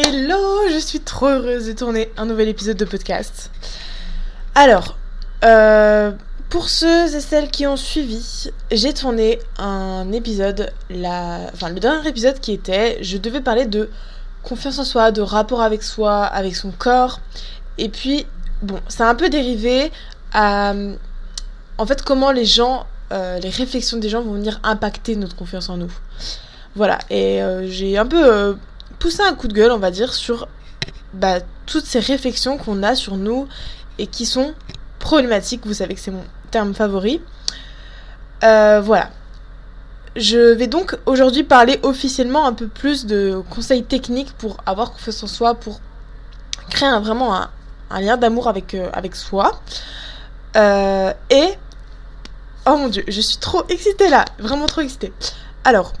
Hello, 0.00 0.68
je 0.70 0.78
suis 0.78 1.00
trop 1.00 1.26
heureuse 1.26 1.66
de 1.66 1.72
tourner 1.72 2.08
un 2.16 2.24
nouvel 2.24 2.46
épisode 2.46 2.76
de 2.76 2.84
podcast. 2.84 3.50
Alors, 4.54 4.96
euh, 5.44 6.12
pour 6.50 6.68
ceux 6.68 7.16
et 7.16 7.20
celles 7.20 7.50
qui 7.50 7.66
ont 7.66 7.76
suivi, 7.76 8.48
j'ai 8.70 8.94
tourné 8.94 9.40
un 9.58 10.12
épisode, 10.12 10.72
la... 10.88 11.50
enfin 11.52 11.70
le 11.70 11.80
dernier 11.80 12.08
épisode 12.08 12.38
qui 12.38 12.52
était, 12.52 13.02
je 13.02 13.16
devais 13.16 13.40
parler 13.40 13.66
de 13.66 13.90
confiance 14.44 14.78
en 14.78 14.84
soi, 14.84 15.10
de 15.10 15.20
rapport 15.20 15.62
avec 15.62 15.82
soi, 15.82 16.22
avec 16.26 16.54
son 16.54 16.70
corps, 16.70 17.18
et 17.76 17.88
puis 17.88 18.24
bon, 18.62 18.78
c'est 18.86 19.02
un 19.02 19.16
peu 19.16 19.28
dérivé 19.28 19.90
à, 20.32 20.74
en 21.76 21.86
fait, 21.86 22.02
comment 22.02 22.30
les 22.30 22.44
gens, 22.44 22.86
euh, 23.10 23.40
les 23.40 23.50
réflexions 23.50 23.98
des 23.98 24.08
gens 24.08 24.22
vont 24.22 24.34
venir 24.34 24.60
impacter 24.62 25.16
notre 25.16 25.34
confiance 25.34 25.68
en 25.68 25.76
nous. 25.76 25.92
Voilà, 26.76 27.00
et 27.10 27.42
euh, 27.42 27.66
j'ai 27.66 27.98
un 27.98 28.06
peu 28.06 28.56
poussé 28.98 29.22
un 29.22 29.34
coup 29.34 29.48
de 29.48 29.52
gueule, 29.52 29.72
on 29.72 29.78
va 29.78 29.90
dire, 29.90 30.12
sur 30.12 30.48
bah, 31.12 31.40
toutes 31.66 31.86
ces 31.86 32.00
réflexions 32.00 32.58
qu'on 32.58 32.82
a 32.82 32.94
sur 32.94 33.16
nous 33.16 33.48
et 33.98 34.06
qui 34.06 34.26
sont 34.26 34.54
problématiques. 34.98 35.66
Vous 35.66 35.74
savez 35.74 35.94
que 35.94 36.00
c'est 36.00 36.10
mon 36.10 36.24
terme 36.50 36.74
favori. 36.74 37.20
Euh, 38.44 38.80
voilà. 38.80 39.10
Je 40.16 40.52
vais 40.54 40.66
donc 40.66 40.96
aujourd'hui 41.06 41.44
parler 41.44 41.78
officiellement 41.82 42.46
un 42.46 42.52
peu 42.52 42.66
plus 42.66 43.06
de 43.06 43.42
conseils 43.50 43.84
techniques 43.84 44.32
pour 44.32 44.56
avoir 44.66 44.92
confiance 44.92 45.22
en 45.22 45.26
soi, 45.28 45.54
pour 45.54 45.80
créer 46.70 46.90
vraiment 47.00 47.36
un, 47.36 47.50
un 47.90 48.00
lien 48.00 48.16
d'amour 48.16 48.48
avec, 48.48 48.74
euh, 48.74 48.88
avec 48.92 49.14
soi. 49.14 49.60
Euh, 50.56 51.12
et... 51.30 51.54
Oh 52.66 52.76
mon 52.76 52.88
dieu, 52.88 53.02
je 53.08 53.20
suis 53.22 53.38
trop 53.38 53.62
excitée 53.70 54.10
là, 54.10 54.26
vraiment 54.38 54.66
trop 54.66 54.82
excitée. 54.82 55.12
Alors, 55.64 55.94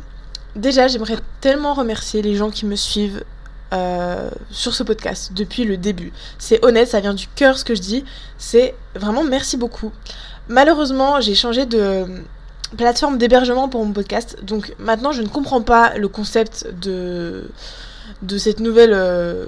déjà, 0.58 0.88
j'aimerais 0.88 1.16
tellement 1.40 1.74
remercier 1.74 2.20
les 2.22 2.34
gens 2.34 2.50
qui 2.50 2.66
me 2.66 2.76
suivent 2.76 3.24
euh, 3.72 4.30
sur 4.50 4.74
ce 4.74 4.82
podcast 4.82 5.32
depuis 5.34 5.64
le 5.64 5.76
début. 5.76 6.12
C'est 6.38 6.64
honnête, 6.64 6.88
ça 6.88 7.00
vient 7.00 7.14
du 7.14 7.28
cœur 7.28 7.58
ce 7.58 7.64
que 7.64 7.74
je 7.74 7.80
dis. 7.80 8.04
C'est 8.38 8.74
vraiment 8.94 9.24
merci 9.24 9.56
beaucoup. 9.56 9.92
Malheureusement, 10.48 11.20
j'ai 11.20 11.34
changé 11.34 11.66
de 11.66 12.06
plateforme 12.76 13.18
d'hébergement 13.18 13.68
pour 13.68 13.84
mon 13.84 13.92
podcast, 13.92 14.38
donc 14.42 14.74
maintenant 14.78 15.12
je 15.12 15.22
ne 15.22 15.28
comprends 15.28 15.62
pas 15.62 15.96
le 15.96 16.08
concept 16.08 16.66
de, 16.80 17.50
de 18.22 18.38
cette 18.38 18.60
nouvelle 18.60 18.92
euh, 18.92 19.46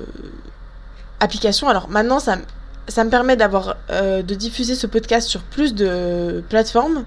application. 1.20 1.68
Alors 1.68 1.88
maintenant, 1.88 2.18
ça, 2.18 2.38
ça 2.88 3.04
me 3.04 3.10
permet 3.10 3.36
euh, 3.90 4.22
de 4.22 4.34
diffuser 4.34 4.74
ce 4.74 4.86
podcast 4.86 5.28
sur 5.28 5.42
plus 5.42 5.74
de 5.74 6.42
plateformes, 6.48 7.04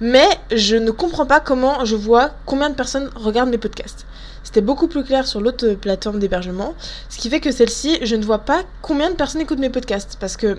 mais 0.00 0.28
je 0.54 0.76
ne 0.76 0.90
comprends 0.90 1.26
pas 1.26 1.40
comment 1.40 1.84
je 1.84 1.96
vois 1.96 2.30
combien 2.46 2.70
de 2.70 2.74
personnes 2.74 3.10
regardent 3.14 3.50
mes 3.50 3.58
podcasts. 3.58 4.06
C'était 4.44 4.60
beaucoup 4.60 4.88
plus 4.88 5.04
clair 5.04 5.26
sur 5.26 5.40
l'autre 5.40 5.74
plateforme 5.74 6.18
d'hébergement, 6.18 6.74
ce 7.08 7.18
qui 7.18 7.28
fait 7.28 7.40
que 7.40 7.52
celle-ci, 7.52 7.98
je 8.02 8.16
ne 8.16 8.24
vois 8.24 8.38
pas 8.38 8.62
combien 8.80 9.10
de 9.10 9.14
personnes 9.14 9.40
écoutent 9.40 9.58
mes 9.58 9.70
podcasts, 9.70 10.16
parce 10.18 10.36
que 10.36 10.56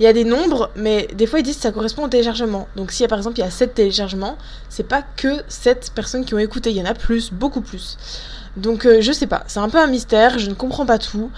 il 0.00 0.04
y 0.04 0.06
a 0.06 0.12
des 0.12 0.24
nombres, 0.24 0.70
mais 0.76 1.08
des 1.14 1.26
fois 1.26 1.40
ils 1.40 1.42
disent 1.42 1.56
que 1.56 1.62
ça 1.62 1.72
correspond 1.72 2.04
au 2.04 2.08
téléchargement. 2.08 2.68
Donc 2.76 2.92
si 2.92 3.06
par 3.08 3.18
exemple 3.18 3.38
il 3.38 3.42
y 3.42 3.46
a 3.46 3.50
7 3.50 3.74
téléchargements, 3.74 4.38
c'est 4.68 4.86
pas 4.86 5.02
que 5.02 5.42
7 5.48 5.92
personnes 5.94 6.24
qui 6.24 6.34
ont 6.34 6.38
écouté, 6.38 6.70
il 6.70 6.76
y 6.76 6.82
en 6.82 6.86
a 6.86 6.94
plus, 6.94 7.32
beaucoup 7.32 7.60
plus. 7.60 7.98
Donc 8.56 8.86
euh, 8.86 9.00
je 9.00 9.12
sais 9.12 9.26
pas, 9.26 9.42
c'est 9.48 9.60
un 9.60 9.68
peu 9.68 9.78
un 9.78 9.88
mystère, 9.88 10.38
je 10.38 10.48
ne 10.48 10.54
comprends 10.54 10.86
pas 10.86 10.98
tout. 10.98 11.30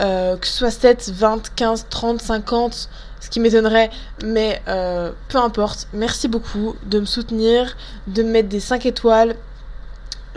Euh, 0.00 0.36
que 0.38 0.46
ce 0.46 0.54
soit 0.58 0.70
7, 0.70 1.12
20, 1.14 1.54
15, 1.54 1.86
30, 1.90 2.22
50, 2.22 2.88
ce 3.22 3.30
qui 3.30 3.38
m'étonnerait, 3.38 3.88
mais 4.24 4.60
euh, 4.66 5.12
peu 5.28 5.38
importe. 5.38 5.86
Merci 5.92 6.26
beaucoup 6.26 6.74
de 6.84 6.98
me 6.98 7.04
soutenir, 7.04 7.76
de 8.08 8.24
me 8.24 8.30
mettre 8.30 8.48
des 8.48 8.58
5 8.58 8.84
étoiles. 8.84 9.36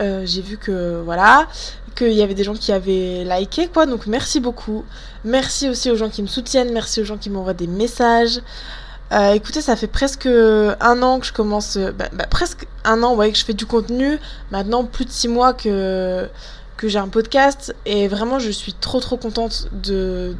Euh, 0.00 0.22
J'ai 0.24 0.40
vu 0.40 0.56
que 0.56 1.02
voilà, 1.04 1.48
qu'il 1.96 2.12
y 2.12 2.22
avait 2.22 2.34
des 2.34 2.44
gens 2.44 2.54
qui 2.54 2.70
avaient 2.70 3.24
liké 3.24 3.66
quoi, 3.66 3.86
donc 3.86 4.06
merci 4.06 4.38
beaucoup. 4.38 4.84
Merci 5.24 5.68
aussi 5.68 5.90
aux 5.90 5.96
gens 5.96 6.08
qui 6.08 6.22
me 6.22 6.28
soutiennent, 6.28 6.72
merci 6.72 7.00
aux 7.00 7.04
gens 7.04 7.16
qui 7.16 7.28
m'envoient 7.28 7.54
des 7.54 7.66
messages. 7.66 8.40
Euh, 9.12 9.32
écoutez, 9.32 9.60
ça 9.60 9.74
fait 9.74 9.88
presque 9.88 10.26
un 10.26 11.02
an 11.02 11.18
que 11.18 11.26
je 11.26 11.32
commence, 11.32 11.76
bah, 11.78 12.08
bah, 12.12 12.26
presque 12.30 12.68
un 12.84 13.02
an 13.02 13.16
ouais 13.16 13.32
que 13.32 13.38
je 13.38 13.44
fais 13.44 13.54
du 13.54 13.66
contenu. 13.66 14.20
Maintenant 14.52 14.84
plus 14.84 15.06
de 15.06 15.10
6 15.10 15.26
mois 15.26 15.54
que 15.54 16.28
que 16.76 16.88
j'ai 16.88 16.98
un 16.98 17.08
podcast 17.08 17.74
et 17.86 18.06
vraiment 18.06 18.38
je 18.38 18.50
suis 18.50 18.74
trop 18.74 19.00
trop 19.00 19.16
contente 19.16 19.68
de 19.72 20.36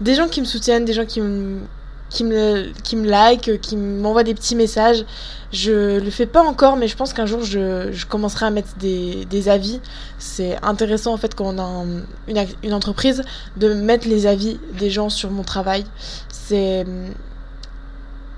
des 0.00 0.14
gens 0.14 0.28
qui 0.28 0.40
me 0.40 0.46
soutiennent, 0.46 0.84
des 0.84 0.92
gens 0.92 1.06
qui 1.06 1.20
me 1.20 1.60
qui 2.08 2.24
me 2.24 2.72
qui 2.82 2.96
me 2.96 3.08
like, 3.08 3.60
qui 3.60 3.76
m'envoient 3.76 4.22
des 4.22 4.34
petits 4.34 4.54
messages. 4.54 5.04
Je 5.52 5.98
le 5.98 6.10
fais 6.10 6.26
pas 6.26 6.42
encore 6.42 6.76
mais 6.76 6.88
je 6.88 6.96
pense 6.96 7.12
qu'un 7.12 7.26
jour 7.26 7.42
je, 7.42 7.90
je 7.92 8.06
commencerai 8.06 8.46
à 8.46 8.50
mettre 8.50 8.76
des, 8.78 9.24
des 9.26 9.48
avis. 9.48 9.80
C'est 10.18 10.56
intéressant 10.62 11.12
en 11.14 11.16
fait 11.16 11.34
quand 11.34 11.46
on 11.46 11.58
a 11.58 11.62
un, 11.62 11.86
une, 12.28 12.46
une 12.62 12.74
entreprise 12.74 13.22
de 13.56 13.72
mettre 13.74 14.08
les 14.08 14.26
avis 14.26 14.60
des 14.78 14.90
gens 14.90 15.08
sur 15.08 15.30
mon 15.30 15.42
travail. 15.42 15.84
C'est 16.28 16.84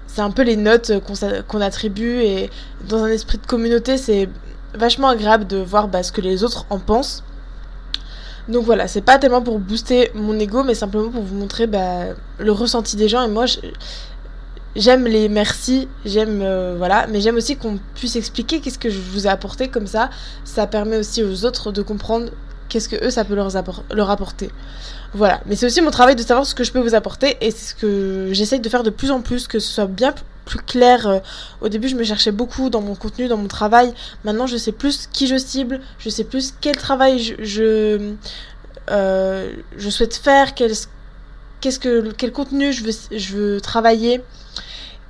c'est 0.07 0.23
un 0.23 0.31
peu 0.31 0.43
les 0.43 0.57
notes 0.57 0.93
qu'on 1.01 1.15
qu'on 1.49 1.61
attribue 1.61 2.21
et 2.21 2.51
dans 2.89 3.03
un 3.03 3.09
esprit 3.09 3.39
de 3.39 3.47
communauté 3.47 3.97
c'est 3.99 4.29
vachement 4.75 5.09
agréable 5.09 5.47
de 5.47 5.57
voir 5.57 5.89
bah, 5.89 6.03
ce 6.03 6.13
que 6.13 6.21
les 6.21 6.45
autres 6.45 6.67
en 6.71 6.79
pensent. 6.79 7.25
Donc 8.49 8.65
voilà, 8.65 8.89
c'est 8.89 9.01
pas 9.01 9.19
tellement 9.19 9.43
pour 9.43 9.59
booster 9.59 10.11
mon 10.15 10.39
ego, 10.39 10.65
mais 10.65 10.75
simplement 10.75 11.11
pour 11.11 11.23
vous 11.23 11.35
montrer 11.35 11.67
bah, 11.67 12.09
le 12.39 12.53
ressenti 12.53 12.97
des 12.97 13.09
gens. 13.09 13.23
Et 13.23 13.29
moi, 13.29 13.47
j'aime 14.77 15.07
les 15.07 15.29
merci, 15.29 15.89
j'aime 16.05 16.41
euh, 16.43 16.75
voilà, 16.77 17.07
mais 17.07 17.21
j'aime 17.21 17.37
aussi 17.37 17.57
qu'on 17.57 17.79
puisse 17.95 18.17
expliquer 18.17 18.61
qu'est-ce 18.61 18.79
que 18.79 18.91
je 18.91 18.99
vous 18.99 19.27
ai 19.27 19.31
apporté 19.31 19.69
comme 19.69 19.87
ça. 19.87 20.11
Ça 20.45 20.67
permet 20.67 20.97
aussi 20.97 21.23
aux 21.23 21.45
autres 21.47 21.73
de 21.73 21.81
comprendre 21.81 22.31
qu'est-ce 22.69 22.89
que 22.89 23.03
eux 23.05 23.11
ça 23.11 23.25
peut 23.25 23.35
leur, 23.35 23.49
leur 23.93 24.11
apporter. 24.11 24.51
Voilà, 25.15 25.41
mais 25.47 25.57
c'est 25.57 25.67
aussi 25.67 25.81
mon 25.81 25.91
travail 25.91 26.17
de 26.17 26.23
savoir 26.23 26.45
ce 26.45 26.55
que 26.55 26.65
je 26.65 26.73
peux 26.73 26.81
vous 26.81 26.95
apporter 26.95 27.37
et 27.41 27.51
c'est 27.51 27.71
ce 27.71 27.75
que 27.75 28.29
j'essaye 28.33 28.61
de 28.61 28.69
faire 28.69 28.83
de 28.83 28.91
plus 28.91 29.11
en 29.11 29.23
plus, 29.23 29.47
que 29.49 29.59
ce 29.59 29.73
soit 29.73 29.87
bien 29.87 30.13
plus 30.45 30.59
clair. 30.59 31.07
Euh, 31.07 31.19
au 31.61 31.69
début, 31.69 31.89
je 31.89 31.97
me 31.97 32.05
cherchais 32.05 32.33
beaucoup 32.33 32.71
dans 32.71 32.81
mon 32.81 32.95
contenu, 32.95 33.29
dans 33.29 33.37
mon 33.37 33.49
travail. 33.49 33.93
Maintenant, 34.25 34.47
je 34.47 34.57
sais 34.57 34.73
plus 34.73 35.09
qui 35.13 35.27
je 35.27 35.37
cible, 35.37 35.81
je 35.99 36.09
sais 36.09 36.25
plus 36.25 36.55
quel 36.61 36.77
travail 36.77 37.19
je, 37.39 38.15
euh, 38.91 39.53
souhaite 39.79 40.17
faire, 40.17 40.55
quel, 40.55 40.73
qu'est-ce 41.61 41.79
que, 41.79 42.13
quel 42.13 42.33
contenu 42.33 42.73
je 42.73 42.85
veux, 42.85 43.19
je 43.19 43.37
veux 43.37 43.61
travailler. 43.61 44.23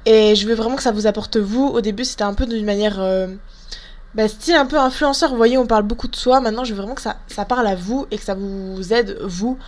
Et 0.07 0.35
je 0.35 0.47
veux 0.47 0.55
vraiment 0.55 0.77
que 0.77 0.83
ça 0.83 0.93
vous 0.93 1.07
apporte 1.07 1.37
vous. 1.37 1.67
Au 1.67 1.81
début, 1.81 2.05
c'était 2.05 2.25
un 2.25 2.35
peu 2.35 2.47
d'une 2.47 2.65
manière... 2.65 3.01
Euh, 3.01 3.29
bah, 4.15 4.29
style 4.29 4.55
un 4.55 4.67
peu 4.67 4.79
influenceur, 4.79 5.31
vous 5.31 5.37
voyez, 5.37 5.59
on 5.59 5.67
parle 5.67 5.83
beaucoup 5.83 6.07
de 6.07 6.15
soi. 6.15 6.41
Maintenant, 6.41 6.63
je 6.63 6.73
veux 6.73 6.81
vraiment 6.81 6.95
que 6.95 7.03
ça, 7.03 7.45
parle 7.49 7.67
à 7.67 7.75
vous 7.75 8.07
et 8.13 8.19
que 8.19 8.23
ça 8.23 8.35
vous 8.35 8.93
aide, 8.93 9.19
vous, 9.23 9.59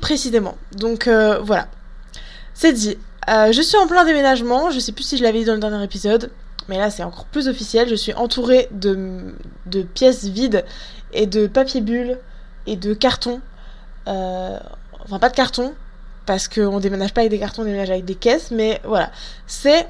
précisément. 0.00 0.56
Donc 0.76 1.08
voilà. 1.08 1.66
C'est 2.54 2.72
dit. 2.72 2.96
Euh, 3.28 3.52
je 3.52 3.62
suis 3.62 3.76
en 3.76 3.86
plein 3.86 4.04
déménagement. 4.04 4.70
Je 4.70 4.78
sais 4.78 4.92
plus 4.92 5.04
si 5.04 5.16
je 5.16 5.22
l'avais 5.22 5.40
dit 5.40 5.44
dans 5.44 5.54
le 5.54 5.60
dernier 5.60 5.82
épisode. 5.82 6.30
Mais 6.68 6.78
là, 6.78 6.90
c'est 6.90 7.02
encore 7.02 7.26
plus 7.26 7.48
officiel. 7.48 7.88
Je 7.88 7.94
suis 7.94 8.14
entourée 8.14 8.68
de, 8.70 9.34
pièces 9.94 10.24
vides 10.24 10.64
et 11.12 11.26
de 11.26 11.46
papier 11.46 11.80
bulle 11.80 12.18
et 12.66 12.76
de 12.76 12.94
carton. 12.94 13.40
Euh, 14.08 14.58
enfin, 15.04 15.18
pas 15.18 15.28
de 15.28 15.34
carton. 15.34 15.74
Parce 16.26 16.46
qu'on 16.46 16.78
déménage 16.78 17.12
pas 17.12 17.22
avec 17.22 17.32
des 17.32 17.38
cartons, 17.38 17.62
on 17.62 17.64
déménage 17.64 17.90
avec 17.90 18.04
des 18.04 18.14
caisses. 18.14 18.50
Mais 18.50 18.80
voilà. 18.84 19.10
C'est 19.46 19.88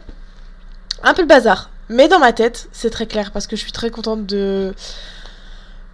un 1.02 1.14
peu 1.14 1.22
le 1.22 1.28
bazar. 1.28 1.70
Mais 1.88 2.08
dans 2.08 2.18
ma 2.18 2.32
tête, 2.32 2.68
c'est 2.72 2.90
très 2.90 3.06
clair 3.06 3.32
parce 3.32 3.46
que 3.46 3.56
je 3.56 3.60
suis 3.60 3.72
très 3.72 3.90
contente 3.90 4.24
de 4.24 4.74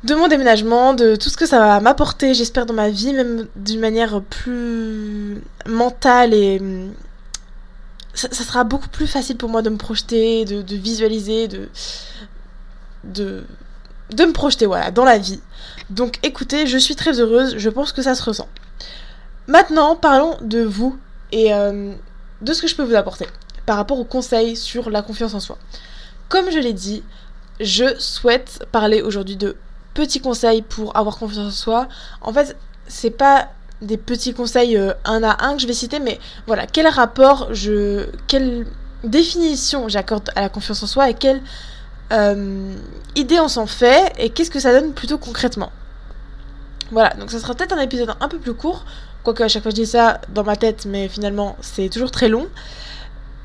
mon 0.05 0.29
déménagement, 0.29 0.95
de 0.95 1.17
tout 1.17 1.29
ce 1.29 1.37
que 1.37 1.47
ça 1.47 1.59
va 1.59 1.81
m'apporter, 1.81 2.35
j'espère 2.35 2.67
dans 2.67 2.75
ma 2.75 2.89
vie, 2.89 3.13
même 3.13 3.49
d'une 3.57 3.81
manière 3.81 4.23
plus 4.23 5.43
mentale 5.67 6.35
et 6.35 6.61
ça, 8.19 8.45
sera 8.45 8.65
beaucoup 8.65 8.89
plus 8.89 9.07
facile 9.07 9.37
pour 9.37 9.49
moi 9.49 9.63
de 9.63 9.71
me 9.71 9.77
projeter, 9.77 10.45
de, 10.45 10.63
de 10.63 10.77
visualiser, 10.77 11.49
de, 11.49 11.69
de 13.05 13.45
de 14.13 14.25
me 14.25 14.33
projeter 14.33 14.67
voilà 14.67 14.91
dans 14.91 15.05
la 15.05 15.19
vie. 15.19 15.41
Donc 15.91 16.19
écoutez, 16.23 16.67
je 16.67 16.79
suis 16.79 16.97
très 16.97 17.21
heureuse, 17.21 17.57
je 17.59 17.71
pense 17.71 17.93
que 17.93 18.03
ça 18.03 18.15
se 18.15 18.23
ressent. 18.23 18.49
Maintenant, 19.47 19.97
parlons 19.97 20.37
de 20.41 20.61
vous 20.61 20.99
et 21.33 21.53
euh, 21.53 21.93
de 22.41 22.53
ce 22.53 22.63
que 22.63 22.69
je 22.69 22.75
peux 22.75 22.83
vous 22.83 22.95
apporter 22.95 23.27
par 23.67 23.77
rapport 23.77 23.99
aux 23.99 24.05
conseils 24.05 24.57
sur 24.57 24.91
la 24.91 25.03
confiance 25.03 25.35
en 25.35 25.41
soi. 25.41 25.59
Comme 26.29 26.51
je 26.51 26.59
l'ai 26.59 26.73
dit, 26.73 27.03
je 27.61 27.99
souhaite 27.99 28.67
parler 28.73 29.03
aujourd'hui 29.03 29.37
de 29.37 29.57
petits 29.95 30.21
conseils 30.21 30.63
pour 30.63 30.97
avoir 30.97 31.19
confiance 31.19 31.47
en 31.47 31.51
soi. 31.51 31.89
En 32.21 32.33
fait, 32.33 32.57
c'est 32.87 33.11
pas 33.11 33.49
des 33.83 33.97
petits 33.97 34.35
conseils 34.35 34.77
euh, 34.77 34.93
un 35.05 35.23
à 35.23 35.45
un 35.45 35.55
que 35.55 35.63
je 35.63 35.67
vais 35.67 35.73
citer, 35.73 36.01
mais 36.01 36.19
voilà, 36.47 36.67
quel 36.67 36.87
rapport 36.87 37.49
je. 37.53 38.07
quelle 38.27 38.67
définition 39.05 39.89
j'accorde 39.89 40.31
à 40.35 40.41
la 40.41 40.49
confiance 40.49 40.83
en 40.83 40.87
soi 40.87 41.09
et 41.09 41.15
quelle 41.15 41.41
euh, 42.13 42.75
idée 43.15 43.39
on 43.39 43.49
s'en 43.49 43.67
fait 43.67 44.13
et 44.19 44.31
qu'est-ce 44.31 44.51
que 44.51 44.59
ça 44.59 44.73
donne 44.73 44.93
plutôt 44.93 45.19
concrètement. 45.19 45.71
Voilà, 46.91 47.11
donc 47.15 47.31
ça 47.31 47.39
sera 47.39 47.55
peut-être 47.55 47.75
un 47.75 47.81
épisode 47.81 48.13
un 48.21 48.29
peu 48.29 48.39
plus 48.39 48.55
court, 48.55 48.85
quoique 49.23 49.43
à 49.43 49.49
chaque 49.49 49.63
fois 49.63 49.71
je 49.71 49.77
dis 49.77 49.87
ça 49.87 50.21
dans 50.31 50.43
ma 50.43 50.57
tête, 50.57 50.87
mais 50.87 51.09
finalement 51.09 51.57
c'est 51.61 51.89
toujours 51.91 52.11
très 52.11 52.29
long. 52.29 52.49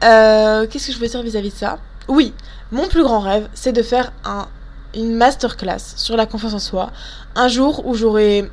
Euh, 0.04 0.66
Qu'est-ce 0.68 0.88
que 0.88 0.94
je 0.94 1.00
veux 1.00 1.08
dire 1.08 1.22
vis-à-vis 1.22 1.52
de 1.52 1.56
ça? 1.56 1.80
Oui, 2.08 2.34
mon 2.72 2.88
plus 2.88 3.04
grand 3.04 3.20
rêve, 3.20 3.48
c'est 3.54 3.74
de 3.74 3.84
faire 3.84 4.12
un, 4.26 4.48
une 4.96 5.16
masterclass 5.16 5.80
sur 5.96 6.18
la 6.18 6.26
confiance 6.26 6.54
en 6.54 6.60
soi. 6.60 6.92
Un 7.36 7.48
jour 7.48 7.86
où 7.86 7.94
j'aurai 7.94 8.50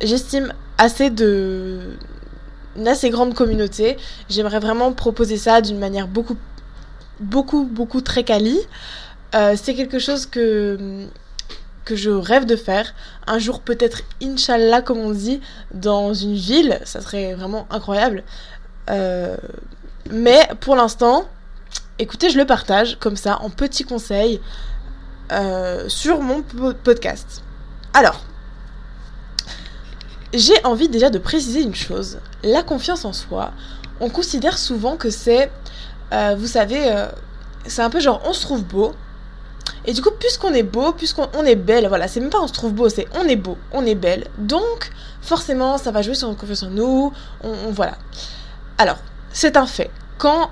j'estime 0.00 0.52
assez 0.78 1.10
de 1.10 1.96
une 2.76 2.88
assez 2.88 3.10
grande 3.10 3.34
communauté. 3.34 3.96
J'aimerais 4.28 4.58
vraiment 4.58 4.92
proposer 4.92 5.36
ça 5.36 5.60
d'une 5.60 5.78
manière 5.78 6.08
beaucoup, 6.08 6.36
beaucoup, 7.20 7.64
beaucoup 7.64 8.00
très 8.00 8.24
quali. 8.24 8.58
Euh, 9.34 9.56
c'est 9.60 9.74
quelque 9.74 9.98
chose 9.98 10.26
que, 10.26 11.06
que 11.84 11.96
je 11.96 12.10
rêve 12.10 12.46
de 12.46 12.56
faire. 12.56 12.94
Un 13.26 13.38
jour, 13.38 13.60
peut-être, 13.60 14.02
Inch'Allah, 14.22 14.82
comme 14.82 14.98
on 14.98 15.10
dit, 15.10 15.40
dans 15.72 16.14
une 16.14 16.34
ville. 16.34 16.80
Ça 16.84 17.00
serait 17.00 17.34
vraiment 17.34 17.66
incroyable. 17.70 18.24
Euh, 18.90 19.36
mais 20.10 20.48
pour 20.60 20.76
l'instant, 20.76 21.24
écoutez, 21.98 22.30
je 22.30 22.38
le 22.38 22.44
partage 22.44 22.96
comme 22.98 23.16
ça, 23.16 23.40
en 23.40 23.50
petits 23.50 23.84
conseils, 23.84 24.40
euh, 25.32 25.88
sur 25.88 26.20
mon 26.20 26.42
podcast. 26.42 27.42
Alors, 27.94 28.24
j'ai 30.34 30.64
envie 30.64 30.88
déjà 30.88 31.10
de 31.10 31.18
préciser 31.18 31.62
une 31.62 31.74
chose. 31.74 32.18
La 32.42 32.62
confiance 32.62 33.04
en 33.04 33.12
soi, 33.12 33.52
on 34.00 34.10
considère 34.10 34.58
souvent 34.58 34.96
que 34.96 35.08
c'est, 35.08 35.50
euh, 36.12 36.34
vous 36.36 36.48
savez, 36.48 36.92
euh, 36.92 37.06
c'est 37.66 37.82
un 37.82 37.90
peu 37.90 38.00
genre 38.00 38.20
on 38.26 38.32
se 38.32 38.42
trouve 38.42 38.64
beau. 38.64 38.92
Et 39.86 39.92
du 39.92 40.02
coup, 40.02 40.10
puisqu'on 40.18 40.52
est 40.52 40.62
beau, 40.62 40.92
puisqu'on 40.92 41.44
est 41.44 41.56
belle, 41.56 41.86
voilà, 41.88 42.08
c'est 42.08 42.20
même 42.20 42.30
pas 42.30 42.40
on 42.40 42.48
se 42.48 42.52
trouve 42.52 42.72
beau, 42.72 42.88
c'est 42.88 43.06
on 43.14 43.26
est 43.28 43.36
beau, 43.36 43.56
on 43.72 43.86
est 43.86 43.94
belle. 43.94 44.26
Donc, 44.38 44.90
forcément, 45.22 45.78
ça 45.78 45.90
va 45.90 46.02
jouer 46.02 46.14
sur 46.14 46.28
notre 46.28 46.40
confiance 46.40 46.64
en 46.64 46.70
nous. 46.70 47.12
On, 47.42 47.70
voilà. 47.70 47.96
Alors, 48.78 48.96
c'est 49.30 49.56
un 49.56 49.66
fait. 49.66 49.90
Quand, 50.18 50.50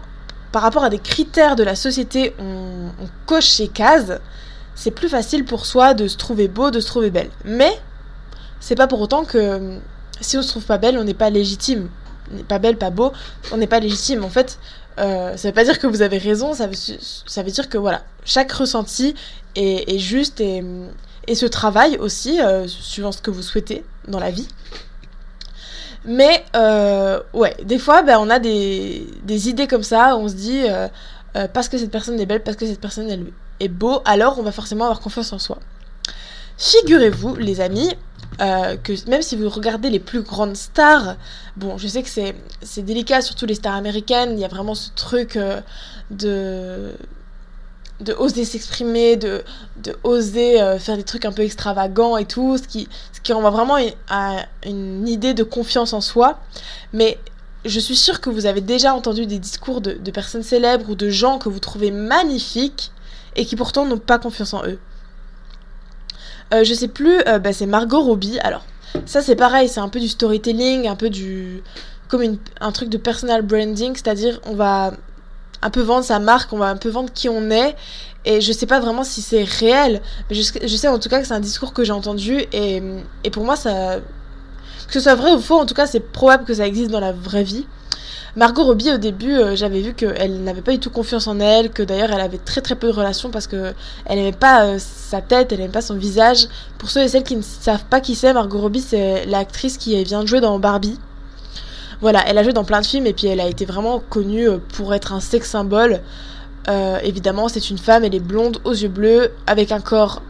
par 0.53 0.63
rapport 0.63 0.85
à 0.85 0.91
des 0.91 0.99
critères 0.99 1.57
de 1.57 1.63
la 1.63 1.75
société, 1.75 2.35
on, 2.39 2.91
on 3.03 3.09
coche 3.27 3.49
ces 3.49 3.69
cases, 3.69 4.13
c'est 4.75 4.91
plus 4.91 5.09
facile 5.09 5.45
pour 5.45 5.67
soi 5.67 5.95
de 5.95 6.09
se 6.09 6.17
trouver 6.17 6.49
beau, 6.49 6.71
de 6.71 6.81
se 6.81 6.87
trouver 6.87 7.11
belle. 7.11 7.31
Mais 7.45 7.73
c'est 8.63 8.77
pas 8.77 8.87
pour 8.87 9.01
autant 9.01 9.25
que 9.25 9.79
si 10.21 10.39
on 10.39 10.43
se 10.43 10.49
trouve 10.49 10.65
pas 10.65 10.79
belle, 10.79 10.97
on 10.97 11.03
n'est 11.03 11.15
pas 11.15 11.31
légitime. 11.31 11.91
On 12.33 12.37
n'est 12.37 12.45
pas 12.45 12.61
belle, 12.61 12.79
pas 12.79 12.91
beau, 12.91 13.13
on 13.51 13.57
n'est 13.57 13.67
pas 13.67 13.81
légitime. 13.81 14.25
En 14.25 14.31
fait, 14.31 14.59
euh, 15.01 15.37
ça 15.37 15.49
veut 15.49 15.55
pas 15.55 15.65
dire 15.65 15.81
que 15.81 15.89
vous 15.89 16.01
avez 16.01 16.19
raison, 16.19 16.55
ça 16.55 16.69
veut, 16.69 16.77
ça 16.77 17.43
veut 17.43 17.51
dire 17.51 17.69
que 17.69 17.77
voilà, 17.77 18.05
chaque 18.25 18.53
ressenti 18.53 19.17
est, 19.57 19.99
juste 19.99 20.41
et, 20.41 20.63
et, 21.27 21.35
se 21.35 21.45
travaille 21.45 21.97
aussi, 21.97 22.41
euh, 22.41 22.69
suivant 22.69 23.11
ce 23.11 23.21
que 23.21 23.33
vous 23.33 23.43
souhaitez 23.43 23.85
dans 24.07 24.21
la 24.21 24.31
vie. 24.31 24.47
Mais 26.05 26.45
euh, 26.55 27.21
ouais, 27.33 27.57
des 27.65 27.81
fois, 27.81 28.03
ben, 28.03 28.19
on 28.21 28.31
a 28.31 28.39
des, 28.39 29.09
des, 29.25 29.49
idées 29.49 29.67
comme 29.67 29.83
ça, 29.83 30.17
on 30.17 30.29
se 30.29 30.35
dit, 30.35 30.63
parce 31.53 31.69
que 31.69 31.79
cette 31.79 31.91
personne 31.91 32.21
est 32.21 32.27
belle, 32.27 32.45
parce 32.45 32.57
que 32.57 32.67
cette 32.67 32.81
personne 32.81 33.27
est 33.59 33.69
beau, 33.69 34.03
alors 34.05 34.39
on 34.39 34.43
va 34.43 34.53
forcément 34.53 34.85
avoir 34.85 35.01
confiance 35.01 35.33
en 35.33 35.41
soi. 35.41 35.59
Figurez-vous, 36.63 37.35
les 37.35 37.61
amis, 37.61 37.91
euh, 38.41 38.77
que 38.77 38.93
même 39.11 39.21
si 39.21 39.35
vous 39.35 39.49
regardez 39.49 39.91
les 39.91 39.99
plus 39.99 40.23
grandes 40.23 40.55
stars, 40.55 41.17
bon, 41.57 41.77
je 41.77 41.89
sais 41.89 42.05
que 42.05 42.09
c'est 42.09 42.83
délicat, 42.83 43.21
surtout 43.21 43.47
les 43.47 43.57
stars 43.57 43.75
américaines, 43.75 44.35
il 44.35 44.39
y 44.39 44.45
a 44.45 44.49
vraiment 44.49 44.77
ce 44.77 44.91
truc 44.95 45.35
euh, 45.35 45.61
de 46.13 46.93
de 48.01 48.13
oser 48.13 48.45
s'exprimer, 48.45 49.17
de, 49.17 49.43
oser 50.05 50.63
euh, 50.63 50.79
faire 50.79 50.97
des 50.97 51.03
trucs 51.03 51.25
un 51.25 51.33
peu 51.33 51.43
extravagants 51.43 52.17
et 52.17 52.27
tout, 52.27 52.57
ce 52.59 52.69
qui, 52.69 52.89
ce 53.13 53.21
qui 53.21 53.33
renvoie 53.33 53.51
vraiment 53.51 53.79
à 54.09 54.47
une 54.65 55.09
idée 55.09 55.35
de 55.35 55.43
confiance 55.43 55.93
en 55.93 56.01
soi. 56.01 56.39
Mais 56.93 57.19
je 57.65 57.81
suis 57.81 57.97
sûre 57.97 58.21
que 58.21 58.31
vous 58.31 58.47
avez 58.47 58.61
déjà 58.61 58.95
entendu 58.95 59.27
des 59.27 59.41
discours 59.41 59.81
de, 59.81 59.95
de 59.95 60.11
personnes 60.13 60.45
célèbres 60.45 60.91
ou 60.91 60.95
de 60.95 61.11
gens 61.11 61.39
que 61.39 61.49
vous 61.49 61.61
trouvez 61.61 61.91
magnifiques 61.91 62.93
et 63.35 63.47
qui 63.47 63.57
pourtant 63.57 63.85
n'ont 63.85 63.99
pas 63.99 64.21
confiance 64.21 64.55
en 64.55 64.65
eux. 64.65 64.79
Euh, 66.53 66.65
je 66.65 66.75
sais 66.75 66.89
plus, 66.89 67.21
euh, 67.27 67.39
bah, 67.39 67.53
c'est 67.53 67.67
Margot 67.67 68.01
Robbie. 68.01 68.39
Alors, 68.41 68.65
ça 69.07 69.23
c'est 69.23 69.37
pareil, 69.37 69.69
c'est 69.69 69.81
un 69.81 69.89
peu 69.89 70.01
du 70.01 70.09
storytelling, 70.09 70.87
un 70.87 70.97
peu 70.97 71.11
du. 71.11 71.63
comme 72.09 72.23
un 72.61 72.73
truc 72.73 72.89
de 72.89 72.99
personal 72.99 73.43
branding, 73.43 73.95
c'est-à-dire 73.95 74.41
on 74.45 74.55
va 74.55 74.93
un 75.63 75.71
peu 75.71 75.81
vendre 75.81 76.05
sa 76.05 76.19
marque, 76.19 76.53
on 76.53 76.59
va 76.59 76.69
un 76.69 76.77
peu 76.77 76.91
vendre 76.91 77.11
qui 77.13 77.29
on 77.29 77.51
est. 77.51 77.75
Et 78.25 78.41
je 78.41 78.53
sais 78.53 78.67
pas 78.67 78.81
vraiment 78.81 79.03
si 79.03 79.23
c'est 79.23 79.43
réel, 79.43 80.01
mais 80.31 80.37
je, 80.37 80.43
sais 80.77 80.89
en 80.89 80.99
tout 80.99 81.09
cas 81.09 81.21
que 81.21 81.27
c'est 81.27 81.35
un 81.35 81.41
discours 81.41 81.73
que 81.73 81.83
j'ai 81.83 81.93
entendu 81.93 82.45
et, 82.53 82.83
et 83.25 83.31
pour 83.31 83.45
moi 83.45 83.57
ça. 83.57 83.97
Que 84.87 84.95
ce 84.95 85.01
soit 85.01 85.15
vrai 85.15 85.33
ou 85.33 85.41
faux, 85.41 85.59
en 85.59 85.65
tout 85.65 85.75
cas 85.75 85.87
c'est 85.87 86.01
probable 86.01 86.45
que 86.45 86.55
ça 86.55 86.67
existe 86.67 86.91
dans 86.91 87.01
la 87.01 87.13
vraie 87.13 87.45
vie. 87.45 87.67
Margot 88.37 88.65
Robbie, 88.65 88.91
au 88.91 88.99
début, 88.99 89.35
euh, 89.35 89.57
j'avais 89.57 89.81
vu 89.81 89.95
qu'elle 89.95 90.43
n'avait 90.43 90.63
pas 90.63 90.73
du 90.73 90.79
tout 90.79 90.91
confiance 90.91 91.27
en 91.27 91.39
elle, 91.41 91.71
que 91.71 91.83
d'ailleurs 91.83 92.11
elle 92.11 92.21
avait 92.21 92.39
très 92.39 92.61
très 92.61 92.75
peu 92.75 92.87
de 92.87 92.93
relations 92.93 93.31
parce 93.31 93.47
que 93.47 93.75
elle 94.07 94.17
n'aimait 94.17 94.33
pas 94.33 94.65
euh, 94.65 94.79
sa 94.79 95.21
tête, 95.21 95.53
elle 95.53 95.59
n'aimait 95.59 95.73
pas 95.73 95.83
son 95.83 95.97
visage. 95.97 96.49
Pour 96.79 96.91
ceux 96.91 97.03
et 97.03 97.09
celles 97.09 97.25
qui 97.25 97.37
ne 97.37 97.43
savent 97.43 97.85
pas 97.85 98.01
qui 98.01 98.15
c'est, 98.15 98.33
Margot 98.33 98.59
Robbie, 98.59 98.81
c'est 98.81 99.27
l'actrice 99.27 99.77
qui 99.77 100.03
vient 100.05 100.23
de 100.23 100.29
jouer 100.29 100.41
dans 100.41 100.59
Barbie. 100.59 100.99
Voilà, 102.01 102.25
elle 102.27 102.37
a 102.37 102.43
joué 102.43 102.53
dans 102.53 102.65
plein 102.65 102.81
de 102.81 102.87
films 102.87 103.07
et 103.07 103.13
puis 103.13 103.29
elle 103.29 103.41
a 103.41 103.47
été 103.47 103.65
vraiment 103.65 104.01
connue 104.01 104.49
euh, 104.49 104.59
pour 104.75 104.93
être 104.95 105.13
un 105.13 105.21
sex 105.21 105.49
symbole. 105.49 106.01
Évidemment, 107.03 107.49
c'est 107.49 107.71
une 107.71 107.79
femme, 107.79 108.05
elle 108.05 108.15
est 108.15 108.21
blonde, 108.21 108.59
aux 108.65 108.73
yeux 108.73 108.89
bleus, 108.89 109.33
avec 109.47 109.73
un 109.73 109.81
corps 109.81 110.23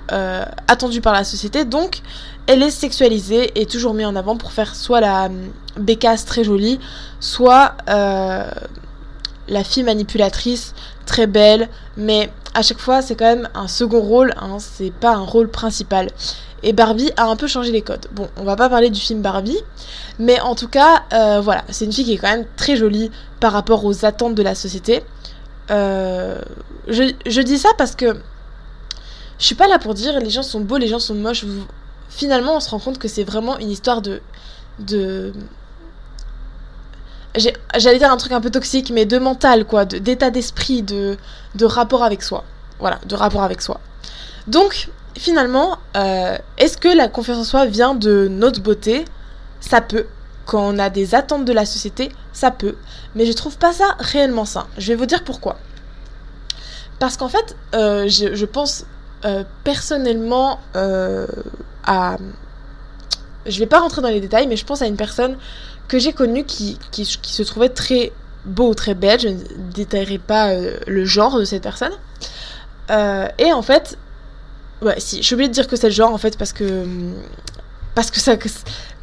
attendu 0.68 1.00
par 1.00 1.12
la 1.12 1.24
société, 1.24 1.64
donc 1.64 2.02
elle 2.46 2.62
est 2.62 2.70
sexualisée 2.70 3.60
et 3.60 3.66
toujours 3.66 3.94
mise 3.94 4.06
en 4.06 4.16
avant 4.16 4.36
pour 4.36 4.52
faire 4.52 4.74
soit 4.74 5.00
la 5.00 5.26
hum, 5.26 5.52
bécasse 5.76 6.24
très 6.24 6.44
jolie, 6.44 6.80
soit 7.20 7.74
euh, 7.88 8.50
la 9.48 9.64
fille 9.64 9.84
manipulatrice 9.84 10.74
très 11.06 11.26
belle, 11.26 11.68
mais 11.96 12.30
à 12.54 12.62
chaque 12.62 12.78
fois 12.78 13.02
c'est 13.02 13.14
quand 13.14 13.24
même 13.26 13.48
un 13.54 13.68
second 13.68 14.00
rôle, 14.00 14.34
hein, 14.36 14.58
c'est 14.58 14.92
pas 14.92 15.14
un 15.14 15.24
rôle 15.24 15.48
principal. 15.48 16.08
Et 16.64 16.72
Barbie 16.72 17.10
a 17.16 17.24
un 17.24 17.34
peu 17.34 17.48
changé 17.48 17.72
les 17.72 17.82
codes. 17.82 18.06
Bon, 18.12 18.28
on 18.36 18.44
va 18.44 18.54
pas 18.54 18.68
parler 18.68 18.88
du 18.88 19.00
film 19.00 19.20
Barbie, 19.20 19.58
mais 20.20 20.40
en 20.40 20.54
tout 20.54 20.68
cas, 20.68 21.02
euh, 21.12 21.40
voilà, 21.40 21.64
c'est 21.70 21.84
une 21.84 21.92
fille 21.92 22.04
qui 22.04 22.12
est 22.12 22.18
quand 22.18 22.30
même 22.30 22.46
très 22.56 22.76
jolie 22.76 23.10
par 23.40 23.52
rapport 23.52 23.84
aux 23.84 24.04
attentes 24.04 24.36
de 24.36 24.42
la 24.44 24.54
société. 24.54 25.02
Euh, 25.72 26.40
je, 26.88 27.40
dis 27.40 27.58
ça 27.58 27.70
parce 27.78 27.94
que 27.94 28.16
je 29.38 29.44
suis 29.44 29.54
pas 29.54 29.68
là 29.68 29.78
pour 29.78 29.94
dire 29.94 30.18
les 30.20 30.30
gens 30.30 30.42
sont 30.42 30.60
beaux, 30.60 30.76
les 30.76 30.88
gens 30.88 30.98
sont 30.98 31.14
moches. 31.14 31.44
Finalement, 32.08 32.56
on 32.56 32.60
se 32.60 32.70
rend 32.70 32.78
compte 32.78 32.98
que 32.98 33.08
c'est 33.08 33.24
vraiment 33.24 33.58
une 33.58 33.70
histoire 33.70 34.02
de, 34.02 34.20
de 34.78 35.32
j'allais 37.34 37.98
dire 37.98 38.12
un 38.12 38.16
truc 38.16 38.32
un 38.32 38.40
peu 38.40 38.50
toxique, 38.50 38.90
mais 38.90 39.06
de 39.06 39.18
mental, 39.18 39.64
quoi, 39.64 39.84
d'état 39.84 40.30
d'esprit, 40.30 40.82
de, 40.82 41.16
de 41.54 41.64
rapport 41.64 42.02
avec 42.02 42.22
soi. 42.22 42.44
Voilà, 42.78 42.98
de 43.06 43.14
rapport 43.14 43.42
avec 43.42 43.62
soi. 43.62 43.80
Donc, 44.46 44.90
finalement, 45.16 45.78
euh, 45.96 46.36
est-ce 46.58 46.76
que 46.76 46.88
la 46.88 47.08
confiance 47.08 47.38
en 47.38 47.44
soi 47.44 47.66
vient 47.66 47.94
de 47.94 48.28
notre 48.28 48.60
beauté? 48.60 49.04
Ça 49.60 49.80
peut. 49.80 50.06
Quand 50.46 50.62
on 50.62 50.78
a 50.78 50.90
des 50.90 51.14
attentes 51.14 51.44
de 51.44 51.52
la 51.52 51.64
société, 51.64 52.10
ça 52.32 52.50
peut. 52.50 52.76
Mais 53.14 53.26
je 53.26 53.32
trouve 53.32 53.56
pas 53.58 53.72
ça 53.72 53.96
réellement 53.98 54.44
sain. 54.44 54.66
Je 54.78 54.88
vais 54.88 54.94
vous 54.94 55.06
dire 55.06 55.24
pourquoi. 55.24 55.58
Parce 56.98 57.16
qu'en 57.16 57.28
fait, 57.28 57.56
euh, 57.74 58.08
je, 58.08 58.44
pense 58.44 58.84
euh, 59.24 59.44
personnellement 59.64 60.60
à... 61.84 62.16
Je 63.46 63.58
vais 63.58 63.66
pas 63.66 63.80
rentrer 63.80 64.02
dans 64.02 64.08
les 64.08 64.20
détails, 64.20 64.46
mais 64.46 64.56
je 64.56 64.64
pense 64.64 64.82
à 64.82 64.86
une 64.86 64.96
personne 64.96 65.36
que 65.88 65.98
j'ai 65.98 66.12
connu 66.12 66.44
qui, 66.44 66.78
se 67.04 67.42
trouvait 67.42 67.68
très 67.68 68.12
beau 68.44 68.70
ou 68.70 68.74
très 68.74 68.94
belle, 68.94 69.20
je 69.20 69.28
ne 69.28 69.38
détaillerai 69.74 70.18
pas 70.18 70.48
euh, 70.48 70.78
le 70.86 71.04
genre 71.04 71.38
de 71.38 71.44
cette 71.44 71.62
personne. 71.62 71.92
Euh, 72.90 73.28
et 73.38 73.52
en 73.52 73.62
fait, 73.62 73.98
ouais, 74.80 74.98
si, 74.98 75.18
je 75.18 75.22
suis 75.22 75.34
obligée 75.34 75.48
de 75.48 75.54
dire 75.54 75.68
que 75.68 75.76
c'est 75.76 75.88
le 75.88 75.94
genre 75.94 76.12
en 76.12 76.18
fait 76.18 76.36
parce 76.36 76.52
que 76.52 76.86
parce 77.94 78.10
que 78.10 78.20
ça, 78.20 78.36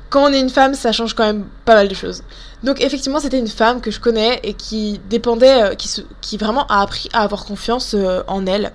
quand 0.09 0.29
on 0.29 0.33
est 0.33 0.39
une 0.39 0.49
femme, 0.49 0.73
ça 0.73 0.91
change 0.91 1.13
quand 1.13 1.25
même 1.25 1.45
pas 1.65 1.75
mal 1.75 1.87
de 1.87 1.93
choses. 1.93 2.23
Donc 2.63 2.81
effectivement, 2.81 3.19
c'était 3.19 3.39
une 3.39 3.47
femme 3.47 3.81
que 3.81 3.91
je 3.91 3.99
connais 3.99 4.39
et 4.43 4.53
qui 4.53 4.99
dépendait, 5.09 5.63
euh, 5.63 5.75
qui, 5.75 6.37
vraiment 6.37 6.65
a 6.67 6.81
appris 6.81 7.09
à 7.13 7.21
avoir 7.21 7.45
confiance 7.45 7.95
en 8.27 8.45
elle. 8.45 8.73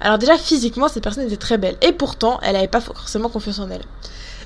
Alors 0.00 0.18
déjà 0.18 0.36
physiquement, 0.36 0.88
cette 0.88 1.02
personne 1.02 1.24
était 1.24 1.36
très 1.36 1.58
belle 1.58 1.76
et 1.80 1.92
pourtant, 1.92 2.38
elle 2.42 2.54
n'avait 2.54 2.68
pas 2.68 2.80
forcément 2.80 3.28
confiance 3.28 3.58
en 3.58 3.70
elle. 3.70 3.82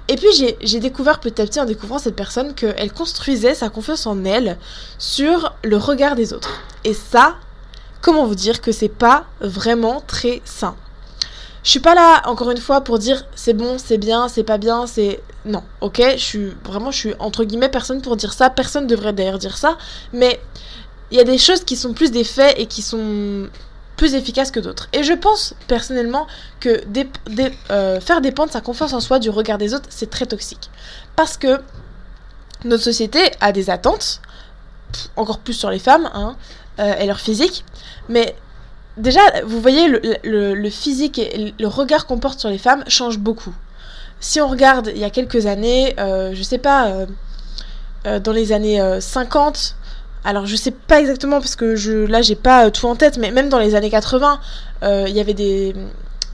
Et 0.09 0.17
puis 0.17 0.27
j'ai 0.61 0.81
découvert 0.81 1.21
petit 1.21 1.41
à 1.41 1.47
petit 1.47 1.61
en 1.61 1.65
découvrant 1.65 1.99
cette 1.99 2.17
personne 2.17 2.55
qu'elle 2.55 2.93
construisait 2.93 3.55
sa 3.55 3.69
confiance 3.69 4.07
en 4.07 4.25
elle 4.25 4.59
sur 4.99 5.55
le 5.63 5.77
regard 5.77 6.17
des 6.17 6.33
autres. 6.33 6.51
Et 6.85 6.95
ça, 6.95 7.37
comment 8.01 8.27
vous 8.27 8.35
dire 8.35 8.61
que 8.61 8.73
c'est 8.73 8.89
pas 8.89 9.25
vraiment 9.41 10.01
très 10.01 10.43
sain? 10.45 10.75
Je 11.63 11.71
suis 11.71 11.81
pas 11.81 11.95
là 11.95 12.23
encore 12.27 12.51
une 12.51 12.59
fois 12.59 12.81
pour 12.83 12.99
dire 12.99 13.25
c'est 13.35 13.53
bon, 13.53 13.77
c'est 13.79 13.99
bien, 13.99 14.29
c'est 14.29 14.45
pas 14.45 14.59
bien, 14.59 14.87
c'est 14.87 15.23
non, 15.45 15.63
ok, 15.81 16.03
je 16.13 16.23
suis 16.23 16.53
vraiment 16.65 16.91
je 16.91 16.99
suis 16.99 17.15
entre 17.19 17.45
guillemets 17.45 17.69
personne 17.69 18.01
pour 18.01 18.17
dire 18.17 18.33
ça, 18.33 18.51
personne 18.51 18.87
devrait 18.87 19.13
d'ailleurs 19.13 19.39
dire 19.39 19.57
ça, 19.57 19.77
mais 20.13 20.41
il 21.11 21.19
y 21.19 21.21
a 21.21 21.25
des 21.25 21.39
choses 21.39 21.65
qui 21.65 21.77
sont 21.77 21.93
plus 21.93 22.11
des 22.11 22.25
faits 22.25 22.55
et 22.59 22.67
qui 22.67 22.83
sont 22.83 23.49
plus 23.97 24.15
efficace 24.15 24.51
que 24.51 24.61
d'autres. 24.61 24.89
Et 24.95 25.03
je 25.03 25.13
pense 25.13 25.55
personnellement 25.67 26.27
que 26.59 26.81
euh, 27.71 28.01
faire 28.01 28.21
dépendre 28.23 28.51
sa 28.51 28.63
confiance 28.63 28.95
en 28.95 29.01
soi 29.01 29.19
du 29.19 29.29
regard 29.29 29.59
des 29.59 29.75
autres, 29.75 29.89
c'est 29.91 30.09
très 30.09 30.25
toxique. 30.25 30.71
Parce 31.17 31.37
que 31.37 31.61
notre 32.65 32.83
société 32.83 33.21
a 33.41 33.53
des 33.53 33.69
attentes, 33.69 34.23
encore 35.17 35.39
plus 35.39 35.53
sur 35.53 35.71
les 35.71 35.79
femmes 35.79 36.09
hein, 36.15 36.37
euh, 36.79 36.95
et 36.97 37.07
leur 37.07 37.21
physique, 37.21 37.65
mais 38.09 38.37
déjà, 39.01 39.21
vous 39.45 39.61
voyez, 39.61 39.89
le, 40.23 40.71
physique 40.71 41.19
et 41.19 41.55
le 41.59 41.69
regard 41.69 42.07
qu'on 42.07 42.19
porte 42.19 42.39
sur 42.39 42.49
les 42.49 42.59
femmes 42.59 42.85
change 42.87 43.19
beaucoup. 43.19 43.55
si 44.21 44.41
on 44.41 44.49
regarde 44.49 44.91
il 44.95 45.01
y 45.01 45.05
a 45.05 45.11
quelques 45.11 45.47
années, 45.47 45.95
je 45.99 46.43
sais 46.43 46.59
pas, 46.59 47.07
dans 48.05 48.33
les 48.33 48.53
années 48.53 48.81
50, 49.01 49.77
alors 50.25 50.47
je 50.47 50.57
sais 50.57 50.71
pas 50.71 51.01
exactement 51.01 51.41
parce 51.41 51.57
que 51.57 51.77
je 51.77 52.05
là 52.05 52.21
j'ai 52.21 52.35
pas 52.35 52.71
tout 52.71 52.87
en 52.87 52.97
tête, 52.97 53.17
mais 53.19 53.31
même 53.31 53.49
dans 53.49 53.59
les 53.59 53.75
années 53.75 53.91
80, 53.91 54.41
il 54.83 55.15
y 55.15 55.21
avait 55.21 55.35
des 55.35 55.75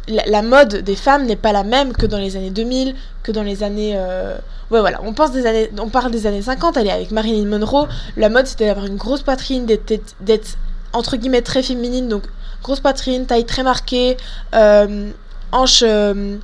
la, 0.08 0.42
mode 0.42 0.76
des 0.76 0.96
femmes 0.96 1.26
n'est 1.26 1.36
pas 1.36 1.52
la 1.52 1.64
même 1.64 1.92
que 1.92 2.06
dans 2.06 2.18
les 2.18 2.36
années 2.36 2.50
2000, 2.50 2.94
que 3.22 3.32
dans 3.32 3.42
les 3.42 3.62
années... 3.62 3.94
Euh, 3.96 4.36
ouais 4.70 4.80
voilà, 4.80 5.00
on, 5.02 5.12
pense 5.12 5.32
des 5.32 5.46
années, 5.46 5.70
on 5.78 5.88
parle 5.88 6.10
des 6.10 6.26
années 6.26 6.42
50, 6.42 6.76
elle 6.76 6.86
est 6.86 6.92
avec 6.92 7.10
Marilyn 7.10 7.46
Monroe, 7.46 7.88
la 8.16 8.28
mode 8.28 8.46
c'était 8.46 8.66
d'avoir 8.66 8.86
une 8.86 8.96
grosse 8.96 9.22
poitrine, 9.22 9.66
d'être 9.66 10.58
entre 10.96 11.16
guillemets 11.16 11.42
très 11.42 11.62
féminine, 11.62 12.08
donc 12.08 12.24
grosse 12.62 12.80
poitrine, 12.80 13.26
taille 13.26 13.44
très 13.46 13.62
marquée, 13.62 14.16
euh, 14.54 15.10
hanches... 15.52 15.84
Euh, 15.86 16.36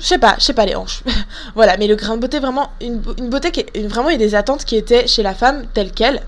je 0.00 0.06
sais 0.06 0.18
pas, 0.18 0.34
je 0.38 0.44
sais 0.44 0.52
pas 0.52 0.66
les 0.66 0.74
hanches. 0.74 1.02
voilà, 1.54 1.76
mais 1.76 1.86
le 1.86 1.94
grain 1.94 2.16
de 2.16 2.20
beauté, 2.20 2.40
vraiment, 2.40 2.70
une, 2.80 2.98
beauté 2.98 3.52
qui 3.52 3.60
est, 3.60 3.86
vraiment, 3.86 4.10
il 4.10 4.12
y 4.12 4.16
a 4.16 4.18
des 4.18 4.34
attentes 4.34 4.64
qui 4.64 4.76
étaient 4.76 5.06
chez 5.06 5.22
la 5.22 5.34
femme 5.34 5.64
telle 5.72 5.92
qu'elle. 5.92 6.20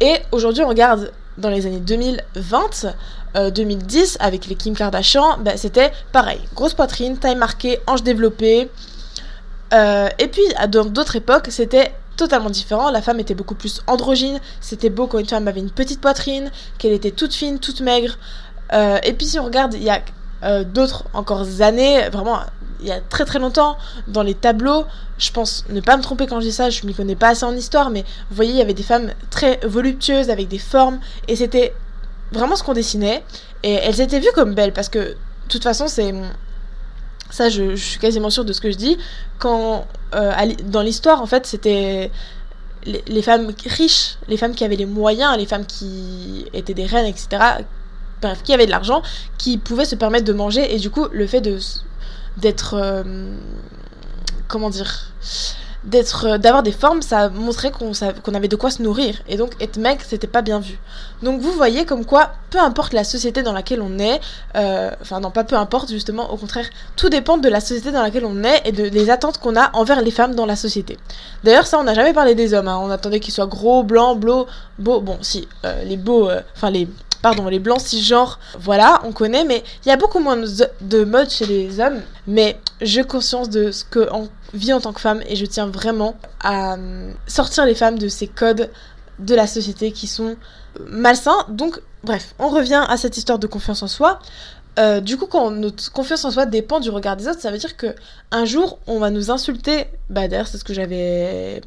Et 0.00 0.14
aujourd'hui, 0.30 0.62
on 0.62 0.68
regarde 0.68 1.12
dans 1.36 1.50
les 1.50 1.66
années 1.66 1.80
2020, 1.80 3.50
2010 3.50 4.18
euh, 4.20 4.24
avec 4.24 4.46
les 4.46 4.54
Kim 4.54 4.74
Kardashian, 4.74 5.38
bah, 5.40 5.56
c'était 5.56 5.92
pareil. 6.12 6.40
Grosse 6.54 6.74
poitrine, 6.74 7.18
taille 7.18 7.36
marquée, 7.36 7.80
hanche 7.86 8.02
développée. 8.02 8.70
Euh, 9.74 10.08
et 10.18 10.28
puis, 10.28 10.44
dans 10.68 10.84
d'autres 10.84 11.16
époques, 11.16 11.48
c'était 11.50 11.92
totalement 12.18 12.50
différent. 12.50 12.90
La 12.90 13.00
femme 13.00 13.20
était 13.20 13.34
beaucoup 13.34 13.54
plus 13.54 13.80
androgyne. 13.86 14.40
C'était 14.60 14.90
beau 14.90 15.06
quand 15.06 15.18
une 15.18 15.28
femme 15.28 15.48
avait 15.48 15.60
une 15.60 15.70
petite 15.70 16.00
poitrine, 16.02 16.50
qu'elle 16.76 16.92
était 16.92 17.12
toute 17.12 17.32
fine, 17.32 17.58
toute 17.58 17.80
maigre. 17.80 18.18
Euh, 18.74 18.98
et 19.02 19.14
puis, 19.14 19.26
si 19.26 19.38
on 19.38 19.44
regarde, 19.44 19.72
il 19.72 19.82
y 19.82 19.90
a 19.90 20.02
d'autres 20.64 21.04
encore 21.14 21.44
années, 21.62 22.08
vraiment 22.10 22.38
il 22.80 22.86
y 22.86 22.92
a 22.92 23.00
très 23.00 23.24
très 23.24 23.38
longtemps, 23.38 23.76
dans 24.06 24.22
les 24.22 24.34
tableaux, 24.34 24.84
je 25.18 25.32
pense 25.32 25.64
ne 25.68 25.80
pas 25.80 25.96
me 25.96 26.02
tromper 26.02 26.26
quand 26.26 26.40
je 26.40 26.46
dis 26.46 26.52
ça, 26.52 26.70
je 26.70 26.86
m'y 26.86 26.94
connais 26.94 27.16
pas 27.16 27.30
assez 27.30 27.44
en 27.44 27.56
histoire, 27.56 27.90
mais 27.90 28.04
vous 28.30 28.36
voyez, 28.36 28.52
il 28.52 28.58
y 28.58 28.62
avait 28.62 28.74
des 28.74 28.82
femmes 28.84 29.10
très 29.30 29.58
voluptueuses 29.64 30.30
avec 30.30 30.46
des 30.46 30.58
formes, 30.58 31.00
et 31.26 31.34
c'était 31.34 31.74
vraiment 32.32 32.56
ce 32.56 32.62
qu'on 32.62 32.74
dessinait. 32.74 33.24
Et 33.62 33.72
elles 33.72 34.00
étaient 34.00 34.20
vues 34.20 34.30
comme 34.34 34.54
belles 34.54 34.72
parce 34.72 34.88
que, 34.88 34.98
de 34.98 35.16
toute 35.48 35.62
façon, 35.62 35.88
c'est. 35.88 36.14
Ça, 37.30 37.48
je, 37.48 37.76
suis 37.76 37.98
quasiment 37.98 38.30
sûre 38.30 38.44
de 38.44 38.52
ce 38.52 38.60
que 38.60 38.70
je 38.70 38.76
dis. 38.76 38.98
Quand. 39.38 39.86
Euh, 40.14 40.32
dans 40.64 40.82
l'histoire, 40.82 41.22
en 41.22 41.26
fait, 41.26 41.46
c'était. 41.46 42.10
Les, 42.86 43.22
femmes 43.22 43.52
riches, 43.66 44.16
les 44.28 44.38
femmes 44.38 44.54
qui 44.54 44.64
avaient 44.64 44.76
les 44.76 44.86
moyens, 44.86 45.36
les 45.36 45.44
femmes 45.44 45.66
qui 45.66 46.46
étaient 46.54 46.74
des 46.74 46.86
reines, 46.86 47.04
etc. 47.04 47.28
Bref, 48.22 48.42
qui 48.42 48.54
avaient 48.54 48.64
de 48.64 48.70
l'argent, 48.70 49.02
qui 49.36 49.58
pouvaient 49.58 49.84
se 49.84 49.96
permettre 49.96 50.24
de 50.24 50.32
manger. 50.32 50.74
Et 50.74 50.78
du 50.78 50.88
coup, 50.88 51.06
le 51.12 51.26
fait 51.26 51.40
de 51.40 51.58
d'être. 52.38 52.74
Euh, 52.74 53.34
comment 54.46 54.70
dire 54.70 55.12
d'être 55.84 56.26
euh, 56.26 56.38
d'avoir 56.38 56.62
des 56.62 56.72
formes 56.72 57.02
ça 57.02 57.28
montrait 57.28 57.70
qu'on 57.70 58.34
avait 58.34 58.48
de 58.48 58.56
quoi 58.56 58.70
se 58.70 58.82
nourrir. 58.82 59.14
Et 59.28 59.36
donc 59.36 59.52
être 59.60 59.76
mec 59.76 60.00
c'était 60.06 60.26
pas 60.26 60.42
bien 60.42 60.60
vu. 60.60 60.78
Donc 61.22 61.40
vous 61.40 61.52
voyez 61.52 61.84
comme 61.84 62.04
quoi 62.04 62.32
peu 62.50 62.58
importe 62.58 62.92
la 62.92 63.04
société 63.04 63.42
dans 63.42 63.52
laquelle 63.52 63.80
on 63.80 63.98
est 63.98 64.20
euh, 64.56 64.90
enfin 65.00 65.20
non 65.20 65.30
pas 65.30 65.44
peu 65.44 65.56
importe 65.56 65.90
justement 65.90 66.32
au 66.32 66.36
contraire 66.36 66.66
tout 66.96 67.08
dépend 67.08 67.38
de 67.38 67.48
la 67.48 67.60
société 67.60 67.92
dans 67.92 68.02
laquelle 68.02 68.24
on 68.24 68.42
est 68.44 68.62
et 68.64 68.72
de, 68.72 68.88
des 68.88 69.10
attentes 69.10 69.38
qu'on 69.38 69.56
a 69.56 69.70
envers 69.74 70.02
les 70.02 70.10
femmes 70.10 70.34
dans 70.34 70.46
la 70.46 70.56
société. 70.56 70.98
D'ailleurs 71.44 71.66
ça 71.66 71.78
on 71.78 71.84
n'a 71.84 71.94
jamais 71.94 72.12
parlé 72.12 72.34
des 72.34 72.54
hommes 72.54 72.68
hein. 72.68 72.80
on 72.82 72.90
attendait 72.90 73.20
qu'ils 73.20 73.34
soient 73.34 73.46
gros 73.46 73.82
blancs 73.82 74.18
beaux 74.18 74.46
beaux. 74.78 75.00
Bon 75.00 75.18
si 75.20 75.48
euh, 75.64 75.84
les 75.84 75.96
beaux 75.96 76.28
enfin 76.54 76.70
les 76.70 76.88
pardon, 77.22 77.48
les 77.48 77.58
blancs 77.58 77.80
cisgenres, 77.80 78.38
voilà, 78.58 79.00
on 79.04 79.12
connaît, 79.12 79.44
mais 79.44 79.62
il 79.84 79.88
y 79.88 79.92
a 79.92 79.96
beaucoup 79.96 80.18
moins 80.18 80.36
de 80.36 81.04
mode 81.04 81.30
chez 81.30 81.46
les 81.46 81.80
hommes. 81.80 82.00
Mais 82.26 82.58
j'ai 82.80 83.04
conscience 83.04 83.50
de 83.50 83.70
ce 83.70 83.84
qu'on 83.84 84.28
vit 84.54 84.72
en 84.72 84.80
tant 84.80 84.92
que 84.92 85.00
femme 85.00 85.22
et 85.28 85.36
je 85.36 85.46
tiens 85.46 85.66
vraiment 85.66 86.16
à 86.40 86.74
euh, 86.74 87.12
sortir 87.26 87.64
les 87.64 87.74
femmes 87.74 87.98
de 87.98 88.08
ces 88.08 88.26
codes 88.26 88.70
de 89.18 89.34
la 89.34 89.46
société 89.46 89.92
qui 89.92 90.06
sont 90.06 90.36
malsains. 90.86 91.44
Donc, 91.48 91.80
bref, 92.04 92.34
on 92.38 92.48
revient 92.48 92.84
à 92.88 92.96
cette 92.96 93.16
histoire 93.16 93.38
de 93.38 93.46
confiance 93.46 93.82
en 93.82 93.88
soi. 93.88 94.20
Euh, 94.78 95.00
du 95.00 95.16
coup, 95.16 95.26
quand 95.26 95.50
notre 95.50 95.90
confiance 95.90 96.24
en 96.24 96.30
soi 96.30 96.46
dépend 96.46 96.78
du 96.78 96.90
regard 96.90 97.16
des 97.16 97.26
autres, 97.26 97.40
ça 97.40 97.50
veut 97.50 97.58
dire 97.58 97.76
que 97.76 97.94
un 98.30 98.44
jour, 98.44 98.78
on 98.86 99.00
va 99.00 99.10
nous 99.10 99.30
insulter. 99.30 99.86
Bah, 100.08 100.28
d'ailleurs, 100.28 100.46
c'est 100.46 100.58
ce 100.58 100.64
que 100.64 100.74
j'avais 100.74 101.62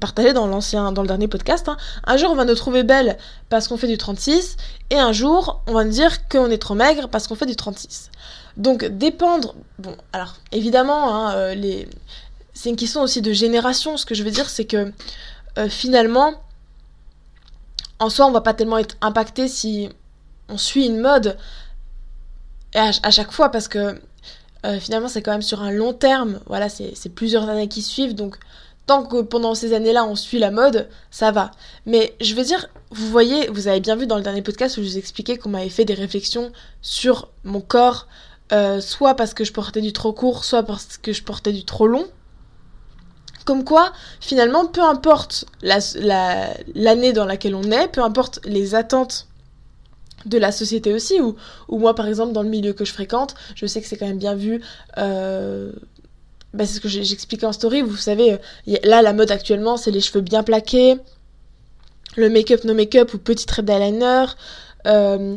partagé 0.00 0.32
dans 0.32 0.46
l'ancien, 0.46 0.92
dans 0.92 1.02
le 1.02 1.08
dernier 1.08 1.28
podcast. 1.28 1.68
Hein. 1.68 1.76
Un 2.04 2.16
jour, 2.16 2.30
on 2.30 2.34
va 2.34 2.44
nous 2.44 2.54
trouver 2.54 2.82
belle 2.82 3.16
parce 3.48 3.68
qu'on 3.68 3.76
fait 3.76 3.86
du 3.86 3.98
36, 3.98 4.56
et 4.90 4.98
un 4.98 5.12
jour, 5.12 5.62
on 5.66 5.72
va 5.72 5.84
nous 5.84 5.90
dire 5.92 6.28
qu'on 6.28 6.50
est 6.50 6.58
trop 6.58 6.74
maigre 6.74 7.08
parce 7.08 7.26
qu'on 7.26 7.34
fait 7.34 7.46
du 7.46 7.56
36. 7.56 8.10
Donc, 8.56 8.84
dépendre. 8.84 9.54
Bon, 9.78 9.96
alors, 10.12 10.34
évidemment, 10.52 11.14
hein, 11.14 11.34
euh, 11.34 11.54
les... 11.54 11.88
c'est 12.52 12.70
une 12.70 12.76
question 12.76 13.02
aussi 13.02 13.22
de 13.22 13.32
génération. 13.32 13.96
Ce 13.96 14.06
que 14.06 14.14
je 14.14 14.22
veux 14.22 14.30
dire, 14.30 14.48
c'est 14.48 14.64
que 14.64 14.92
euh, 15.58 15.68
finalement, 15.68 16.34
en 17.98 18.10
soi, 18.10 18.26
on 18.26 18.30
va 18.30 18.40
pas 18.40 18.54
tellement 18.54 18.78
être 18.78 18.96
impacté 19.00 19.48
si 19.48 19.88
on 20.48 20.58
suit 20.58 20.86
une 20.86 21.00
mode 21.00 21.36
à, 22.74 23.10
chaque 23.10 23.30
fois 23.30 23.50
parce 23.50 23.68
que 23.68 24.00
euh, 24.66 24.80
finalement, 24.80 25.08
c'est 25.08 25.22
quand 25.22 25.32
même 25.32 25.42
sur 25.42 25.62
un 25.62 25.70
long 25.70 25.92
terme. 25.92 26.40
Voilà, 26.46 26.68
c'est 26.68 27.08
plusieurs 27.14 27.48
années 27.48 27.68
qui 27.68 27.82
suivent. 27.82 28.14
Donc, 28.14 28.38
tant 28.86 29.04
que 29.04 29.22
pendant 29.22 29.54
ces 29.54 29.72
années-là 29.72 30.04
on 30.04 30.16
suit 30.16 30.38
la 30.38 30.50
mode, 30.50 30.88
ça 31.10 31.30
va. 31.30 31.50
Mais 31.86 32.14
je 32.20 32.34
veux 32.34 32.44
dire, 32.44 32.68
vous 32.90 33.08
voyez, 33.08 33.48
vous 33.48 33.68
avez 33.68 33.80
bien 33.80 33.96
vu 33.96 34.06
dans 34.06 34.16
le 34.16 34.22
dernier 34.22 34.42
podcast 34.42 34.76
où 34.76 34.82
je 34.82 34.88
vous 34.88 34.98
expliquais 34.98 35.36
qu'on 35.36 35.48
m'avait 35.48 35.68
fait 35.68 35.84
des 35.84 35.94
réflexions 35.94 36.52
sur 36.82 37.30
mon 37.44 37.60
corps, 37.60 38.06
euh, 38.52 38.80
soit 38.80 39.14
parce 39.14 39.34
que 39.34 39.44
je 39.44 39.52
portais 39.52 39.80
du 39.80 39.92
trop 39.92 40.12
court, 40.12 40.44
soit 40.44 40.62
parce 40.62 40.98
que 40.98 41.12
je 41.12 41.22
portais 41.22 41.52
du 41.52 41.64
trop 41.64 41.86
long. 41.86 42.06
Comme 43.44 43.64
quoi, 43.64 43.92
finalement, 44.20 44.66
peu 44.66 44.82
importe 44.82 45.44
l'année 45.62 47.12
dans 47.12 47.26
laquelle 47.26 47.54
on 47.54 47.70
est, 47.70 47.88
peu 47.88 48.02
importe 48.02 48.40
les 48.44 48.74
attentes 48.74 49.28
de 50.24 50.38
la 50.38 50.52
société 50.52 50.92
aussi, 50.92 51.20
ou, 51.20 51.36
moi 51.68 51.94
par 51.94 52.06
exemple 52.06 52.32
dans 52.32 52.42
le 52.42 52.48
milieu 52.48 52.72
que 52.72 52.84
je 52.84 52.92
fréquente, 52.92 53.34
je 53.54 53.66
sais 53.66 53.82
que 53.82 53.86
c'est 53.86 53.96
quand 53.96 54.06
même 54.06 54.18
bien 54.18 54.34
vu 54.34 54.62
euh, 54.96 55.72
bah, 56.54 56.66
c'est 56.66 56.74
ce 56.74 56.80
que 56.80 56.88
j'expliquais 56.88 57.46
en 57.46 57.52
story, 57.52 57.82
vous 57.82 57.96
savez, 57.96 58.34
euh, 58.34 58.76
là 58.84 59.02
la 59.02 59.12
mode 59.12 59.30
actuellement 59.32 59.76
c'est 59.76 59.90
les 59.90 60.00
cheveux 60.00 60.20
bien 60.20 60.44
plaqués, 60.44 60.96
le 62.16 62.30
make-up 62.30 62.62
no 62.64 62.74
make-up 62.74 63.12
ou 63.12 63.18
petit 63.18 63.44
trait 63.44 63.62
d'eyeliner, 63.62 64.26
euh, 64.86 65.36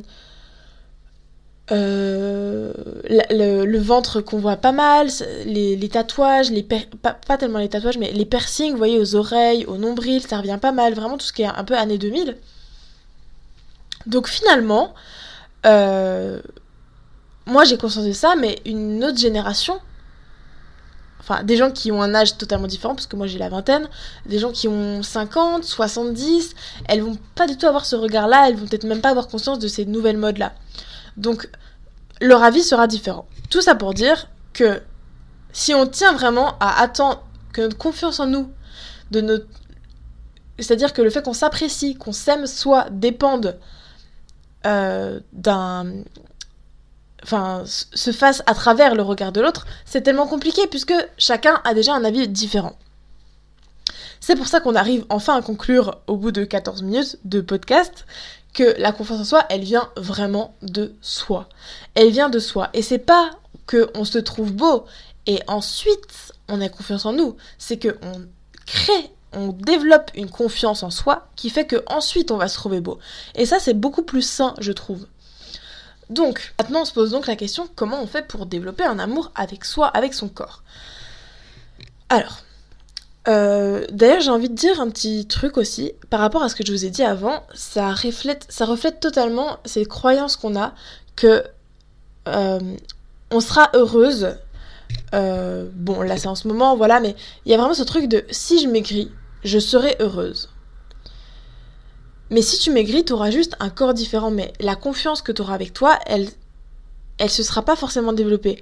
euh, 1.72 2.72
le, 3.10 3.80
ventre 3.80 4.22
qu'on 4.22 4.38
voit 4.38 4.58
pas 4.58 4.72
mal, 4.72 5.08
les, 5.46 5.90
tatouages, 5.90 6.52
les 6.52 6.62
pas, 6.62 6.78
pas, 7.02 7.38
tellement 7.38 7.60
les 7.60 7.70
tatouages, 7.70 7.98
mais 7.98 8.12
les 8.12 8.26
piercings, 8.26 8.72
vous 8.72 8.78
voyez, 8.78 9.00
aux 9.00 9.16
oreilles, 9.16 9.66
au 9.66 9.78
nombril, 9.78 10.22
ça 10.22 10.38
revient 10.38 10.60
pas 10.62 10.72
mal, 10.72 10.94
vraiment 10.94 11.18
tout 11.18 11.26
ce 11.26 11.34
qui 11.34 11.42
est 11.42 11.46
un 11.46 11.64
peu 11.64 11.76
années 11.76 11.98
2000. 11.98 12.38
Donc 14.06 14.28
finalement, 14.28 14.94
moi 15.66 17.64
j'ai 17.66 17.78
conscience 17.78 18.06
de 18.06 18.12
ça, 18.12 18.36
mais 18.36 18.60
une 18.66 19.04
autre 19.04 19.18
génération 19.18 19.80
enfin 21.28 21.44
des 21.44 21.58
gens 21.58 21.72
qui 21.72 21.92
ont 21.92 22.02
un 22.02 22.16
âge 22.16 22.38
totalement 22.38 22.68
différent, 22.68 22.96
parce 22.96 23.08
que 23.08 23.16
moi 23.16 23.28
j'ai 23.28 23.38
la 23.38 23.50
vingtaine, 23.50 23.88
des 24.26 24.40
gens 24.40 24.52
qui 24.52 24.68
ont 24.68 25.04
50, 25.04 25.64
70, 25.64 26.56
elles 26.88 27.02
vont 27.02 27.18
pas 27.36 27.48
du 27.48 27.58
tout 27.58 27.66
avoir 27.66 27.86
ce 27.86 27.96
regard-là, 27.96 28.48
elles 28.48 28.56
vont 28.56 28.66
peut-être 28.66 28.86
même 28.86 29.02
pas 29.02 29.10
avoir 29.10 29.28
conscience 29.28 29.60
de 29.60 29.68
ces 29.68 29.86
nouvelles 29.86 30.18
modes-là. 30.18 30.54
Donc 31.18 31.50
leur 32.22 32.44
avis 32.44 32.64
sera 32.64 32.88
différent. 32.88 33.28
Tout 33.50 33.62
ça 33.62 33.76
pour 33.76 33.94
dire 33.94 34.30
que 34.54 34.82
si 35.52 35.74
on 35.74 35.86
tient 35.86 36.14
vraiment 36.14 36.58
à 36.60 36.82
attendre 36.82 37.24
que 37.54 37.62
notre 37.62 37.78
confiance 37.78 38.20
en 38.20 38.28
nous, 38.28 38.52
de 39.12 39.22
notre... 39.22 39.48
c'est-à-dire 40.60 40.94
que 40.94 41.02
le 41.02 41.10
fait 41.10 41.24
qu'on 41.24 41.34
s'apprécie, 41.34 41.96
qu'on 41.96 42.12
s'aime 42.12 42.46
soi, 42.46 42.88
dépende 42.92 43.58
euh, 44.66 45.20
d'un 45.34 46.04
enfin, 47.24 47.64
se 47.66 48.12
fasse 48.12 48.44
à 48.46 48.54
travers 48.54 48.96
le 48.96 49.04
regard 49.04 49.32
de 49.32 49.42
l'autre, 49.42 49.66
c'est 49.86 50.02
tellement 50.02 50.28
compliqué 50.28 50.68
puisque 50.68 50.94
chacun 51.18 51.62
a 51.64 51.74
déjà 51.74 51.94
un 51.94 52.04
avis 52.04 52.28
différent. 52.28 52.78
C'est 54.20 54.36
pour 54.36 54.48
ça 54.48 54.60
qu'on 54.60 54.76
arrive 54.76 55.06
enfin 55.10 55.38
à 55.38 55.42
conclure 55.42 56.00
au 56.08 56.18
bout 56.18 56.32
de 56.32 56.44
14 56.44 56.82
minutes 56.82 57.18
de 57.24 57.42
podcast 57.42 58.06
que 58.54 58.76
la 58.80 58.92
confiance 58.92 59.22
en 59.22 59.24
soi, 59.24 59.46
elle 59.50 59.64
vient 59.64 59.90
vraiment 59.96 60.56
de 60.62 60.96
soi. 61.02 61.48
Elle 61.94 62.10
vient 62.10 62.30
de 62.30 62.40
soi. 62.40 62.70
Et 62.74 62.82
c'est 62.82 62.98
pas 62.98 63.32
que 63.68 63.90
on 63.94 64.04
se 64.04 64.18
trouve 64.18 64.54
beau 64.54 64.86
et 65.28 65.40
ensuite 65.48 66.34
on 66.48 66.62
a 66.62 66.70
confiance 66.70 67.06
en 67.06 67.14
nous. 67.14 67.36
C'est 67.58 67.78
que 67.78 67.98
on 68.02 68.26
crée, 68.66 69.12
on 69.34 69.50
développe 69.50 70.12
une 70.16 70.30
confiance 70.30 70.84
en 70.84 70.90
soi 70.90 71.28
qui 71.36 71.50
fait 71.50 71.66
que 71.66 71.84
ensuite 71.88 72.32
on 72.32 72.38
va 72.38 72.48
se 72.48 72.56
trouver 72.56 72.82
beau. 72.82 72.98
Et 73.36 73.46
ça, 73.46 73.60
c'est 73.60 73.74
beaucoup 73.74 74.04
plus 74.04 74.24
sain, 74.24 74.56
je 74.60 74.72
trouve. 74.72 75.06
Donc, 76.10 76.54
maintenant 76.60 76.82
on 76.82 76.86
se 76.86 76.94
pose 76.94 77.12
donc 77.12 77.28
la 77.28 77.36
question 77.36 77.68
comment 77.76 78.02
on 78.02 78.08
fait 78.08 78.26
pour 78.26 78.46
développer 78.46 78.84
un 78.84 79.00
amour 79.00 79.32
avec 79.36 79.66
soi, 79.66 79.88
avec 79.88 80.14
son 80.14 80.30
corps? 80.30 80.64
Alors, 82.10 82.40
euh, 83.28 83.86
d'ailleurs 83.92 84.22
j'ai 84.22 84.32
envie 84.32 84.50
de 84.50 84.56
dire 84.56 84.80
un 84.80 84.90
petit 84.90 85.28
truc 85.28 85.58
aussi, 85.58 85.92
par 86.10 86.22
rapport 86.22 86.44
à 86.44 86.50
ce 86.50 86.56
que 86.56 86.66
je 86.66 86.72
vous 86.72 86.86
ai 86.86 86.90
dit 86.90 87.04
avant, 87.04 87.44
ça 87.54 87.92
reflète, 87.92 88.46
ça 88.50 88.66
reflète 88.66 89.02
totalement 89.02 89.58
ces 89.66 89.86
croyances 89.86 90.38
qu'on 90.38 90.56
a 90.56 90.74
que 91.18 91.44
euh, 92.28 92.60
on 93.32 93.40
sera 93.40 93.70
heureuse. 93.74 94.38
Euh, 95.14 95.68
bon, 95.74 96.02
là 96.02 96.18
c'est 96.18 96.28
en 96.28 96.36
ce 96.36 96.48
moment, 96.48 96.78
voilà, 96.78 97.02
mais 97.02 97.16
il 97.46 97.52
y 97.52 97.56
a 97.56 97.58
vraiment 97.58 97.74
ce 97.74 97.84
truc 97.84 98.08
de 98.08 98.24
si 98.32 98.62
je 98.62 98.68
maigris, 98.70 99.12
je 99.44 99.60
serai 99.60 99.98
heureuse. 100.00 100.50
Mais 102.30 102.42
si 102.42 102.58
tu 102.60 102.72
maigris, 102.72 103.06
tu 103.06 103.14
auras 103.14 103.32
juste 103.32 103.56
un 103.60 103.70
corps 103.70 103.94
différent, 103.94 104.32
mais 104.32 104.54
la 104.60 104.76
confiance 104.76 105.22
que 105.22 105.32
tu 105.32 105.42
auras 105.42 105.54
avec 105.54 105.74
toi, 105.74 105.98
elle, 106.06 106.28
elle 107.18 107.30
se 107.30 107.44
sera 107.44 107.62
pas 107.62 107.76
forcément 107.76 108.14
développée. 108.14 108.62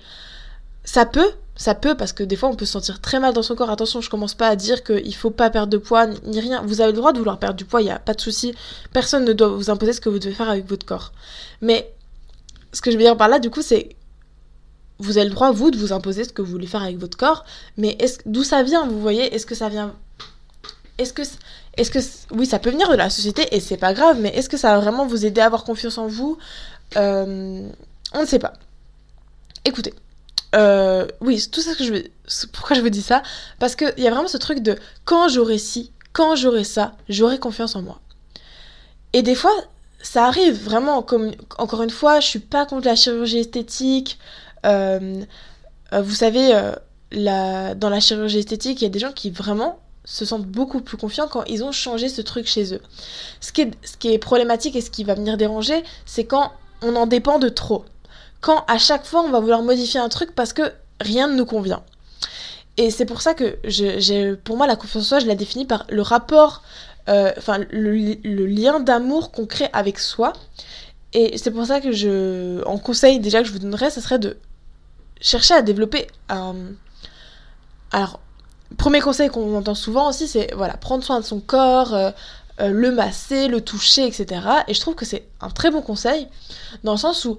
Ça 0.83 1.05
peut, 1.05 1.31
ça 1.55 1.73
peut, 1.73 1.95
parce 1.95 2.13
que 2.13 2.23
des 2.23 2.35
fois 2.35 2.49
on 2.49 2.55
peut 2.55 2.65
se 2.65 2.73
sentir 2.73 3.01
très 3.01 3.19
mal 3.19 3.33
dans 3.33 3.41
son 3.41 3.55
corps. 3.55 3.71
Attention, 3.71 4.01
je 4.01 4.09
commence 4.09 4.35
pas 4.35 4.47
à 4.47 4.55
dire 4.55 4.83
qu'il 4.83 5.15
faut 5.15 5.31
pas 5.31 5.49
perdre 5.49 5.71
de 5.71 5.77
poids 5.77 6.05
ni 6.07 6.39
rien. 6.39 6.61
Vous 6.63 6.81
avez 6.81 6.91
le 6.91 6.97
droit 6.97 7.11
de 7.11 7.17
vouloir 7.17 7.39
perdre 7.39 7.55
du 7.55 7.65
poids, 7.65 7.81
il 7.81 7.87
y 7.87 7.91
a 7.91 7.97
pas 7.97 8.13
de 8.13 8.21
souci. 8.21 8.53
Personne 8.93 9.25
ne 9.25 9.33
doit 9.33 9.47
vous 9.47 9.69
imposer 9.69 9.93
ce 9.93 10.01
que 10.01 10.09
vous 10.09 10.19
devez 10.19 10.35
faire 10.35 10.49
avec 10.49 10.67
votre 10.67 10.85
corps. 10.85 11.11
Mais 11.61 11.91
ce 12.71 12.81
que 12.81 12.91
je 12.91 12.97
veux 12.97 13.03
dire 13.03 13.17
par 13.17 13.29
là, 13.29 13.39
du 13.39 13.49
coup, 13.49 13.61
c'est 13.61 13.95
vous 14.99 15.17
avez 15.17 15.27
le 15.27 15.33
droit, 15.33 15.51
vous, 15.51 15.71
de 15.71 15.77
vous 15.77 15.91
imposer 15.91 16.23
ce 16.23 16.31
que 16.31 16.41
vous 16.41 16.51
voulez 16.51 16.67
faire 16.67 16.83
avec 16.83 16.97
votre 16.97 17.17
corps. 17.17 17.45
Mais 17.77 17.97
d'où 18.25 18.43
ça 18.43 18.63
vient, 18.63 18.85
vous 18.87 19.01
voyez? 19.01 19.33
Est-ce 19.33 19.45
que 19.45 19.55
ça 19.55 19.69
vient. 19.69 19.95
Est-ce 20.97 21.13
que. 21.13 21.21
Est-ce 21.77 21.91
que. 21.91 21.99
Oui, 22.33 22.45
ça 22.45 22.59
peut 22.59 22.69
venir 22.69 22.89
de 22.89 22.95
la 22.95 23.09
société 23.09 23.47
et 23.51 23.59
c'est 23.59 23.77
pas 23.77 23.93
grave, 23.93 24.17
mais 24.19 24.29
est-ce 24.29 24.49
que 24.49 24.57
ça 24.57 24.73
va 24.73 24.79
vraiment 24.79 25.05
vous 25.05 25.25
aider 25.25 25.41
à 25.41 25.45
avoir 25.45 25.63
confiance 25.63 25.97
en 25.97 26.07
vous? 26.07 26.37
Euh, 26.95 27.69
On 28.13 28.21
ne 28.21 28.25
sait 28.25 28.39
pas. 28.39 28.53
Écoutez. 29.65 29.93
Euh, 30.55 31.05
oui, 31.19 31.45
tout 31.51 31.59
ça 31.59 31.75
que 31.75 31.83
je 31.83 31.91
veux. 31.93 32.03
Pourquoi 32.53 32.77
je 32.77 32.81
vous 32.81 32.89
dis 32.89 33.01
ça 33.01 33.23
Parce 33.59 33.75
qu'il 33.75 33.93
y 33.97 34.07
a 34.07 34.11
vraiment 34.11 34.29
ce 34.29 34.37
truc 34.37 34.59
de 34.59 34.77
quand 35.03 35.27
j'aurai 35.27 35.57
ci, 35.57 35.91
quand 36.13 36.35
j'aurai 36.35 36.63
ça, 36.63 36.95
j'aurai 37.09 37.39
confiance 37.39 37.75
en 37.75 37.81
moi. 37.81 37.99
Et 39.11 39.21
des 39.21 39.35
fois, 39.35 39.51
ça 40.01 40.25
arrive 40.25 40.63
vraiment, 40.63 40.97
encore 40.97 41.81
une 41.81 41.89
fois, 41.89 42.19
je 42.21 42.27
suis 42.27 42.39
pas 42.39 42.65
contre 42.65 42.87
la 42.87 42.95
chirurgie 42.95 43.39
esthétique. 43.39 44.17
Euh, 44.65 45.23
euh, 45.93 46.01
vous 46.01 46.13
savez, 46.13 46.51
dans 47.11 47.89
la 47.89 47.99
chirurgie 47.99 48.39
esthétique, 48.39 48.81
il 48.81 48.85
y 48.85 48.87
a 48.87 48.89
des 48.89 48.99
gens 48.99 49.11
qui 49.11 49.31
vraiment 49.31 49.79
se 50.05 50.23
sentent 50.23 50.45
beaucoup 50.45 50.81
plus 50.81 50.97
confiants 50.97 51.27
quand 51.27 51.43
ils 51.45 51.63
ont 51.63 51.71
changé 51.71 52.09
ce 52.09 52.21
truc 52.21 52.47
chez 52.47 52.73
eux. 52.73 52.81
Ce 53.41 53.51
qui 53.51 53.61
est, 53.61 54.17
problématique 54.19 54.75
et 54.75 54.81
ce 54.81 54.89
qui 54.89 55.03
va 55.03 55.15
venir 55.15 55.37
déranger, 55.37 55.83
c'est 56.05 56.25
quand 56.25 56.51
on 56.81 56.95
en 56.95 57.07
dépend 57.07 57.39
de 57.39 57.49
trop 57.49 57.85
quand 58.45 58.63
à 58.67 58.77
chaque 58.77 59.05
fois 59.05 59.23
on 59.23 59.31
va 59.31 59.39
vouloir 59.39 59.63
modifier 59.63 59.99
un 59.99 60.07
truc 60.07 60.35
parce 60.35 60.53
que 60.53 60.71
rien 61.01 61.27
ne 61.27 61.35
nous 61.35 61.47
convient. 61.47 61.81
Et 62.77 62.91
c'est 62.91 63.05
pour 63.05 63.21
ça 63.21 63.33
que 63.33 64.35
pour 64.35 64.55
moi 64.55 64.67
la 64.67 64.75
confiance 64.75 65.05
en 65.05 65.07
soi, 65.07 65.19
je 65.19 65.25
la 65.25 65.33
définis 65.33 65.65
par 65.65 65.85
le 65.89 66.03
rapport, 66.03 66.61
euh, 67.09 67.31
enfin 67.39 67.57
le, 67.71 68.45
lien 68.45 68.79
d'amour 68.79 69.31
qu'on 69.31 69.47
crée 69.47 69.69
avec 69.73 69.97
soi. 69.97 70.33
Et 71.13 71.39
c'est 71.39 71.49
pour 71.49 71.65
ça 71.65 71.81
que 71.81 71.91
je, 71.91 72.63
en 72.65 72.77
conseil 72.77 73.19
déjà 73.19 73.41
que 73.41 73.47
je 73.47 73.51
vous 73.51 73.59
donnerais, 73.59 73.89
ce 73.89 73.99
serait 73.99 74.19
de 74.19 74.37
chercher 75.19 75.55
à 75.55 75.63
développer 75.63 76.05
un... 76.29 76.55
Alors, 77.91 78.19
premier 78.77 79.01
conseil 79.01 79.29
qu'on 79.29 79.55
entend 79.55 79.75
souvent 79.75 80.09
aussi, 80.09 80.27
c'est 80.27 80.53
voilà, 80.55 80.77
prendre 80.77 81.03
soin 81.03 81.19
de 81.19 81.25
son 81.25 81.39
corps, 81.39 81.93
euh, 81.93 82.11
euh, 82.61 82.69
le 82.69 82.91
masser, 82.91 83.47
le 83.47 83.61
toucher, 83.61 84.07
etc. 84.07 84.41
Et 84.67 84.73
je 84.73 84.79
trouve 84.79 84.95
que 84.95 85.05
c'est 85.05 85.27
un 85.41 85.49
très 85.49 85.71
bon 85.71 85.81
conseil, 85.81 86.27
dans 86.83 86.93
le 86.93 86.97
sens 86.97 87.25
où 87.25 87.37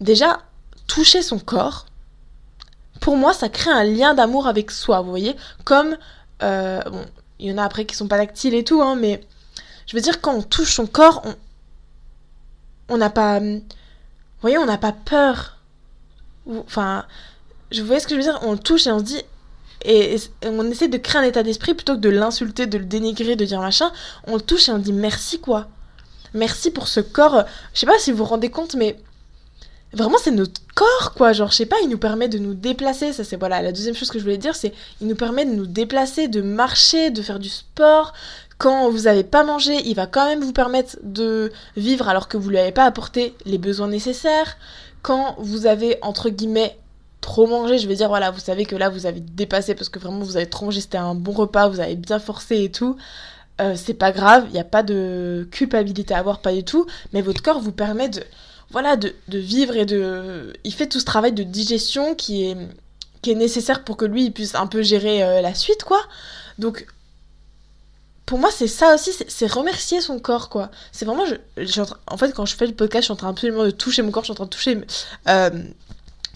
déjà, 0.00 0.40
toucher 0.86 1.22
son 1.22 1.38
corps, 1.38 1.86
pour 3.00 3.16
moi, 3.16 3.32
ça 3.32 3.48
crée 3.48 3.70
un 3.70 3.84
lien 3.84 4.14
d'amour 4.14 4.46
avec 4.46 4.70
soi, 4.70 5.00
vous 5.00 5.10
voyez 5.10 5.36
Comme, 5.64 5.96
euh, 6.42 6.80
bon, 6.84 7.04
il 7.38 7.50
y 7.50 7.52
en 7.52 7.58
a 7.58 7.64
après 7.64 7.84
qui 7.84 7.94
sont 7.94 8.08
pas 8.08 8.16
tactiles 8.16 8.54
et 8.54 8.64
tout, 8.64 8.80
hein, 8.80 8.96
mais 8.96 9.20
je 9.86 9.96
veux 9.96 10.02
dire, 10.02 10.20
quand 10.20 10.34
on 10.34 10.42
touche 10.42 10.74
son 10.74 10.86
corps, 10.86 11.22
on 12.88 12.96
n'a 12.96 13.10
pas... 13.10 13.40
Vous 13.40 13.60
voyez, 14.40 14.58
on 14.58 14.66
n'a 14.66 14.78
pas 14.78 14.92
peur. 14.92 15.58
Enfin, 16.48 17.04
vous 17.72 17.84
voyez 17.84 18.00
ce 18.00 18.06
que 18.06 18.14
je 18.14 18.20
veux 18.20 18.22
dire? 18.22 18.38
On 18.42 18.52
le 18.52 18.58
touche 18.58 18.86
et 18.86 18.92
on 18.92 18.98
se 18.98 19.04
dit... 19.04 19.22
Et, 19.84 20.16
on 20.44 20.70
essaie 20.70 20.88
de 20.88 20.98
créer 20.98 21.20
un 21.20 21.24
état 21.24 21.42
d'esprit 21.42 21.74
plutôt 21.74 21.94
que 21.94 22.00
de 22.00 22.08
l'insulter, 22.08 22.66
de 22.66 22.78
le 22.78 22.84
dénigrer, 22.84 23.36
de 23.36 23.44
dire 23.44 23.60
machin. 23.60 23.92
On 24.26 24.36
le 24.36 24.40
touche 24.40 24.68
et 24.68 24.72
on 24.72 24.78
dit 24.78 24.92
merci, 24.92 25.38
quoi. 25.40 25.68
Merci 26.32 26.70
pour 26.70 26.88
ce 26.88 27.00
corps. 27.00 27.44
Je 27.74 27.80
sais 27.80 27.86
pas 27.86 27.98
si 27.98 28.10
vous 28.10 28.18
vous 28.18 28.24
rendez 28.24 28.50
compte, 28.50 28.74
mais 28.74 28.96
vraiment 29.94 30.18
c'est 30.18 30.30
notre 30.30 30.60
corps 30.74 31.14
quoi 31.14 31.32
genre 31.32 31.50
je 31.50 31.56
sais 31.56 31.66
pas 31.66 31.76
il 31.82 31.88
nous 31.88 31.98
permet 31.98 32.28
de 32.28 32.38
nous 32.38 32.54
déplacer 32.54 33.12
ça 33.12 33.24
c'est 33.24 33.36
voilà 33.36 33.62
la 33.62 33.72
deuxième 33.72 33.94
chose 33.94 34.10
que 34.10 34.18
je 34.18 34.24
voulais 34.24 34.38
dire 34.38 34.56
c'est 34.56 34.72
il 35.00 35.06
nous 35.06 35.14
permet 35.14 35.44
de 35.44 35.52
nous 35.52 35.66
déplacer 35.66 36.28
de 36.28 36.42
marcher 36.42 37.10
de 37.10 37.22
faire 37.22 37.38
du 37.38 37.48
sport 37.48 38.12
quand 38.58 38.90
vous 38.90 39.02
n'avez 39.02 39.24
pas 39.24 39.44
mangé 39.44 39.76
il 39.86 39.94
va 39.94 40.06
quand 40.06 40.26
même 40.26 40.42
vous 40.42 40.52
permettre 40.52 40.96
de 41.02 41.52
vivre 41.76 42.08
alors 42.08 42.28
que 42.28 42.36
vous 42.36 42.50
lui 42.50 42.58
avez 42.58 42.72
pas 42.72 42.84
apporté 42.84 43.34
les 43.46 43.58
besoins 43.58 43.88
nécessaires 43.88 44.56
quand 45.02 45.36
vous 45.38 45.66
avez 45.66 45.98
entre 46.02 46.28
guillemets 46.28 46.76
trop 47.24 47.46
mangé 47.46 47.78
je 47.78 47.88
vais 47.88 47.94
dire 47.94 48.08
voilà 48.08 48.30
vous 48.30 48.38
savez 48.38 48.66
que 48.66 48.76
là 48.76 48.90
vous 48.90 49.06
avez 49.06 49.20
dépassé 49.20 49.74
parce 49.74 49.88
que 49.88 49.98
vraiment 49.98 50.20
vous 50.20 50.36
avez 50.36 50.46
trop 50.46 50.66
mangé 50.66 50.82
c'était 50.82 50.98
un 50.98 51.14
bon 51.14 51.32
repas 51.32 51.68
vous 51.68 51.80
avez 51.80 51.96
bien 51.96 52.18
forcé 52.18 52.62
et 52.64 52.70
tout 52.70 52.98
euh, 53.60 53.74
c'est 53.76 53.94
pas 53.94 54.10
grave, 54.10 54.46
il 54.48 54.52
n'y 54.52 54.58
a 54.58 54.64
pas 54.64 54.82
de 54.82 55.46
culpabilité 55.52 56.12
à 56.12 56.18
avoir, 56.18 56.40
pas 56.40 56.52
du 56.52 56.64
tout, 56.64 56.86
mais 57.12 57.22
votre 57.22 57.40
corps 57.40 57.60
vous 57.60 57.70
permet 57.70 58.08
de, 58.08 58.20
voilà, 58.70 58.96
de, 58.96 59.14
vivre 59.28 59.76
et 59.76 59.86
de... 59.86 60.52
Il 60.64 60.74
fait 60.74 60.88
tout 60.88 60.98
ce 60.98 61.04
travail 61.04 61.32
de 61.32 61.44
digestion 61.44 62.14
qui 62.16 62.46
est, 62.46 63.34
nécessaire 63.34 63.84
pour 63.84 63.96
que 63.96 64.04
lui, 64.04 64.24
il 64.26 64.32
puisse 64.32 64.54
un 64.54 64.66
peu 64.66 64.82
gérer 64.82 65.22
euh, 65.22 65.40
la 65.40 65.54
suite, 65.54 65.84
quoi. 65.84 66.00
Donc, 66.58 66.86
pour 68.26 68.38
moi, 68.38 68.50
c'est 68.50 68.66
ça 68.66 68.94
aussi, 68.94 69.12
c'est 69.28 69.50
remercier 69.50 70.00
son 70.00 70.18
corps, 70.18 70.48
quoi. 70.48 70.70
C'est 70.90 71.04
vraiment... 71.04 71.24
En, 72.08 72.16
fait, 72.18 72.32
quand 72.32 72.44
je 72.46 72.56
fais 72.56 72.66
le 72.66 72.74
podcast, 72.74 73.02
je 73.02 73.06
suis 73.06 73.12
en 73.12 73.16
train 73.16 73.30
absolument 73.30 73.64
de 73.64 73.70
toucher 73.70 74.02
mon 74.02 74.10
corps, 74.10 74.24
je 74.24 74.26
suis 74.26 74.32
en 74.32 74.34
train 74.34 74.44
de 74.46 74.50
toucher... 74.50 74.80
Euh, 75.28 75.50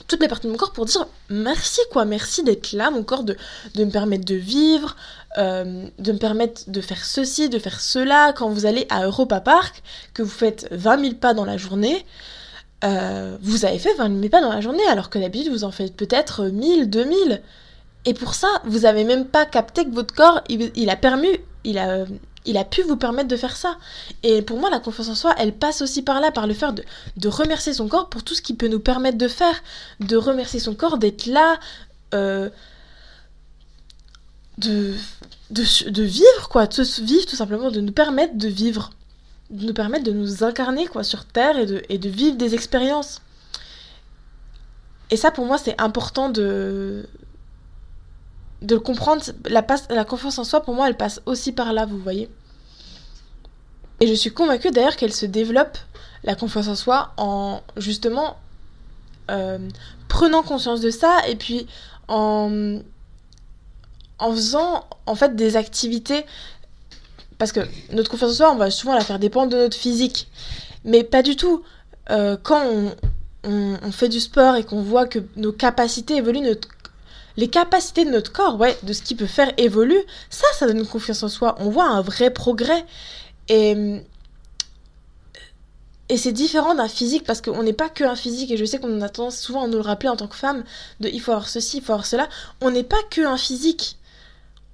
toutes 0.08 0.20
les 0.22 0.28
parties 0.28 0.46
de 0.46 0.52
mon 0.52 0.58
corps 0.58 0.72
pour 0.72 0.86
dire 0.86 1.06
merci 1.28 1.80
quoi, 1.92 2.04
merci 2.06 2.42
d'être 2.42 2.72
là, 2.72 2.90
mon 2.90 3.02
corps, 3.02 3.22
de, 3.22 3.36
me 3.76 3.90
permettre 3.90 4.24
de 4.24 4.34
vivre, 4.34 4.96
euh, 5.36 5.86
de 5.98 6.12
me 6.12 6.18
permettre 6.18 6.62
de 6.66 6.80
faire 6.80 7.04
ceci, 7.04 7.48
de 7.48 7.58
faire 7.58 7.80
cela. 7.80 8.32
Quand 8.32 8.48
vous 8.48 8.66
allez 8.66 8.86
à 8.88 9.04
Europa 9.04 9.40
Park, 9.40 9.82
que 10.14 10.22
vous 10.22 10.30
faites 10.30 10.66
20 10.72 11.00
000 11.00 11.14
pas 11.14 11.34
dans 11.34 11.44
la 11.44 11.58
journée, 11.58 12.04
euh, 12.84 13.36
vous 13.42 13.66
avez 13.66 13.78
fait 13.78 13.94
20 13.94 14.18
000 14.18 14.28
pas 14.30 14.40
dans 14.40 14.52
la 14.52 14.62
journée, 14.62 14.86
alors 14.88 15.10
que 15.10 15.18
d'habitude 15.18 15.52
vous 15.52 15.64
en 15.64 15.70
faites 15.70 15.94
peut-être 15.94 16.46
1000, 16.46 16.88
2000. 16.88 17.42
Et 18.06 18.14
pour 18.14 18.34
ça, 18.34 18.48
vous 18.64 18.86
avez 18.86 19.04
même 19.04 19.26
pas 19.26 19.44
capté 19.44 19.84
que 19.84 19.90
votre 19.90 20.14
corps, 20.14 20.40
il, 20.48 20.88
a 20.88 20.96
permis, 20.96 21.28
il 21.64 21.76
a, 21.78 22.06
il 22.48 22.56
a 22.56 22.64
pu 22.64 22.82
vous 22.82 22.96
permettre 22.96 23.28
de 23.28 23.36
faire 23.36 23.56
ça. 23.56 23.76
Et 24.22 24.42
pour 24.42 24.58
moi, 24.58 24.70
la 24.70 24.80
confiance 24.80 25.08
en 25.08 25.14
soi, 25.14 25.34
elle 25.38 25.52
passe 25.52 25.82
aussi 25.82 26.02
par 26.02 26.20
là, 26.20 26.32
par 26.32 26.46
le 26.46 26.54
fait 26.54 26.72
de, 26.72 26.82
de 27.16 27.28
remercier 27.28 27.74
son 27.74 27.88
corps 27.88 28.08
pour 28.08 28.24
tout 28.24 28.34
ce 28.34 28.42
qu'il 28.42 28.56
peut 28.56 28.68
nous 28.68 28.80
permettre 28.80 29.18
de 29.18 29.28
faire, 29.28 29.62
de 30.00 30.16
remercier 30.16 30.58
son 30.58 30.74
corps, 30.74 30.96
d'être 30.96 31.26
là, 31.26 31.60
euh, 32.14 32.48
de, 34.56 34.94
de, 35.50 36.02
vivre, 36.02 36.48
quoi, 36.48 36.66
de 36.66 37.02
vivre 37.04 37.26
tout 37.26 37.36
simplement, 37.36 37.70
de 37.70 37.80
nous 37.80 37.92
permettre 37.92 38.36
de 38.36 38.48
vivre, 38.48 38.90
de 39.50 39.66
nous 39.66 39.74
permettre 39.74 40.04
de 40.04 40.12
nous 40.12 40.42
incarner, 40.42 40.86
quoi, 40.86 41.04
sur 41.04 41.26
Terre 41.26 41.58
et 41.58 41.66
de, 41.66 41.82
de 41.94 42.08
vivre 42.08 42.36
des 42.36 42.54
expériences. 42.54 43.20
Et 45.10 45.16
ça, 45.16 45.30
pour 45.30 45.44
moi, 45.44 45.58
c'est 45.58 45.78
important 45.80 46.30
de, 46.30 47.06
de 48.62 48.76
comprendre. 48.76 49.22
La, 49.48 49.64
la 49.90 50.04
confiance 50.04 50.38
en 50.38 50.44
soi, 50.44 50.62
pour 50.62 50.74
moi, 50.74 50.88
elle 50.88 50.96
passe 50.96 51.20
aussi 51.26 51.52
par 51.52 51.72
là, 51.72 51.86
vous 51.86 51.98
voyez. 51.98 52.28
Et 54.00 54.06
je 54.06 54.14
suis 54.14 54.30
convaincue 54.30 54.70
d'ailleurs 54.70 54.96
qu'elle 54.96 55.12
se 55.12 55.26
développe, 55.26 55.76
la 56.24 56.34
confiance 56.34 56.68
en 56.68 56.74
soi, 56.74 57.12
en 57.16 57.60
justement 57.76 58.36
euh, 59.30 59.58
prenant 60.08 60.42
conscience 60.42 60.80
de 60.80 60.90
ça 60.90 61.20
et 61.28 61.36
puis 61.36 61.66
en 62.08 62.80
en 64.18 64.32
faisant 64.32 64.84
en 65.06 65.14
fait 65.14 65.36
des 65.36 65.56
activités 65.56 66.24
parce 67.38 67.52
que 67.52 67.60
notre 67.92 68.10
confiance 68.10 68.32
en 68.32 68.34
soi, 68.34 68.52
on 68.52 68.56
va 68.56 68.70
souvent 68.70 68.94
la 68.94 69.00
faire 69.00 69.18
dépendre 69.18 69.52
de 69.52 69.56
notre 69.56 69.76
physique, 69.76 70.28
mais 70.84 71.04
pas 71.04 71.22
du 71.22 71.36
tout. 71.36 71.62
Euh, 72.10 72.36
quand 72.42 72.62
on, 72.64 73.92
fait 73.92 74.08
du 74.08 74.20
sport 74.20 74.56
et 74.56 74.64
qu'on 74.64 74.82
voit 74.82 75.06
que 75.06 75.20
nos 75.36 75.52
capacités 75.52 76.16
évoluent, 76.16 76.44
les 77.36 77.48
capacités 77.48 78.04
de 78.04 78.10
notre 78.10 78.32
corps, 78.32 78.58
ouais, 78.58 78.76
de 78.82 78.92
ce 78.92 79.02
qu'il 79.02 79.16
peut 79.16 79.26
faire 79.26 79.52
évoluent, 79.56 80.02
ça, 80.28 80.46
ça 80.58 80.66
donne 80.66 80.84
confiance 80.86 81.22
en 81.22 81.28
soi. 81.28 81.54
On 81.60 81.70
voit 81.70 81.86
un 81.86 82.02
vrai 82.02 82.30
progrès. 82.30 82.84
Et, 83.48 84.02
et 86.10 86.16
c'est 86.16 86.32
différent 86.32 86.74
d'un 86.74 86.88
physique 86.88 87.24
parce 87.24 87.40
qu'on 87.40 87.62
n'est 87.62 87.72
pas 87.72 87.88
que 87.88 88.04
un 88.04 88.16
physique 88.16 88.50
et 88.50 88.56
je 88.56 88.64
sais 88.64 88.78
qu'on 88.78 89.00
a 89.00 89.08
tendance 89.08 89.38
souvent 89.38 89.64
à 89.64 89.66
nous 89.68 89.76
le 89.76 89.82
rappeler 89.82 90.08
en 90.08 90.16
tant 90.16 90.26
que 90.26 90.36
femme 90.36 90.64
de 91.00 91.08
il 91.08 91.20
faut 91.20 91.32
avoir 91.32 91.48
ceci, 91.48 91.78
il 91.78 91.82
faut 91.82 91.92
avoir 91.92 92.06
cela. 92.06 92.28
On 92.60 92.70
n'est 92.70 92.84
pas 92.84 93.02
que 93.10 93.22
un 93.22 93.36
physique 93.36 93.98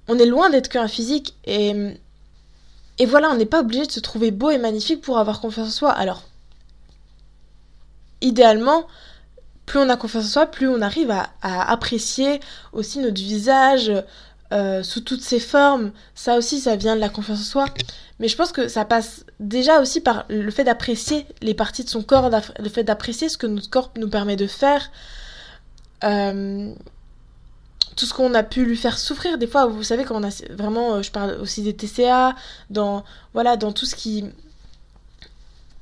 on 0.07 0.19
est 0.19 0.25
loin 0.25 0.49
d'être 0.49 0.69
qu'un 0.69 0.87
physique 0.87 1.35
et, 1.45 1.73
et 2.99 3.05
voilà, 3.05 3.29
on 3.29 3.35
n'est 3.35 3.45
pas 3.45 3.61
obligé 3.61 3.85
de 3.85 3.91
se 3.91 3.99
trouver 3.99 4.31
beau 4.31 4.49
et 4.49 4.57
magnifique 4.57 5.01
pour 5.01 5.17
avoir 5.17 5.41
confiance 5.41 5.67
en 5.67 5.71
soi. 5.71 5.91
Alors, 5.91 6.23
idéalement, 8.21 8.87
plus 9.65 9.79
on 9.79 9.89
a 9.89 9.97
confiance 9.97 10.25
en 10.25 10.29
soi, 10.29 10.45
plus 10.45 10.67
on 10.67 10.81
arrive 10.81 11.11
à, 11.11 11.31
apprécier 11.41 12.39
aussi 12.71 12.99
notre 12.99 13.21
visage 13.21 13.91
euh, 14.55 14.83
sous 14.83 15.01
toutes 15.01 15.21
ses 15.21 15.39
formes. 15.39 15.91
Ça 16.15 16.37
aussi, 16.37 16.59
ça 16.59 16.75
vient 16.75 16.95
de 16.95 17.01
la 17.01 17.09
confiance 17.09 17.41
en 17.41 17.43
soi. 17.43 17.65
Mais 18.19 18.27
je 18.27 18.37
pense 18.37 18.51
que 18.51 18.67
ça 18.67 18.85
passe 18.85 19.25
déjà 19.39 19.81
aussi 19.81 19.99
par 19.99 20.25
le 20.29 20.49
fait 20.51 20.63
d'apprécier 20.63 21.25
les 21.41 21.53
parties 21.53 21.83
de 21.83 21.89
son 21.89 22.01
corps, 22.01 22.29
le 22.59 22.69
fait 22.69 22.83
d'apprécier 22.83 23.27
ce 23.27 23.37
que 23.37 23.47
notre 23.47 23.69
corps 23.69 23.91
nous 23.97 24.09
permet 24.09 24.37
de 24.37 24.47
faire. 24.47 24.89
Euh, 26.03 26.73
tout 27.95 28.05
ce 28.05 28.13
qu'on 28.13 28.33
a 28.33 28.43
pu 28.43 28.65
lui 28.65 28.77
faire 28.77 28.97
souffrir. 28.97 29.37
Des 29.37 29.47
fois, 29.47 29.65
vous 29.65 29.83
savez, 29.83 30.03
quand 30.03 30.15
on 30.15 30.23
a 30.23 30.53
vraiment, 30.53 30.95
euh, 30.95 31.01
je 31.01 31.11
parle 31.11 31.37
aussi 31.41 31.61
des 31.61 31.73
TCA, 31.73 32.35
dans, 32.69 33.03
voilà, 33.33 33.57
dans 33.57 33.71
tout 33.71 33.85
ce 33.85 33.95
qui. 33.95 34.25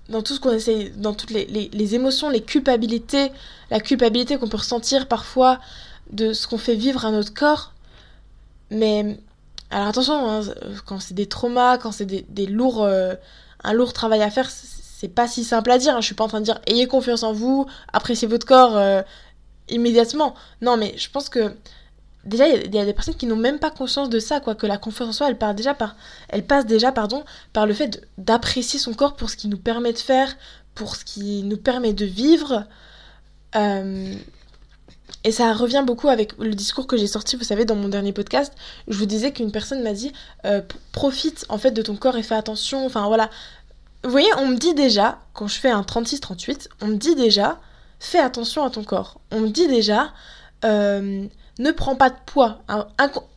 Dans 0.10 0.22
tout 0.22 0.34
ce 0.34 0.40
qu'on 0.40 0.52
essaie, 0.52 0.92
dans 0.98 1.14
toutes 1.14 1.32
les, 1.32 1.46
les, 1.46 1.96
émotions, 1.96 2.30
les 2.30 2.42
culpabilités, 2.42 3.32
la 3.72 3.80
culpabilité 3.80 4.38
qu'on 4.38 4.50
peut 4.50 4.58
ressentir 4.58 5.08
parfois 5.08 5.60
de 6.12 6.34
ce 6.34 6.46
qu'on 6.46 6.58
fait 6.58 6.76
vivre 6.76 7.06
à 7.06 7.12
notre 7.12 7.34
corps. 7.34 7.73
Mais, 8.74 9.18
alors 9.70 9.88
attention, 9.88 10.30
hein, 10.30 10.42
quand 10.86 11.00
c'est 11.00 11.14
des 11.14 11.28
traumas, 11.28 11.78
quand 11.78 11.92
c'est 11.92 12.06
des, 12.06 12.46
lourds. 12.46 12.84
Euh, 12.84 13.16
un 13.64 13.74
lourd 13.74 13.94
travail 13.94 14.22
à 14.22 14.30
faire, 14.30 14.50
c'est 14.50 15.08
pas 15.08 15.28
si 15.28 15.44
simple 15.44 15.72
à 15.72 15.78
dire. 15.78 15.96
Hein. 15.96 16.02
Je 16.02 16.06
suis 16.06 16.16
pas 16.16 16.24
en 16.24 16.28
train 16.28 16.40
de 16.40 16.46
dire 16.46 16.60
ayez 16.68 16.88
confiance 16.88 17.24
en 17.24 17.34
vous, 17.34 17.66
appréciez 17.92 18.28
votre 18.28 18.46
corps 18.46 18.78
euh, 18.78 19.02
immédiatement. 19.70 20.36
Non, 20.62 20.78
mais 20.78 20.96
je 20.98 21.10
pense 21.10 21.30
que 21.30 21.56
déjà, 22.26 22.48
il 22.48 22.74
y, 22.74 22.80
a 22.80 22.86
des 22.86 22.94
personnes 22.94 23.16
qui 23.16 23.26
n'ont 23.26 23.36
même 23.36 23.60
pas 23.60 23.72
conscience 23.72 24.10
de 24.10 24.20
ça, 24.20 24.40
quoi, 24.40 24.56
que 24.56 24.68
la 24.68 24.78
confiance 24.78 25.10
en 25.10 25.14
soi, 25.14 25.28
elle, 25.30 25.38
part 25.38 25.56
déjà 25.56 25.74
par, 25.74 25.96
elle 26.30 26.46
passe 26.46 26.66
déjà 26.66 26.92
pardon, 26.92 27.24
par 27.54 27.66
le 27.66 27.74
fait 27.74 28.08
d'apprécier 28.18 28.80
son 28.80 28.94
corps 28.94 29.16
pour 29.16 29.30
ce 29.30 29.38
qu'il 29.38 29.50
nous 29.50 29.58
permet 29.58 29.94
de 29.94 29.98
faire, 29.98 30.36
pour 30.76 30.96
ce 30.96 31.06
qui 31.06 31.44
nous 31.44 31.58
permet 31.58 31.94
de 31.94 32.06
vivre. 32.06 32.66
Euh, 33.56 34.16
et 35.24 35.32
ça 35.32 35.54
revient 35.54 35.84
beaucoup 35.86 36.10
avec 36.10 36.38
le 36.38 36.54
discours 36.54 36.88
que 36.88 36.98
j'ai 36.98 37.08
sorti, 37.08 37.36
vous 37.36 37.44
savez, 37.44 37.66
dans 37.66 37.76
mon 37.76 37.88
dernier 37.88 38.14
podcast. 38.14 38.54
Je 38.88 38.98
vous 38.98 39.06
disais 39.06 39.32
qu'une 39.32 39.52
personne 39.52 39.82
m'a 39.82 39.94
dit 39.94 40.12
euh, 40.46 40.62
profite 40.92 41.46
en 41.50 41.58
fait 41.58 41.72
de 41.72 41.82
ton 41.82 41.96
corps 41.96 42.18
et 42.18 42.24
fais 42.24 42.36
attention. 42.36 42.86
Enfin 42.86 43.08
voilà. 43.08 43.30
Vous 44.04 44.12
voyez, 44.12 44.30
on 44.38 44.48
me 44.48 44.58
dit 44.58 44.74
déjà, 44.74 45.20
quand 45.34 45.48
je 45.48 45.58
fais 45.60 45.70
un 45.70 45.82
36-38, 45.82 46.68
on 46.82 46.88
me 46.88 46.96
dit 46.96 47.16
déjà 47.16 47.60
fais 48.00 48.20
attention 48.20 48.66
à 48.66 48.70
ton 48.70 48.84
corps. 48.84 49.22
On 49.32 49.40
me 49.40 49.50
dit 49.50 49.68
déjà 49.68 50.12
euh, 50.66 51.26
ne 51.60 51.72
prends 51.72 51.96
pas 51.96 52.10
de 52.10 52.16
poids. 52.26 52.60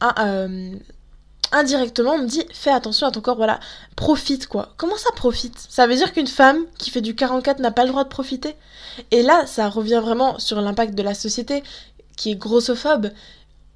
Euh, 0.03 0.75
indirectement, 1.52 2.12
on 2.12 2.18
me 2.18 2.26
dit 2.26 2.44
fais 2.52 2.70
attention 2.70 3.06
à 3.06 3.11
ton 3.11 3.20
corps, 3.20 3.37
voilà, 3.37 3.61
profite 3.94 4.46
quoi. 4.46 4.74
Comment 4.76 4.96
ça 4.96 5.11
profite? 5.12 5.59
Ça 5.68 5.87
veut 5.87 5.94
dire 5.94 6.12
qu'une 6.12 6.26
femme 6.26 6.59
qui 6.78 6.90
fait 6.90 7.00
du 7.00 7.14
44 7.14 7.61
n'a 7.61 7.70
pas 7.70 7.85
le 7.85 7.90
droit 7.90 8.04
de 8.04 8.09
profiter? 8.09 8.56
Et 9.11 9.22
là, 9.22 9.46
ça 9.46 9.68
revient 9.68 10.00
vraiment 10.02 10.38
sur 10.38 10.61
l'impact 10.61 10.94
de 10.94 11.02
la 11.02 11.14
société 11.14 11.62
qui 12.16 12.32
est 12.32 12.37
grossophobe 12.37 13.11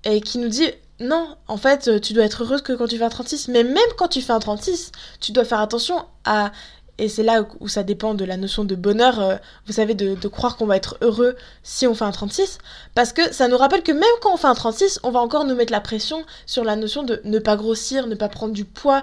et 0.05 0.21
qui 0.21 0.39
nous 0.39 0.49
dit 0.49 0.71
non, 1.01 1.35
en 1.49 1.57
fait, 1.57 2.01
tu 2.03 2.13
dois 2.13 2.25
être 2.25 2.43
heureuse 2.43 2.61
que 2.61 2.75
quand 2.75 2.87
tu 2.87 2.99
fais 2.99 3.05
un 3.05 3.09
36, 3.09 3.49
mais 3.49 3.65
même 3.65 3.79
quand 3.97 4.09
tu 4.09 4.21
fais 4.21 4.33
un 4.33 4.39
36, 4.39 4.93
tu 5.21 5.33
dois 5.33 5.47
faire 5.47 5.61
attention 5.61 6.05
à 6.25 6.53
et 7.01 7.09
c'est 7.09 7.23
là 7.23 7.47
où 7.61 7.67
ça 7.67 7.83
dépend 7.83 8.13
de 8.13 8.27
la 8.27 8.37
notion 8.37 8.63
de 8.63 8.75
bonheur, 8.75 9.21
euh, 9.21 9.37
vous 9.67 9.73
savez, 9.73 9.95
de, 9.95 10.29
croire 10.29 10.59
qu'on 10.59 10.67
va 10.67 10.77
être 10.77 10.99
heureux 11.01 11.35
si 11.63 11.87
on 11.87 11.95
fait 11.95 12.05
un 12.05 12.11
36. 12.11 12.59
Parce 12.95 13.15
que 13.15 13.33
ça 13.33 13.49
nous 13.49 13.57
rappelle 13.57 13.83
que 13.83 13.91
même 13.91 14.05
quand 14.21 14.35
on 14.35 14.37
fait 14.37 14.47
un 14.47 14.55
36, 14.55 15.01
on 15.03 15.11
va 15.11 15.21
encore 15.21 15.47
nous 15.47 15.55
mettre 15.55 15.73
la 15.73 15.81
pression 15.81 16.25
sur 16.45 16.63
la 16.63 16.77
notion 16.77 17.03
de 17.03 17.23
ne 17.25 17.39
pas 17.39 17.57
grossir, 17.57 18.07
ne 18.07 18.15
pas 18.15 18.29
prendre 18.29 18.53
du 18.53 18.67
poids. 18.67 19.03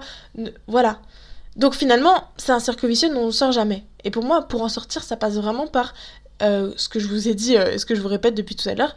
Voilà. 0.67 0.99
Donc 1.55 1.73
finalement, 1.73 2.25
c'est 2.38 2.51
un 2.51 2.60
cercle 2.60 2.88
vicieux 2.88 3.10
dont 3.10 3.21
on 3.21 3.25
ne 3.27 3.31
sort 3.31 3.51
jamais. 3.51 3.83
Et 4.03 4.12
pour 4.12 4.23
moi, 4.23 4.47
pour 4.47 4.62
en 4.62 4.69
sortir, 4.69 5.01
ça 5.03 5.17
passe 5.17 5.33
vraiment 5.33 5.65
par 5.65 5.95
euh, 6.43 6.71
ce 6.77 6.88
que 6.89 6.99
je 6.99 7.07
vous 7.07 7.27
ai 7.27 7.33
dit, 7.33 7.57
euh, 7.57 7.79
ce 7.79 7.86
que 7.88 7.95
je 7.95 8.01
vous 8.01 8.07
répète 8.07 8.36
depuis 8.36 8.55
tout 8.55 8.69
à 8.69 8.75
l'heure, 8.75 8.95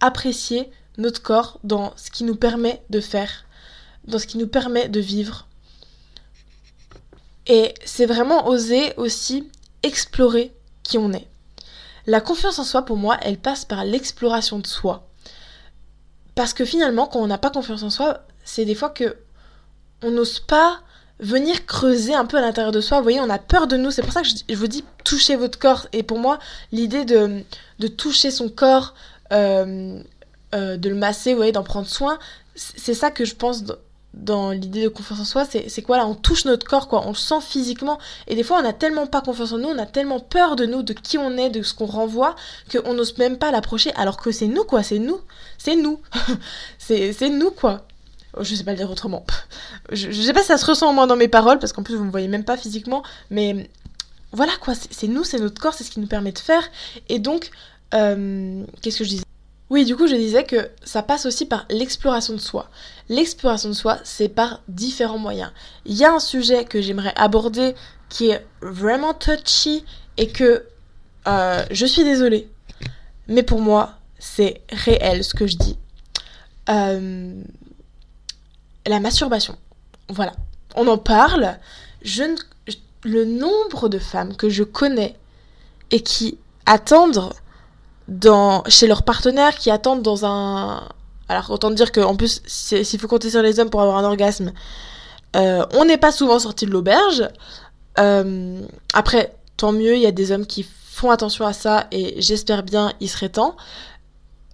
apprécier 0.00 0.68
notre 0.98 1.22
corps 1.22 1.60
dans 1.62 1.92
ce 1.94 2.10
qui 2.10 2.24
nous 2.24 2.34
permet 2.34 2.82
de 2.90 3.00
faire, 3.00 3.44
dans 4.08 4.18
ce 4.18 4.26
qui 4.26 4.36
nous 4.36 4.48
permet 4.48 4.88
de 4.88 4.98
vivre, 4.98 5.46
et 7.46 7.74
c'est 7.84 8.06
vraiment 8.06 8.48
oser 8.48 8.94
aussi 8.96 9.48
explorer 9.82 10.52
qui 10.82 10.98
on 10.98 11.12
est. 11.12 11.28
La 12.06 12.20
confiance 12.20 12.58
en 12.58 12.64
soi, 12.64 12.82
pour 12.82 12.96
moi, 12.96 13.16
elle 13.22 13.38
passe 13.38 13.64
par 13.64 13.84
l'exploration 13.84 14.58
de 14.58 14.66
soi. 14.66 15.08
Parce 16.34 16.54
que 16.54 16.64
finalement, 16.64 17.06
quand 17.06 17.20
on 17.20 17.26
n'a 17.26 17.38
pas 17.38 17.50
confiance 17.50 17.82
en 17.82 17.90
soi, 17.90 18.24
c'est 18.44 18.64
des 18.64 18.74
fois 18.74 18.90
que 18.90 19.16
on 20.02 20.10
n'ose 20.10 20.40
pas 20.40 20.80
venir 21.20 21.66
creuser 21.66 22.14
un 22.14 22.26
peu 22.26 22.36
à 22.38 22.40
l'intérieur 22.40 22.72
de 22.72 22.80
soi. 22.80 22.98
Vous 22.98 23.04
voyez, 23.04 23.20
on 23.20 23.30
a 23.30 23.38
peur 23.38 23.68
de 23.68 23.76
nous. 23.76 23.90
C'est 23.90 24.02
pour 24.02 24.12
ça 24.12 24.22
que 24.22 24.28
je, 24.28 24.54
vous 24.54 24.66
dis 24.66 24.84
toucher 25.04 25.36
votre 25.36 25.58
corps. 25.58 25.86
Et 25.92 26.02
pour 26.02 26.18
moi, 26.18 26.38
l'idée 26.72 27.04
de, 27.04 27.44
de, 27.78 27.86
toucher 27.86 28.32
son 28.32 28.48
corps, 28.48 28.94
euh, 29.32 30.02
euh, 30.54 30.76
de 30.76 30.88
le 30.88 30.96
masser, 30.96 31.30
vous 31.30 31.36
voyez, 31.36 31.52
d'en 31.52 31.62
prendre 31.62 31.86
soin, 31.86 32.18
c'est 32.56 32.94
ça 32.94 33.10
que 33.10 33.24
je 33.24 33.34
pense 33.36 33.62
dans 34.14 34.50
l'idée 34.50 34.84
de 34.84 34.88
confiance 34.88 35.20
en 35.20 35.24
soi, 35.24 35.44
c'est 35.44 35.82
quoi 35.82 35.96
là 35.96 36.06
On 36.06 36.14
touche 36.14 36.44
notre 36.44 36.66
corps, 36.66 36.88
quoi. 36.88 37.02
On 37.06 37.10
le 37.10 37.16
sent 37.16 37.40
physiquement. 37.40 37.98
Et 38.26 38.34
des 38.34 38.42
fois, 38.42 38.60
on 38.62 38.64
a 38.64 38.72
tellement 38.72 39.06
pas 39.06 39.22
confiance 39.22 39.52
en 39.52 39.58
nous, 39.58 39.68
on 39.68 39.78
a 39.78 39.86
tellement 39.86 40.20
peur 40.20 40.54
de 40.56 40.66
nous, 40.66 40.82
de 40.82 40.92
qui 40.92 41.16
on 41.16 41.36
est, 41.38 41.50
de 41.50 41.62
ce 41.62 41.72
qu'on 41.72 41.86
renvoie, 41.86 42.36
qu'on 42.70 42.94
n'ose 42.94 43.16
même 43.18 43.38
pas 43.38 43.50
l'approcher, 43.50 43.92
alors 43.94 44.18
que 44.18 44.30
c'est 44.30 44.48
nous, 44.48 44.64
quoi. 44.64 44.82
C'est 44.82 44.98
nous. 44.98 45.20
C'est 45.56 45.76
nous. 45.76 46.00
c'est 46.78 47.30
nous, 47.30 47.50
quoi. 47.50 47.86
Oh, 48.36 48.44
je 48.44 48.54
sais 48.54 48.64
pas 48.64 48.72
le 48.72 48.78
dire 48.78 48.90
autrement. 48.90 49.24
Je, 49.90 50.10
je, 50.10 50.22
sais 50.22 50.32
pas 50.32 50.40
si 50.40 50.46
ça 50.46 50.56
se 50.56 50.64
ressent 50.64 50.88
au 50.88 50.92
moins 50.94 51.06
dans 51.06 51.16
mes 51.16 51.28
paroles, 51.28 51.58
parce 51.58 51.72
qu'en 51.72 51.82
plus, 51.82 51.96
vous 51.96 52.04
me 52.04 52.10
voyez 52.10 52.28
même 52.28 52.44
pas 52.44 52.56
physiquement. 52.56 53.02
Mais 53.30 53.68
voilà, 54.32 54.52
quoi. 54.60 54.74
C'est 54.74 55.08
nous, 55.08 55.24
c'est 55.24 55.38
notre 55.38 55.60
corps, 55.60 55.74
c'est 55.74 55.84
ce 55.84 55.90
qui 55.90 56.00
nous 56.00 56.06
permet 56.06 56.32
de 56.32 56.38
faire. 56.38 56.62
Et 57.08 57.18
donc, 57.18 57.50
euh, 57.94 58.64
qu'est-ce 58.80 58.98
que 58.98 59.04
je 59.04 59.08
disais? 59.10 59.24
Oui, 59.70 59.84
du 59.84 59.96
coup, 59.96 60.06
je 60.06 60.14
disais 60.14 60.44
que 60.44 60.68
ça 60.84 61.02
passe 61.02 61.24
aussi 61.24 61.46
par 61.46 61.66
l'exploration 61.70 62.34
de 62.34 62.40
soi. 62.40 62.68
L'exploration 63.12 63.68
de 63.68 63.74
soi, 63.74 63.98
c'est 64.04 64.30
par 64.30 64.62
différents 64.68 65.18
moyens. 65.18 65.52
Il 65.84 65.94
y 65.94 66.02
a 66.02 66.14
un 66.14 66.18
sujet 66.18 66.64
que 66.64 66.80
j'aimerais 66.80 67.12
aborder 67.14 67.74
qui 68.08 68.30
est 68.30 68.42
vraiment 68.62 69.12
touchy 69.12 69.84
et 70.16 70.28
que 70.28 70.64
euh, 71.28 71.62
je 71.70 71.84
suis 71.84 72.04
désolée. 72.04 72.48
Mais 73.28 73.42
pour 73.42 73.60
moi, 73.60 73.98
c'est 74.18 74.62
réel 74.70 75.24
ce 75.24 75.34
que 75.34 75.46
je 75.46 75.58
dis. 75.58 75.76
Euh, 76.70 77.42
la 78.86 78.98
masturbation. 78.98 79.58
Voilà. 80.08 80.32
On 80.74 80.86
en 80.88 80.96
parle. 80.96 81.58
Je 82.00 82.24
le 83.04 83.26
nombre 83.26 83.90
de 83.90 83.98
femmes 83.98 84.36
que 84.36 84.48
je 84.48 84.62
connais 84.62 85.16
et 85.90 86.00
qui 86.00 86.38
attendent 86.64 87.34
dans, 88.08 88.64
chez 88.68 88.86
leurs 88.86 89.02
partenaires 89.02 89.56
qui 89.56 89.70
attendent 89.70 90.02
dans 90.02 90.24
un... 90.24 90.88
Alors 91.28 91.50
autant 91.50 91.70
dire 91.70 91.92
qu'en 91.92 92.16
plus, 92.16 92.42
s'il 92.46 92.98
faut 92.98 93.08
compter 93.08 93.30
sur 93.30 93.42
les 93.42 93.60
hommes 93.60 93.70
pour 93.70 93.82
avoir 93.82 93.96
un 93.96 94.04
orgasme, 94.04 94.52
euh, 95.36 95.64
on 95.74 95.84
n'est 95.84 95.98
pas 95.98 96.12
souvent 96.12 96.38
sorti 96.38 96.66
de 96.66 96.70
l'auberge. 96.70 97.28
Euh, 97.98 98.60
après, 98.92 99.34
tant 99.56 99.72
mieux, 99.72 99.94
il 99.94 100.00
y 100.02 100.06
a 100.06 100.12
des 100.12 100.32
hommes 100.32 100.46
qui 100.46 100.66
font 100.90 101.10
attention 101.10 101.46
à 101.46 101.52
ça 101.52 101.86
et 101.90 102.20
j'espère 102.20 102.62
bien 102.62 102.92
il 103.00 103.08
serait 103.08 103.30
temps. 103.30 103.56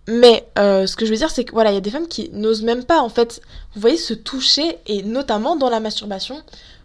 Mais 0.06 0.48
euh, 0.58 0.86
ce 0.86 0.96
que 0.96 1.04
je 1.04 1.10
veux 1.10 1.16
dire, 1.16 1.30
c'est 1.30 1.44
que 1.44 1.52
voilà, 1.52 1.70
il 1.70 1.74
y 1.74 1.78
a 1.78 1.82
des 1.82 1.90
femmes 1.90 2.08
qui 2.08 2.30
n'osent 2.32 2.62
même 2.62 2.84
pas, 2.84 3.00
en 3.00 3.10
fait, 3.10 3.42
vous 3.74 3.80
voyez, 3.82 3.98
se 3.98 4.14
toucher, 4.14 4.78
et 4.86 5.02
notamment 5.02 5.54
dans 5.54 5.68
la 5.68 5.80
masturbation, 5.80 6.42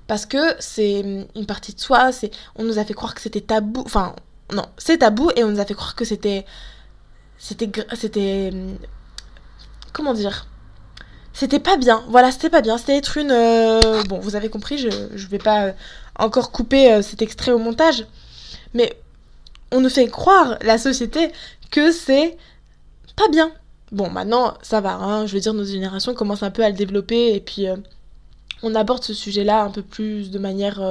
parce 0.08 0.26
que 0.26 0.38
c'est 0.60 1.00
une 1.34 1.46
partie 1.46 1.74
de 1.74 1.80
soi, 1.80 2.10
on 2.58 2.66
nous 2.66 2.80
a 2.80 2.84
fait 2.84 2.94
croire 2.94 3.16
que 3.16 3.22
c'était 3.22 3.40
tabou, 3.40 3.82
enfin, 3.86 4.14
non, 4.54 4.66
c'est 4.78 5.00
tabou 5.00 5.32
et 5.36 5.44
on 5.44 5.52
nous 5.52 5.60
a 5.60 5.66
fait 5.66 5.74
croire 5.74 5.96
que 5.96 6.06
c'était. 6.06 6.46
C'était. 7.38 7.70
C'était. 7.96 8.52
Comment 9.94 10.14
dire 10.14 10.48
C'était 11.34 11.60
pas 11.60 11.78
bien. 11.78 12.04
Voilà, 12.10 12.32
c'était 12.32 12.50
pas 12.50 12.62
bien. 12.62 12.78
C'était 12.78 12.98
être 12.98 13.18
une. 13.18 13.32
Euh, 13.32 14.04
bon, 14.04 14.20
vous 14.20 14.36
avez 14.36 14.50
compris, 14.50 14.78
je, 14.78 14.90
je 15.16 15.28
vais 15.28 15.38
pas 15.38 15.68
euh, 15.68 15.72
encore 16.18 16.52
couper 16.52 16.92
euh, 16.92 17.02
cet 17.02 17.22
extrait 17.22 17.52
au 17.52 17.60
montage. 17.60 18.06
Mais 18.74 18.98
on 19.72 19.80
nous 19.80 19.90
fait 19.90 20.08
croire, 20.08 20.58
la 20.62 20.78
société, 20.78 21.32
que 21.72 21.92
c'est 21.92 22.38
pas 23.16 23.28
bien. 23.30 23.52
Bon, 23.92 24.10
maintenant, 24.10 24.56
ça 24.64 24.82
va, 24.82 24.96
hein, 24.96 25.28
je 25.28 25.34
veux 25.34 25.40
dire, 25.40 25.54
notre 25.54 25.70
génération 25.70 26.16
commence 26.16 26.42
un 26.42 26.50
peu 26.50 26.64
à 26.64 26.70
le 26.70 26.76
développer 26.76 27.36
et 27.36 27.40
puis 27.40 27.68
on 28.64 28.74
aborde 28.74 29.04
ce 29.04 29.14
sujet-là 29.14 29.64
un 29.64 29.70
peu 29.70 29.84
plus 29.84 30.32
de 30.32 30.40
manière 30.40 30.82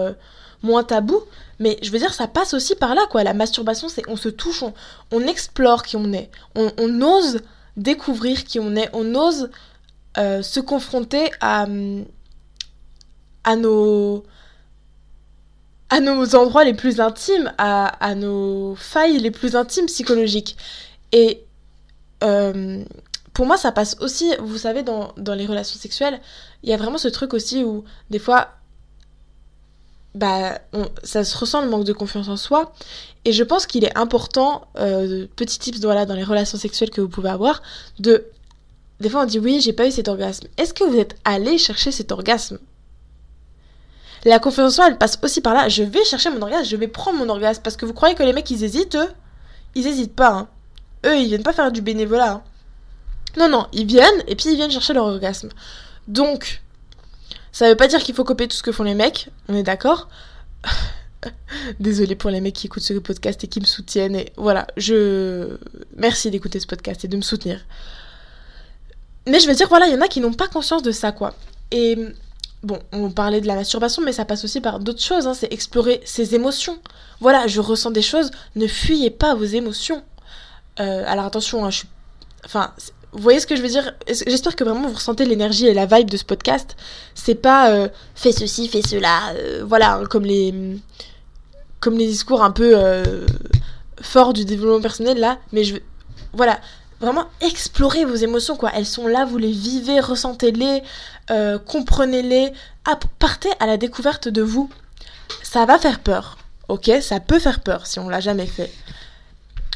moins 0.62 0.84
tabou. 0.84 1.20
Mais 1.58 1.78
je 1.82 1.90
veux 1.90 1.98
dire, 1.98 2.12
ça 2.14 2.26
passe 2.26 2.54
aussi 2.54 2.74
par 2.74 2.94
là, 2.94 3.02
quoi. 3.10 3.22
La 3.24 3.34
masturbation, 3.34 3.88
c'est 3.88 4.02
on 4.08 4.16
se 4.16 4.28
touche, 4.28 4.64
on, 5.10 5.20
explore 5.20 5.82
qui 5.82 5.96
on 5.96 6.12
est. 6.12 6.30
On, 6.54 7.02
ose 7.02 7.40
découvrir 7.76 8.44
qui 8.44 8.60
on 8.60 8.76
est. 8.76 8.90
On 8.92 9.14
ose 9.14 9.50
euh, 10.18 10.42
se 10.42 10.60
confronter 10.60 11.30
à, 11.40 11.66
nos 11.66 12.04
endroits 16.34 16.64
les 16.64 16.74
plus 16.74 17.00
intimes, 17.00 17.52
à, 17.58 18.14
nos 18.14 18.74
failles 18.76 19.18
les 19.18 19.30
plus 19.30 19.56
intimes 19.56 19.86
psychologiques. 19.86 20.56
Et 21.12 21.44
euh, 22.22 22.84
pour 23.32 23.46
moi, 23.46 23.56
ça 23.56 23.72
passe 23.72 23.96
aussi, 24.00 24.32
vous 24.40 24.58
savez, 24.58 24.82
dans, 24.82 25.12
dans 25.16 25.34
les 25.34 25.46
relations 25.46 25.78
sexuelles, 25.78 26.20
il 26.62 26.70
y 26.70 26.72
a 26.72 26.76
vraiment 26.76 26.98
ce 26.98 27.08
truc 27.08 27.34
aussi 27.34 27.64
où 27.64 27.84
des 28.10 28.18
fois, 28.18 28.50
bah, 30.14 30.58
ça 31.02 31.24
se 31.24 31.36
ressent 31.36 31.62
le 31.62 31.70
manque 31.70 31.84
de 31.84 31.92
confiance 31.92 32.28
en 32.28 32.36
soi. 32.36 32.72
Et 33.24 33.32
je 33.32 33.44
pense 33.44 33.66
qu'il 33.66 33.84
est 33.84 33.96
important, 33.96 34.66
euh, 34.78 35.26
petit 35.36 35.58
tips 35.58 35.80
voilà, 35.80 36.06
dans 36.06 36.14
les 36.14 36.24
relations 36.24 36.58
sexuelles 36.58 36.90
que 36.90 37.00
vous 37.00 37.08
pouvez 37.08 37.30
avoir, 37.30 37.62
de. 37.98 38.26
Des 39.00 39.08
fois 39.08 39.22
on 39.22 39.26
dit 39.26 39.38
oui, 39.38 39.60
j'ai 39.60 39.72
pas 39.72 39.86
eu 39.86 39.90
cet 39.90 40.08
orgasme. 40.08 40.46
Est-ce 40.58 40.74
que 40.74 40.84
vous 40.84 40.96
êtes 40.96 41.16
allé 41.24 41.58
chercher 41.58 41.90
cet 41.90 42.12
orgasme? 42.12 42.58
La 44.24 44.38
confiance 44.38 44.72
en 44.72 44.74
soi, 44.76 44.88
elle 44.88 44.98
passe 44.98 45.18
aussi 45.22 45.40
par 45.40 45.54
là. 45.54 45.68
Je 45.68 45.82
vais 45.82 46.04
chercher 46.04 46.30
mon 46.30 46.40
orgasme, 46.42 46.64
je 46.64 46.76
vais 46.76 46.86
prendre 46.86 47.18
mon 47.18 47.28
orgasme. 47.28 47.60
Parce 47.62 47.76
que 47.76 47.86
vous 47.86 47.92
croyez 47.92 48.14
que 48.14 48.22
les 48.22 48.32
mecs, 48.32 48.48
ils 48.50 48.62
hésitent, 48.62 48.94
eux? 48.94 49.08
Ils 49.74 49.86
hésitent 49.86 50.14
pas. 50.14 50.30
Hein. 50.30 50.48
Eux, 51.06 51.16
ils 51.16 51.26
viennent 51.26 51.42
pas 51.42 51.52
faire 51.52 51.72
du 51.72 51.80
bénévolat. 51.80 52.32
Hein. 52.32 52.42
Non, 53.36 53.48
non, 53.48 53.66
ils 53.72 53.86
viennent 53.86 54.22
et 54.28 54.36
puis 54.36 54.50
ils 54.50 54.56
viennent 54.56 54.70
chercher 54.70 54.92
leur 54.92 55.06
orgasme. 55.06 55.48
Donc, 56.06 56.61
ça 57.52 57.68
veut 57.68 57.76
pas 57.76 57.88
dire 57.88 58.02
qu'il 58.02 58.14
faut 58.14 58.24
copier 58.24 58.48
tout 58.48 58.56
ce 58.56 58.62
que 58.62 58.72
font 58.72 58.82
les 58.82 58.94
mecs, 58.94 59.28
on 59.48 59.54
est 59.54 59.62
d'accord 59.62 60.08
Désolée 61.80 62.16
pour 62.16 62.30
les 62.30 62.40
mecs 62.40 62.54
qui 62.54 62.66
écoutent 62.66 62.82
ce 62.82 62.94
podcast 62.94 63.44
et 63.44 63.46
qui 63.46 63.60
me 63.60 63.64
soutiennent. 63.64 64.16
Et 64.16 64.32
voilà, 64.36 64.66
je. 64.76 65.56
Merci 65.96 66.30
d'écouter 66.30 66.58
ce 66.58 66.66
podcast 66.66 67.04
et 67.04 67.08
de 67.08 67.16
me 67.16 67.22
soutenir. 67.22 67.60
Mais 69.28 69.38
je 69.38 69.46
veux 69.46 69.54
dire, 69.54 69.68
voilà, 69.68 69.86
il 69.86 69.92
y 69.92 69.96
en 69.96 70.00
a 70.00 70.08
qui 70.08 70.20
n'ont 70.20 70.32
pas 70.32 70.48
conscience 70.48 70.82
de 70.82 70.90
ça, 70.90 71.12
quoi. 71.12 71.34
Et 71.70 71.96
bon, 72.64 72.80
on 72.90 73.10
parlait 73.10 73.40
de 73.40 73.46
la 73.46 73.54
masturbation, 73.54 74.02
mais 74.02 74.12
ça 74.12 74.24
passe 74.24 74.44
aussi 74.44 74.60
par 74.60 74.80
d'autres 74.80 75.02
choses. 75.02 75.26
Hein, 75.26 75.34
c'est 75.34 75.52
explorer 75.52 76.00
ses 76.04 76.34
émotions. 76.34 76.78
Voilà, 77.20 77.46
je 77.46 77.60
ressens 77.60 77.92
des 77.92 78.02
choses, 78.02 78.30
ne 78.56 78.66
fuyez 78.66 79.10
pas 79.10 79.34
vos 79.34 79.44
émotions. 79.44 80.02
Euh, 80.80 81.04
alors 81.06 81.26
attention, 81.26 81.64
hein, 81.64 81.70
je 81.70 81.78
suis. 81.78 81.88
Vous 83.12 83.22
voyez 83.22 83.40
ce 83.40 83.46
que 83.46 83.56
je 83.56 83.62
veux 83.62 83.68
dire? 83.68 83.92
J'espère 84.08 84.56
que 84.56 84.64
vraiment 84.64 84.88
vous 84.88 84.94
ressentez 84.94 85.26
l'énergie 85.26 85.66
et 85.66 85.74
la 85.74 85.84
vibe 85.84 86.08
de 86.08 86.16
ce 86.16 86.24
podcast. 86.24 86.76
C'est 87.14 87.34
pas 87.34 87.70
euh, 87.70 87.88
fais 88.14 88.32
ceci, 88.32 88.68
fais 88.68 88.80
cela, 88.80 89.34
euh, 89.34 89.62
voilà, 89.66 89.96
hein, 89.96 90.04
comme 90.06 90.24
les 90.24 90.54
comme 91.80 91.98
les 91.98 92.06
discours 92.06 92.42
un 92.42 92.52
peu 92.52 92.72
euh, 92.74 93.26
forts 94.00 94.32
du 94.32 94.44
développement 94.44 94.80
personnel 94.80 95.18
là, 95.18 95.38
mais 95.52 95.64
je 95.64 95.76
voilà, 96.32 96.58
vraiment 97.00 97.26
explorer 97.42 98.06
vos 98.06 98.14
émotions 98.14 98.56
quoi. 98.56 98.70
Elles 98.74 98.86
sont 98.86 99.06
là, 99.06 99.26
vous 99.26 99.36
les 99.36 99.52
vivez, 99.52 100.00
ressentez-les, 100.00 100.82
comprenez-les, 101.66 102.52
partez 103.18 103.50
à 103.60 103.66
la 103.66 103.76
découverte 103.76 104.28
de 104.28 104.40
vous. 104.40 104.70
Ça 105.42 105.66
va 105.66 105.78
faire 105.78 106.00
peur, 106.00 106.38
ok? 106.68 106.90
Ça 107.02 107.20
peut 107.20 107.38
faire 107.38 107.60
peur 107.60 107.86
si 107.86 107.98
on 107.98 108.08
l'a 108.08 108.20
jamais 108.20 108.46
fait. 108.46 108.72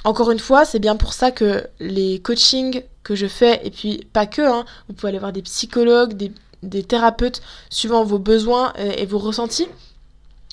Encore 0.04 0.30
une 0.30 0.38
fois, 0.38 0.64
c'est 0.64 0.78
bien 0.78 0.96
pour 0.96 1.12
ça 1.12 1.32
que 1.32 1.66
les 1.80 2.20
coachings 2.20 2.82
que 3.06 3.14
je 3.14 3.28
fais, 3.28 3.60
et 3.64 3.70
puis 3.70 4.04
pas 4.12 4.26
que, 4.26 4.42
hein, 4.42 4.64
vous 4.88 4.94
pouvez 4.94 5.10
aller 5.10 5.20
voir 5.20 5.32
des 5.32 5.42
psychologues, 5.42 6.14
des, 6.62 6.82
thérapeutes, 6.82 7.40
suivant 7.70 8.02
vos 8.02 8.18
besoins 8.18 8.72
euh, 8.78 8.92
et, 8.96 9.06
vos 9.06 9.18
ressentis. 9.18 9.68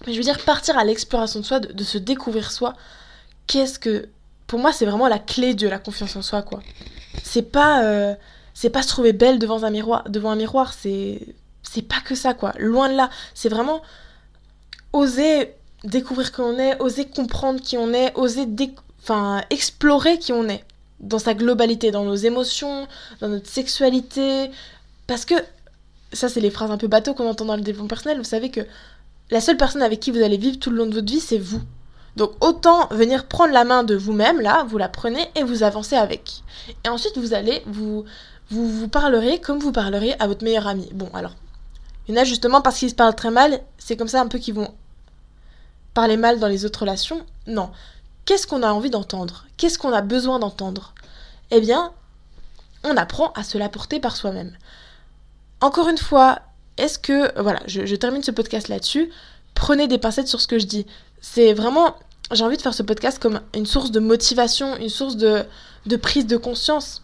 Mais 0.06 0.14
je 0.14 0.20
veux 0.20 0.24
dire, 0.24 0.38
partir 0.38 0.78
à 0.78 0.84
l'exploration 0.84 1.40
de 1.40 1.46
soi, 1.46 1.60
de, 1.60 1.84
se 1.84 1.98
découvrir 1.98 2.52
soi, 2.52 2.76
qu'est-ce 3.48 3.80
que... 3.80 4.08
Pour 4.46 4.60
moi, 4.60 4.72
c'est 4.72 4.86
vraiment 4.86 5.08
la 5.08 5.18
clé 5.18 5.56
de 5.56 5.68
la 5.68 5.80
confiance 5.80 6.16
en 6.16 6.22
soi, 6.22 6.44
quoi. 6.44 6.62
C'est 7.24 7.52
pas... 7.52 7.84
Euh, 7.84 8.14
c'est 8.54 8.70
pas 8.70 8.84
se 8.84 8.88
trouver 8.88 9.14
belle 9.14 9.40
devant 9.40 9.64
un 9.64 9.72
miroir, 9.72 10.08
devant 10.08 10.30
un 10.30 10.36
miroir, 10.36 10.74
c'est... 10.74 11.22
C'est 11.64 11.82
pas 11.82 12.02
que 12.06 12.14
ça, 12.14 12.36
quoi. 12.36 12.54
Loin 12.60 12.88
de 12.88 12.96
là. 12.96 13.10
C'est 13.34 13.50
vraiment 13.50 13.82
oser 14.92 15.56
découvrir 15.84 16.32
qui 16.32 16.42
on 16.42 16.60
est, 16.60 16.80
oser 16.80 17.06
comprendre 17.06 17.60
qui 17.62 17.78
on 17.78 17.94
est, 17.94 18.16
oser 18.16 18.46
explorer 19.50 20.20
qui 20.20 20.34
on 20.34 20.48
est 20.48 20.64
dans 21.04 21.20
sa 21.20 21.34
globalité, 21.34 21.92
dans 21.92 22.04
nos 22.04 22.16
émotions, 22.16 22.88
dans 23.20 23.28
notre 23.28 23.50
sexualité. 23.50 24.50
Parce 25.08 25.26
que, 25.26 25.36
ça 26.14 26.30
c'est 26.30 26.42
les 26.42 26.50
phrases 26.50 26.72
un 26.72 26.78
peu 26.78 26.88
bateau 26.88 27.14
qu'on 27.14 27.30
entend 27.30 27.46
dans 27.46 27.56
le 27.56 27.62
développement 27.62 27.88
personnel, 27.88 28.18
vous 28.18 28.24
savez 28.24 28.50
que 28.50 28.62
la 29.32 29.42
seule 29.42 29.58
personne 29.58 29.82
avec 29.82 30.00
qui 30.00 30.12
vous 30.12 30.22
allez 30.22 30.38
vivre 30.38 30.60
tout 30.60 30.70
le 30.70 30.78
long 30.78 30.86
de 30.86 30.96
votre 30.96 31.12
vie, 31.12 31.20
c'est 31.20 31.38
vous. 31.38 31.62
Donc 32.16 32.32
autant 32.42 32.88
venir 32.92 33.28
prendre 33.28 33.54
la 33.54 33.64
main 33.64 33.84
de 33.84 33.96
vous-même, 33.96 34.40
là, 34.40 34.66
vous 34.68 34.78
la 34.78 34.90
prenez 34.90 35.28
et 35.36 35.44
vous 35.44 35.64
avancez 35.64 35.96
avec. 35.96 36.44
Et 36.86 36.90
ensuite, 36.90 37.18
vous 37.18 37.34
allez, 37.34 37.64
vous, 37.66 38.06
vous, 38.50 38.70
vous 38.70 38.88
parlerez 38.88 39.40
comme 39.40 39.60
vous 39.60 39.72
parlerez 39.72 40.16
à 40.20 40.28
votre 40.28 40.44
meilleur 40.44 40.68
ami. 40.68 40.90
Bon, 40.94 41.10
alors, 41.14 41.36
il 42.08 42.14
y 42.14 42.18
en 42.18 42.22
a 42.22 42.26
justement 42.26 42.62
parce 42.62 42.78
qu'ils 42.78 42.92
se 42.92 42.96
parlent 42.96 43.16
très 43.16 43.32
mal, 43.32 43.62
c'est 43.78 43.98
comme 43.98 44.08
ça 44.08 44.22
un 44.22 44.28
peu 44.28 44.38
qu'ils 44.38 44.54
vont 44.54 44.74
parler 45.94 46.18
mal 46.18 46.40
dans 46.40 46.48
les 46.48 46.66
autres 46.66 46.82
relations. 46.82 47.26
Non, 47.48 47.72
Qu'est-ce 48.26 48.48
qu'on 48.48 48.64
a 48.64 48.72
envie 48.72 48.90
d'entendre? 48.90 49.46
Qu'est-ce 49.58 49.78
qu'on 49.78 49.92
a 49.92 50.02
besoin 50.02 50.40
d'entendre? 50.40 50.94
Eh 51.52 51.60
bien, 51.60 51.92
on 52.84 52.96
apprend 52.96 53.32
à 53.34 53.44
se 53.44 53.58
l'apporter 53.58 54.00
par 54.00 54.16
soi-même. 54.16 54.56
Encore 55.62 55.90
une 55.90 55.98
fois, 55.98 56.40
est-ce 56.78 57.00
que... 57.00 57.40
Voilà, 57.40 57.62
je, 57.68 57.96
termine 57.96 58.24
ce 58.24 58.32
podcast 58.32 58.68
là-dessus. 58.68 59.10
Prenez 59.54 59.88
des 59.88 59.98
pincettes 59.98 60.28
sur 60.28 60.42
ce 60.42 60.48
que 60.48 60.60
je 60.60 60.66
dis. 60.66 60.86
C'est 61.22 61.54
vraiment... 61.54 61.96
J'ai 62.32 62.44
envie 62.44 62.58
de 62.58 62.62
faire 62.62 62.74
ce 62.74 62.84
podcast 62.84 63.20
comme 63.20 63.42
une 63.54 63.66
source 63.66 63.92
de 63.92 64.00
motivation, 64.00 64.76
une 64.78 64.90
source 64.90 65.18
de, 65.18 65.46
prise 66.02 66.26
de 66.26 66.38
conscience. 66.38 67.02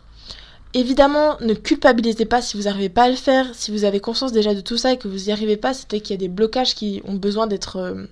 Évidemment, 0.74 1.38
ne 1.42 1.54
culpabilisez 1.54 2.26
pas 2.26 2.42
si 2.42 2.56
vous 2.56 2.64
n'arrivez 2.64 2.90
pas 2.90 3.04
à 3.04 3.10
le 3.10 3.16
faire. 3.16 3.48
Si 3.54 3.72
vous 3.72 3.84
avez 3.84 4.00
conscience 4.00 4.32
déjà 4.32 4.56
de 4.56 4.62
tout 4.62 4.78
ça 4.78 4.94
et 4.94 4.98
que 4.98 5.08
vous 5.08 5.26
n'y 5.26 5.32
arrivez 5.32 5.58
pas, 5.58 5.74
c'est 5.74 6.00
qu'il 6.00 6.12
y 6.12 6.14
a 6.14 6.18
des 6.18 6.30
blocages 6.30 6.76
qui 6.76 7.02
ont 7.06 7.16
besoin 7.16 7.48
d'être 7.48 7.78
euh, 7.78 8.06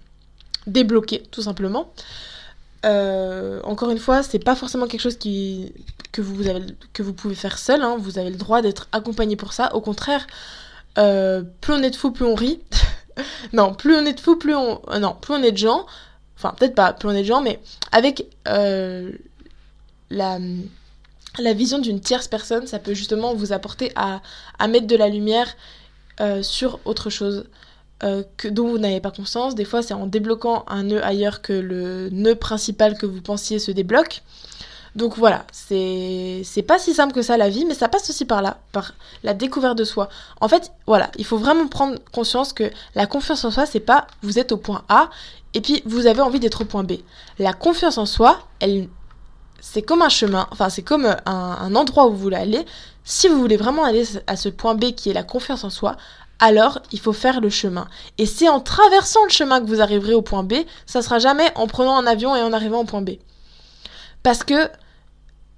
débloqués, 0.68 1.24
tout 1.32 1.42
simplement. 1.42 1.92
Euh, 2.88 3.60
encore 3.64 3.90
une 3.92 4.00
fois, 4.00 4.24
c'est 4.24 4.40
pas 4.40 4.56
forcément 4.56 4.88
quelque 4.88 5.02
chose 5.02 5.18
que, 5.20 6.22
vous 6.22 7.14
pouvez 7.14 7.36
faire 7.36 7.58
seul. 7.58 7.82
Hein. 7.82 7.98
Vous 8.00 8.18
avez 8.18 8.30
le 8.30 8.38
droit 8.38 8.62
d'être 8.62 8.88
accompagné 8.92 9.36
pour 9.36 9.54
ça. 9.54 9.76
Au 9.76 9.82
contraire, 9.82 10.26
euh, 10.98 11.44
plus 11.62 11.74
on 11.74 11.84
est 11.84 11.92
de 11.92 11.96
fous, 11.96 12.12
plus 12.12 12.26
on 12.26 12.36
rit. 12.36 12.62
non, 13.54 13.74
plus 13.74 13.96
on 13.96 14.06
est 14.06 14.14
de 14.14 14.20
fous, 14.20 14.38
plus 14.38 14.56
on. 14.56 14.82
Euh, 14.90 15.00
non, 15.00 15.16
plus 15.20 15.34
on 15.34 15.44
est 15.44 15.52
de 15.52 15.58
gens. 15.58 15.86
Enfin, 16.38 16.54
peut-être 16.58 16.76
pas 16.76 16.94
plus 16.94 17.10
on 17.10 17.14
est 17.14 17.24
de 17.24 17.28
gens, 17.28 17.42
mais 17.42 17.60
avec 17.92 18.28
la, 20.10 20.40
vision 21.54 21.80
d'une 21.80 22.00
tierce 22.00 22.28
personne, 22.28 22.68
ça 22.68 22.80
peut 22.80 22.94
justement 22.94 23.34
vous 23.34 23.54
apporter 23.54 23.92
à 23.96 24.22
mettre 24.68 24.88
de 24.88 24.96
la 24.96 25.10
lumière 25.10 25.48
sur 26.42 26.80
autre 26.86 27.10
chose. 27.10 27.46
Euh, 28.04 28.22
que, 28.38 28.48
dont 28.48 28.68
vous 28.68 28.78
n'avez 28.78 29.02
pas 29.02 29.10
conscience. 29.10 29.56
Des 29.56 29.66
fois, 29.66 29.82
c'est 29.82 29.96
en 29.96 30.06
débloquant 30.06 30.66
un 30.68 30.84
nœud 30.84 31.04
ailleurs 31.04 31.42
que 31.42 31.54
le 31.54 32.10
nœud 32.12 32.36
principal 32.36 32.96
que 32.96 33.08
vous 33.08 33.22
pensiez 33.22 33.58
se 33.58 33.72
débloque. 33.72 34.22
Donc 34.96 35.18
voilà, 35.18 35.46
c'est 35.52 36.66
pas 36.68 36.78
si 36.78 36.94
simple 36.94 37.14
que 37.14 37.24
ça 37.24 37.38
la 37.38 37.50
vie, 37.50 37.66
mais 37.66 37.74
ça 37.74 37.88
passe 37.88 38.10
aussi 38.10 38.26
par 38.26 38.44
là, 38.44 38.58
par 38.72 38.94
la 39.24 39.34
découverte 39.34 39.78
de 39.78 39.84
soi. 39.84 40.10
En 40.42 40.48
fait, 40.48 40.72
voilà, 40.86 41.12
il 41.18 41.26
faut 41.26 41.38
vraiment 41.38 41.68
prendre 41.68 41.98
conscience 42.12 42.54
que 42.54 42.70
la 42.94 43.08
confiance 43.08 43.46
en 43.46 43.52
soi, 43.52 43.66
c'est 43.66 43.80
pas 43.80 44.08
vous 44.22 44.38
êtes 44.40 44.52
au 44.52 44.58
point 44.58 44.84
A 44.90 45.10
et 45.54 45.62
puis 45.62 45.82
vous 45.86 46.08
avez 46.08 46.22
envie 46.22 46.40
d'être 46.40 46.62
au 46.62 46.66
point 46.66 46.84
B. 46.84 46.94
La 47.38 47.54
confiance 47.54 47.98
en 48.00 48.08
soi, 48.08 48.40
elle, 48.60 48.90
c'est 49.60 49.84
comme 49.84 50.02
un 50.02 50.10
chemin, 50.10 50.48
enfin 50.52 50.70
c'est 50.70 50.84
comme 50.84 51.06
un, 51.06 51.18
un 51.26 51.76
endroit 51.76 52.08
où 52.08 52.12
vous 52.12 52.18
voulez 52.18 52.38
aller. 52.38 52.66
Si 53.04 53.28
vous 53.28 53.40
voulez 53.40 53.58
vraiment 53.58 53.86
aller 53.86 54.04
à 54.26 54.36
ce 54.36 54.50
point 54.50 54.74
B 54.76 54.94
qui 54.96 55.12
est 55.12 55.14
la 55.14 55.24
confiance 55.24 55.64
en 55.64 55.70
soi, 55.70 55.96
alors 56.40 56.80
il 56.92 57.00
faut 57.00 57.14
faire 57.14 57.42
le 57.42 57.50
chemin. 57.50 57.88
Et 58.18 58.26
c'est 58.26 58.50
en 58.50 58.60
traversant 58.60 59.24
le 59.24 59.30
chemin 59.30 59.60
que 59.60 59.66
vous 59.66 59.82
arriverez 59.82 60.14
au 60.14 60.22
point 60.22 60.44
B, 60.44 60.54
ça 60.86 61.02
sera 61.02 61.20
jamais 61.20 61.52
en 61.56 61.68
prenant 61.68 61.98
un 61.98 62.08
avion 62.08 62.36
et 62.36 62.42
en 62.42 62.54
arrivant 62.54 62.80
au 62.80 62.86
point 62.86 63.02
B. 63.02 63.12
Parce 64.24 64.44
que 64.44 64.70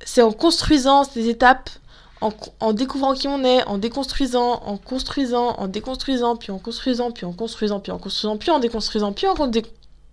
c'est 0.05 0.21
en 0.21 0.31
construisant 0.31 1.03
ces 1.03 1.27
étapes, 1.27 1.69
en, 2.21 2.73
découvrant 2.73 3.13
qui 3.13 3.27
on 3.27 3.43
est, 3.45 3.63
en 3.65 3.77
déconstruisant, 3.77 4.61
en 4.65 4.77
construisant, 4.77 5.55
en 5.57 5.67
déconstruisant, 5.67 6.35
puis 6.35 6.51
en 6.51 6.59
construisant, 6.59 7.11
puis 7.11 7.25
en 7.25 7.31
construisant, 7.31 7.79
puis 7.79 7.91
en 7.91 7.97
construisant, 7.97 8.37
puis 8.37 8.51
en 8.51 8.59
déconstruisant, 8.59 9.13
puis 9.13 9.27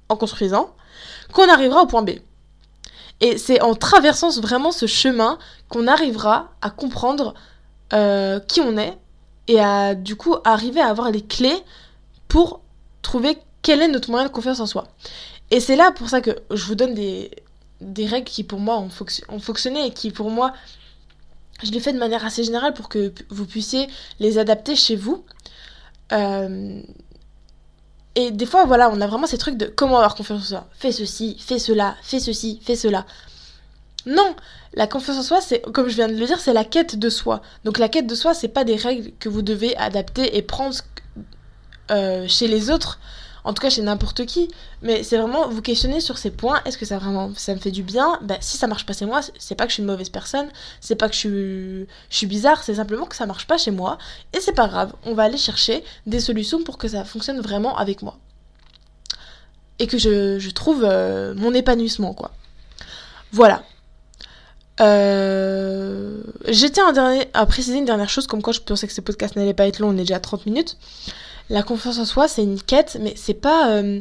en, 0.08 0.16
construisant, 0.16 0.70
qu'on 1.32 1.48
arrivera 1.48 1.82
au 1.82 1.86
point 1.86 2.02
B. 2.02 2.10
Et 3.20 3.38
c'est 3.38 3.60
en 3.60 3.74
traversant 3.74 4.30
vraiment 4.40 4.70
ce 4.70 4.86
chemin 4.86 5.38
qu'on 5.68 5.88
arrivera 5.88 6.50
à 6.62 6.70
comprendre 6.70 7.34
euh, 7.92 8.38
qui 8.40 8.60
on 8.60 8.76
est, 8.76 8.96
et 9.48 9.60
à 9.60 9.94
du 9.94 10.16
coup 10.16 10.36
arriver 10.44 10.80
à 10.80 10.88
avoir 10.88 11.10
les 11.10 11.22
clés 11.22 11.58
pour 12.28 12.60
trouver 13.02 13.38
quel 13.62 13.82
est 13.82 13.88
notre 13.88 14.10
moyen 14.10 14.26
de 14.26 14.32
confiance 14.32 14.60
en 14.60 14.66
soi. 14.66 14.88
Et 15.50 15.60
c'est 15.60 15.76
là 15.76 15.92
pour 15.92 16.08
ça 16.08 16.20
que 16.20 16.30
je 16.50 16.64
vous 16.64 16.74
donne 16.74 16.94
des, 16.94 17.30
des 17.80 18.06
règles 18.06 18.28
qui 18.28 18.44
pour 18.44 18.58
moi 18.58 18.78
ont, 18.78 18.90
fonctionné 19.38 19.86
et 19.86 19.90
qui 19.92 20.10
pour 20.10 20.30
moi 20.30 20.52
je 21.62 21.70
les 21.70 21.80
fais 21.80 21.92
de 21.92 21.98
manière 21.98 22.24
assez 22.24 22.44
générale 22.44 22.74
pour 22.74 22.88
que 22.88 23.12
vous 23.30 23.46
puissiez 23.46 23.88
les 24.18 24.38
adapter 24.38 24.76
chez 24.76 24.94
vous. 24.94 25.24
Euh, 26.12 26.82
et 28.14 28.30
des 28.30 28.46
fois, 28.46 28.64
voilà, 28.64 28.90
on 28.90 29.00
a 29.00 29.06
vraiment 29.06 29.26
ces 29.26 29.38
trucs 29.38 29.56
de 29.56 29.66
comment 29.66 29.96
avoir 29.96 30.14
confiance 30.14 30.42
en 30.42 30.44
soi. 30.44 30.68
Fais 30.72 30.92
ceci, 30.92 31.36
fais 31.38 31.58
cela, 31.58 31.96
fais 32.02 32.20
ceci, 32.20 32.60
fais 32.62 32.76
cela. 32.76 33.06
Non, 34.06 34.36
la 34.74 34.86
confiance 34.86 35.18
en 35.18 35.22
soi, 35.22 35.40
c'est, 35.40 35.60
comme 35.72 35.88
je 35.88 35.96
viens 35.96 36.06
de 36.06 36.14
le 36.14 36.26
dire, 36.26 36.38
c'est 36.38 36.52
la 36.52 36.64
quête 36.64 36.96
de 36.96 37.10
soi. 37.10 37.42
Donc 37.64 37.78
la 37.78 37.88
quête 37.88 38.06
de 38.06 38.14
soi, 38.14 38.34
c'est 38.34 38.48
pas 38.48 38.62
des 38.62 38.76
règles 38.76 39.10
que 39.18 39.28
vous 39.28 39.42
devez 39.42 39.76
adapter 39.76 40.36
et 40.36 40.42
prendre 40.42 40.76
euh, 41.90 42.28
chez 42.28 42.46
les 42.46 42.70
autres, 42.70 43.00
en 43.42 43.52
tout 43.52 43.60
cas 43.60 43.68
chez 43.68 43.82
n'importe 43.82 44.24
qui. 44.24 44.48
Mais 44.80 45.02
c'est 45.02 45.18
vraiment 45.18 45.48
vous 45.48 45.60
questionner 45.60 46.00
sur 46.00 46.18
ces 46.18 46.30
points. 46.30 46.60
Est-ce 46.64 46.78
que 46.78 46.84
ça 46.84 46.98
vraiment, 46.98 47.30
me 47.30 47.34
fait 47.34 47.72
du 47.72 47.82
bien? 47.82 48.20
Ben 48.22 48.38
si 48.40 48.56
ça 48.56 48.68
marche 48.68 48.86
pas 48.86 48.92
chez 48.92 49.06
moi, 49.06 49.22
c'est 49.38 49.56
pas 49.56 49.64
que 49.64 49.70
je 49.70 49.74
suis 49.74 49.82
une 49.82 49.88
mauvaise 49.88 50.10
personne, 50.10 50.48
c'est 50.80 50.94
pas 50.94 51.08
que 51.08 51.14
je 51.14 51.18
suis, 51.18 51.30
je 52.10 52.16
suis 52.16 52.26
bizarre, 52.28 52.62
c'est 52.62 52.76
simplement 52.76 53.06
que 53.06 53.16
ça 53.16 53.26
marche 53.26 53.48
pas 53.48 53.58
chez 53.58 53.72
moi. 53.72 53.98
Et 54.32 54.40
c'est 54.40 54.54
pas 54.54 54.68
grave, 54.68 54.92
on 55.04 55.14
va 55.14 55.24
aller 55.24 55.38
chercher 55.38 55.82
des 56.06 56.20
solutions 56.20 56.62
pour 56.62 56.78
que 56.78 56.86
ça 56.86 57.04
fonctionne 57.04 57.40
vraiment 57.40 57.76
avec 57.76 58.02
moi. 58.02 58.18
Et 59.80 59.88
que 59.88 59.98
je, 59.98 60.50
trouve 60.50 60.84
euh, 60.84 61.34
mon 61.34 61.52
épanouissement, 61.54 62.14
quoi. 62.14 62.30
Voilà. 63.32 63.64
Euh, 64.80 66.22
J'étais 66.48 66.80
à 67.34 67.46
préciser 67.46 67.78
une 67.78 67.84
dernière 67.84 68.08
chose, 68.08 68.26
comme 68.26 68.42
quoi 68.42 68.52
je 68.52 68.60
pensais 68.60 68.86
que 68.86 68.92
ce 68.92 69.00
podcast 69.00 69.36
n'allait 69.36 69.54
pas 69.54 69.66
être 69.66 69.80
long, 69.80 69.88
on 69.88 69.94
est 69.94 69.98
déjà 69.98 70.16
à 70.16 70.20
30 70.20 70.46
minutes. 70.46 70.76
La 71.50 71.62
confiance 71.62 71.98
en 71.98 72.04
soi, 72.04 72.28
c'est 72.28 72.42
une 72.42 72.60
quête, 72.60 72.98
mais 73.00 73.14
c'est 73.16 73.34
pas, 73.34 73.70
euh, 73.70 74.00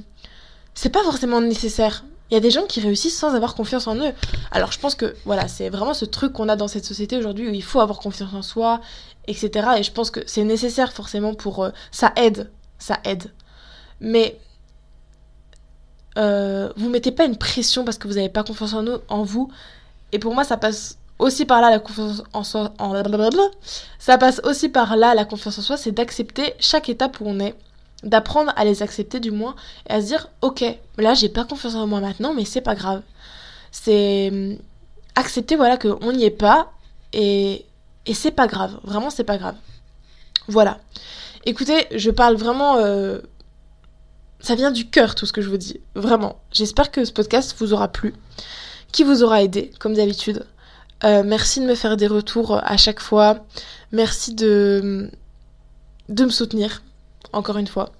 c'est 0.73 0.89
pas 0.89 1.03
forcément 1.03 1.41
nécessaire. 1.41 2.03
Il 2.29 2.33
y 2.33 2.37
a 2.37 2.39
des 2.39 2.51
gens 2.51 2.65
qui 2.65 2.81
réussissent 2.81 3.17
sans 3.17 3.35
avoir 3.35 3.53
confiance 3.53 3.87
en 3.87 3.95
eux. 3.97 4.11
Alors 4.51 4.71
je 4.71 4.79
pense 4.79 4.95
que 4.95 5.15
voilà, 5.25 5.47
c'est 5.47 5.69
vraiment 5.69 5.93
ce 5.93 6.05
truc 6.05 6.33
qu'on 6.33 6.49
a 6.49 6.55
dans 6.55 6.67
cette 6.67 6.85
société 6.85 7.17
aujourd'hui 7.17 7.47
où 7.47 7.53
il 7.53 7.63
faut 7.63 7.79
avoir 7.79 7.99
confiance 7.99 8.33
en 8.33 8.41
soi, 8.41 8.81
etc. 9.27 9.67
Et 9.77 9.83
je 9.83 9.91
pense 9.91 10.09
que 10.09 10.21
c'est 10.25 10.43
nécessaire 10.43 10.91
forcément 10.91 11.35
pour... 11.35 11.63
Euh, 11.63 11.69
ça 11.91 12.11
aide, 12.15 12.51
ça 12.79 12.99
aide. 13.05 13.31
Mais 14.01 14.39
vous 16.15 16.89
mettez 16.89 17.11
pas 17.11 17.25
une 17.25 17.37
pression 17.37 17.83
parce 17.85 17.97
que 17.97 18.07
vous 18.07 18.15
n'avez 18.15 18.29
pas 18.29 18.43
confiance 18.43 18.73
en, 18.73 18.85
en 19.07 19.23
vous. 19.23 19.51
Et 20.15 20.19
pour 20.19 20.33
moi, 20.33 20.45
ça 20.45 20.55
passe 20.55 20.97
aussi 21.19 21.43
par 21.43 21.59
là 21.59 21.69
la 21.69 21.79
confiance 21.79 22.23
en 22.31 22.45
soi. 22.45 22.71
Ça 23.99 24.17
passe 24.17 24.39
aussi 24.45 24.69
par 24.69 24.95
là 24.95 25.13
la 25.13 25.25
confiance 25.25 25.59
en 25.59 25.61
soi, 25.61 25.75
c'est 25.75 25.91
d'accepter 25.91 26.53
chaque 26.57 26.87
étape 26.87 27.19
où 27.19 27.25
on 27.27 27.37
est. 27.41 27.53
D'apprendre 28.03 28.53
à 28.55 28.63
les 28.63 28.81
accepter 28.81 29.19
du 29.19 29.31
moins 29.31 29.55
et 29.89 29.93
à 29.93 30.01
se 30.01 30.05
dire 30.05 30.29
ok 30.41 30.63
là 30.97 31.15
j'ai 31.15 31.27
pas 31.27 31.43
confiance 31.43 31.75
en 31.75 31.87
moi 31.87 31.99
maintenant 31.99 32.33
mais 32.33 32.45
c'est 32.45 32.61
pas 32.61 32.75
grave. 32.75 33.01
C'est 33.71 34.29
hum, 34.31 34.57
accepter 35.15 35.57
voilà 35.57 35.75
que 35.75 35.89
on 36.01 36.13
n'y 36.13 36.23
est 36.23 36.29
pas 36.29 36.71
et 37.11 37.65
et 38.05 38.13
c'est 38.13 38.31
pas 38.31 38.47
grave. 38.47 38.79
Vraiment 38.83 39.09
c'est 39.09 39.23
pas 39.25 39.37
grave. 39.37 39.55
Voilà. 40.47 40.77
Écoutez 41.45 41.87
je 41.93 42.11
parle 42.11 42.35
vraiment 42.35 42.77
euh, 42.77 43.19
ça 44.39 44.55
vient 44.55 44.71
du 44.71 44.87
cœur 44.89 45.15
tout 45.15 45.25
ce 45.25 45.33
que 45.33 45.41
je 45.41 45.49
vous 45.49 45.57
dis. 45.57 45.81
Vraiment. 45.95 46.39
J'espère 46.53 46.91
que 46.91 47.03
ce 47.03 47.11
podcast 47.11 47.55
vous 47.59 47.73
aura 47.73 47.89
plu 47.89 48.13
qui 48.95 49.03
vous 49.03 49.23
aura 49.23 49.43
aidé 49.43 49.71
comme 49.79 49.93
d'habitude 49.93 50.45
euh, 51.03 51.23
merci 51.25 51.59
de 51.59 51.65
me 51.65 51.75
faire 51.75 51.97
des 51.97 52.07
retours 52.07 52.59
à 52.63 52.77
chaque 52.77 53.01
fois 53.01 53.45
merci 53.91 54.33
de 54.33 55.09
de 56.09 56.25
me 56.25 56.29
soutenir 56.29 56.81
encore 57.33 57.57
une 57.57 57.67
fois. 57.67 57.91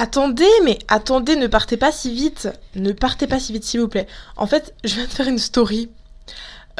Attendez, 0.00 0.46
mais 0.64 0.78
attendez, 0.86 1.34
ne 1.34 1.48
partez 1.48 1.76
pas 1.76 1.90
si 1.90 2.14
vite. 2.14 2.48
Ne 2.76 2.92
partez 2.92 3.26
pas 3.26 3.40
si 3.40 3.52
vite, 3.52 3.64
s'il 3.64 3.80
vous 3.80 3.88
plaît. 3.88 4.06
En 4.36 4.46
fait, 4.46 4.74
je 4.84 4.94
viens 4.94 5.04
de 5.04 5.10
faire 5.10 5.26
une 5.26 5.38
story 5.38 5.90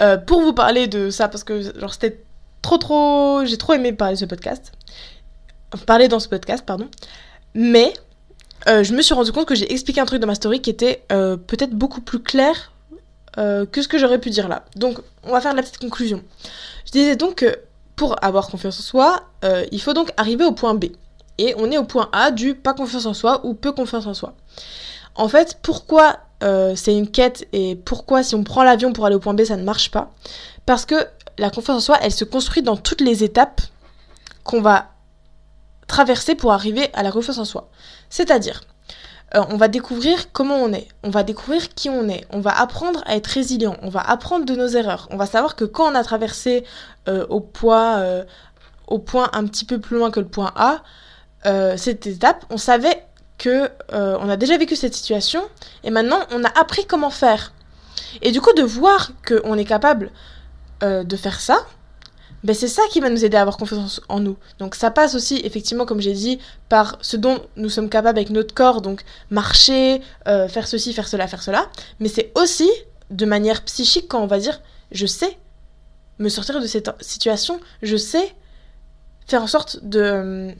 euh, 0.00 0.16
pour 0.16 0.40
vous 0.40 0.52
parler 0.52 0.86
de 0.86 1.10
ça 1.10 1.28
parce 1.28 1.42
que 1.42 1.60
genre 1.80 1.92
c'était 1.92 2.22
trop 2.62 2.78
trop 2.78 3.44
j'ai 3.44 3.56
trop 3.56 3.72
aimé 3.72 3.92
parler 3.92 4.14
de 4.14 4.20
ce 4.20 4.24
podcast. 4.24 4.72
Parler 5.84 6.06
dans 6.06 6.20
ce 6.20 6.28
podcast 6.28 6.64
pardon. 6.64 6.88
Mais 7.54 7.92
euh, 8.68 8.84
je 8.84 8.94
me 8.94 9.02
suis 9.02 9.14
rendu 9.14 9.32
compte 9.32 9.46
que 9.46 9.56
j'ai 9.56 9.72
expliqué 9.72 10.00
un 10.00 10.06
truc 10.06 10.20
dans 10.20 10.28
ma 10.28 10.36
story 10.36 10.62
qui 10.62 10.70
était 10.70 11.02
euh, 11.10 11.36
peut-être 11.36 11.72
beaucoup 11.72 12.00
plus 12.00 12.20
clair 12.20 12.72
que 13.70 13.82
ce 13.82 13.86
que 13.86 13.98
j'aurais 13.98 14.18
pu 14.18 14.30
dire 14.30 14.48
là. 14.48 14.64
Donc 14.74 14.98
on 15.22 15.30
va 15.30 15.40
faire 15.40 15.54
la 15.54 15.62
petite 15.62 15.78
conclusion. 15.78 16.24
Je 16.86 16.90
disais 16.90 17.14
donc 17.14 17.36
que 17.36 17.60
pour 17.94 18.16
avoir 18.24 18.48
confiance 18.48 18.80
en 18.80 18.82
soi 18.82 19.22
il 19.70 19.80
faut 19.80 19.92
donc 19.92 20.10
arriver 20.16 20.44
au 20.44 20.50
point 20.50 20.74
B 20.74 20.86
et 21.38 21.54
on 21.56 21.70
est 21.70 21.78
au 21.78 21.84
point 21.84 22.08
A 22.12 22.30
du 22.30 22.54
pas 22.54 22.74
confiance 22.74 23.06
en 23.06 23.14
soi 23.14 23.40
ou 23.44 23.54
peu 23.54 23.72
confiance 23.72 24.06
en 24.06 24.14
soi 24.14 24.34
en 25.14 25.28
fait 25.28 25.58
pourquoi 25.62 26.18
euh, 26.42 26.74
c'est 26.76 26.96
une 26.96 27.10
quête 27.10 27.46
et 27.52 27.76
pourquoi 27.76 28.22
si 28.22 28.34
on 28.34 28.44
prend 28.44 28.62
l'avion 28.62 28.92
pour 28.92 29.06
aller 29.06 29.16
au 29.16 29.20
point 29.20 29.34
B 29.34 29.44
ça 29.44 29.56
ne 29.56 29.64
marche 29.64 29.90
pas? 29.90 30.10
Parce 30.66 30.86
que 30.86 30.94
la 31.38 31.50
confiance 31.50 31.76
en 31.76 31.80
soi 31.80 31.98
elle 32.00 32.12
se 32.12 32.24
construit 32.24 32.62
dans 32.62 32.76
toutes 32.76 33.00
les 33.00 33.24
étapes 33.24 33.60
qu'on 34.44 34.60
va 34.60 34.86
traverser 35.88 36.34
pour 36.34 36.52
arriver 36.52 36.90
à 36.92 37.02
la 37.02 37.10
confiance 37.10 37.38
en 37.38 37.44
soi. 37.44 37.70
C'est-à-dire, 38.10 38.60
euh, 39.34 39.42
on 39.50 39.56
va 39.56 39.68
découvrir 39.68 40.32
comment 40.32 40.56
on 40.56 40.72
est, 40.72 40.86
on 41.02 41.10
va 41.10 41.22
découvrir 41.22 41.74
qui 41.74 41.90
on 41.90 42.08
est, 42.08 42.26
on 42.30 42.40
va 42.40 42.58
apprendre 42.58 43.02
à 43.06 43.16
être 43.16 43.26
résilient, 43.26 43.76
on 43.82 43.88
va 43.88 44.00
apprendre 44.00 44.44
de 44.44 44.54
nos 44.54 44.68
erreurs, 44.68 45.08
on 45.10 45.16
va 45.16 45.26
savoir 45.26 45.56
que 45.56 45.64
quand 45.64 45.90
on 45.90 45.94
a 45.94 46.04
traversé 46.04 46.64
euh, 47.08 47.26
au, 47.28 47.36
au 48.86 48.98
point 48.98 49.30
un 49.32 49.46
petit 49.46 49.64
peu 49.64 49.80
plus 49.80 49.96
loin 49.96 50.10
que 50.10 50.20
le 50.20 50.28
point 50.28 50.52
A, 50.56 50.82
cette 51.44 52.06
étape, 52.06 52.44
on 52.50 52.58
savait 52.58 53.06
que 53.38 53.70
euh, 53.92 54.18
on 54.20 54.28
a 54.28 54.36
déjà 54.36 54.58
vécu 54.58 54.76
cette 54.76 54.94
situation 54.94 55.42
et 55.84 55.90
maintenant 55.90 56.18
on 56.32 56.44
a 56.44 56.60
appris 56.60 56.84
comment 56.84 57.10
faire. 57.10 57.52
Et 58.20 58.32
du 58.32 58.40
coup 58.40 58.52
de 58.52 58.62
voir 58.62 59.12
qu'on 59.26 59.56
est 59.56 59.64
capable 59.64 60.10
euh, 60.82 61.04
de 61.04 61.16
faire 61.16 61.40
ça, 61.40 61.64
ben 62.44 62.54
c'est 62.54 62.68
ça 62.68 62.82
qui 62.90 63.00
va 63.00 63.10
nous 63.10 63.24
aider 63.24 63.36
à 63.36 63.40
avoir 63.40 63.56
confiance 63.56 64.00
en 64.08 64.20
nous. 64.20 64.36
Donc 64.58 64.74
ça 64.74 64.90
passe 64.90 65.14
aussi 65.14 65.40
effectivement 65.44 65.86
comme 65.86 66.00
j'ai 66.00 66.12
dit 66.12 66.38
par 66.68 66.98
ce 67.00 67.16
dont 67.16 67.40
nous 67.56 67.68
sommes 67.68 67.88
capables 67.88 68.18
avec 68.18 68.30
notre 68.30 68.54
corps, 68.54 68.82
donc 68.82 69.04
marcher, 69.30 70.02
euh, 70.26 70.48
faire 70.48 70.66
ceci, 70.66 70.92
faire 70.92 71.08
cela, 71.08 71.26
faire 71.28 71.42
cela, 71.42 71.68
mais 72.00 72.08
c'est 72.08 72.32
aussi 72.34 72.68
de 73.10 73.24
manière 73.24 73.64
psychique 73.64 74.08
quand 74.08 74.20
on 74.22 74.26
va 74.26 74.38
dire 74.38 74.60
je 74.90 75.06
sais 75.06 75.38
me 76.18 76.28
sortir 76.28 76.60
de 76.60 76.66
cette 76.66 76.90
situation, 77.00 77.60
je 77.82 77.96
sais 77.96 78.34
faire 79.26 79.42
en 79.42 79.46
sorte 79.46 79.78
de 79.84 80.54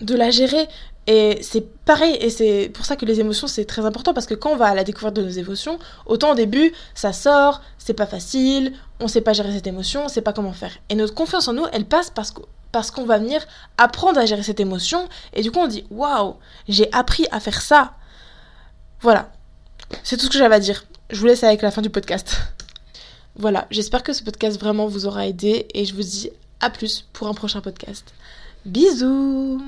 de 0.00 0.14
la 0.14 0.30
gérer, 0.30 0.68
et 1.06 1.38
c'est 1.42 1.60
pareil, 1.84 2.16
et 2.20 2.30
c'est 2.30 2.70
pour 2.72 2.86
ça 2.86 2.96
que 2.96 3.04
les 3.04 3.20
émotions 3.20 3.46
c'est 3.46 3.66
très 3.66 3.84
important 3.84 4.14
parce 4.14 4.26
que 4.26 4.34
quand 4.34 4.52
on 4.52 4.56
va 4.56 4.66
à 4.66 4.74
la 4.74 4.84
découverte 4.84 5.14
de 5.14 5.22
nos 5.22 5.28
émotions, 5.28 5.78
autant 6.06 6.32
au 6.32 6.34
début 6.34 6.72
ça 6.94 7.12
sort, 7.12 7.60
c'est 7.76 7.92
pas 7.92 8.06
facile, 8.06 8.72
on 9.00 9.08
sait 9.08 9.20
pas 9.20 9.34
gérer 9.34 9.52
cette 9.52 9.66
émotion, 9.66 10.06
on 10.06 10.08
sait 10.08 10.22
pas 10.22 10.32
comment 10.32 10.52
faire. 10.52 10.72
Et 10.88 10.94
notre 10.94 11.12
confiance 11.14 11.46
en 11.46 11.52
nous, 11.52 11.66
elle 11.72 11.84
passe 11.84 12.10
parce 12.10 12.90
qu'on 12.90 13.04
va 13.04 13.18
venir 13.18 13.44
apprendre 13.76 14.18
à 14.18 14.24
gérer 14.24 14.42
cette 14.42 14.60
émotion 14.60 15.06
et 15.34 15.42
du 15.42 15.50
coup 15.50 15.60
on 15.60 15.66
dit 15.66 15.84
waouh, 15.90 16.36
j'ai 16.68 16.90
appris 16.94 17.26
à 17.30 17.38
faire 17.38 17.60
ça. 17.60 17.92
Voilà, 19.00 19.30
c'est 20.04 20.16
tout 20.16 20.24
ce 20.24 20.30
que 20.30 20.38
j'avais 20.38 20.54
à 20.54 20.60
dire. 20.60 20.86
Je 21.10 21.20
vous 21.20 21.26
laisse 21.26 21.44
avec 21.44 21.60
la 21.60 21.70
fin 21.70 21.82
du 21.82 21.90
podcast. 21.90 22.38
voilà, 23.36 23.66
j'espère 23.70 24.02
que 24.02 24.14
ce 24.14 24.22
podcast 24.22 24.58
vraiment 24.58 24.86
vous 24.86 25.04
aura 25.04 25.26
aidé 25.26 25.66
et 25.74 25.84
je 25.84 25.94
vous 25.94 26.02
dis 26.02 26.30
à 26.60 26.70
plus 26.70 27.06
pour 27.12 27.28
un 27.28 27.34
prochain 27.34 27.60
podcast. 27.60 28.14
Bisous 28.64 29.60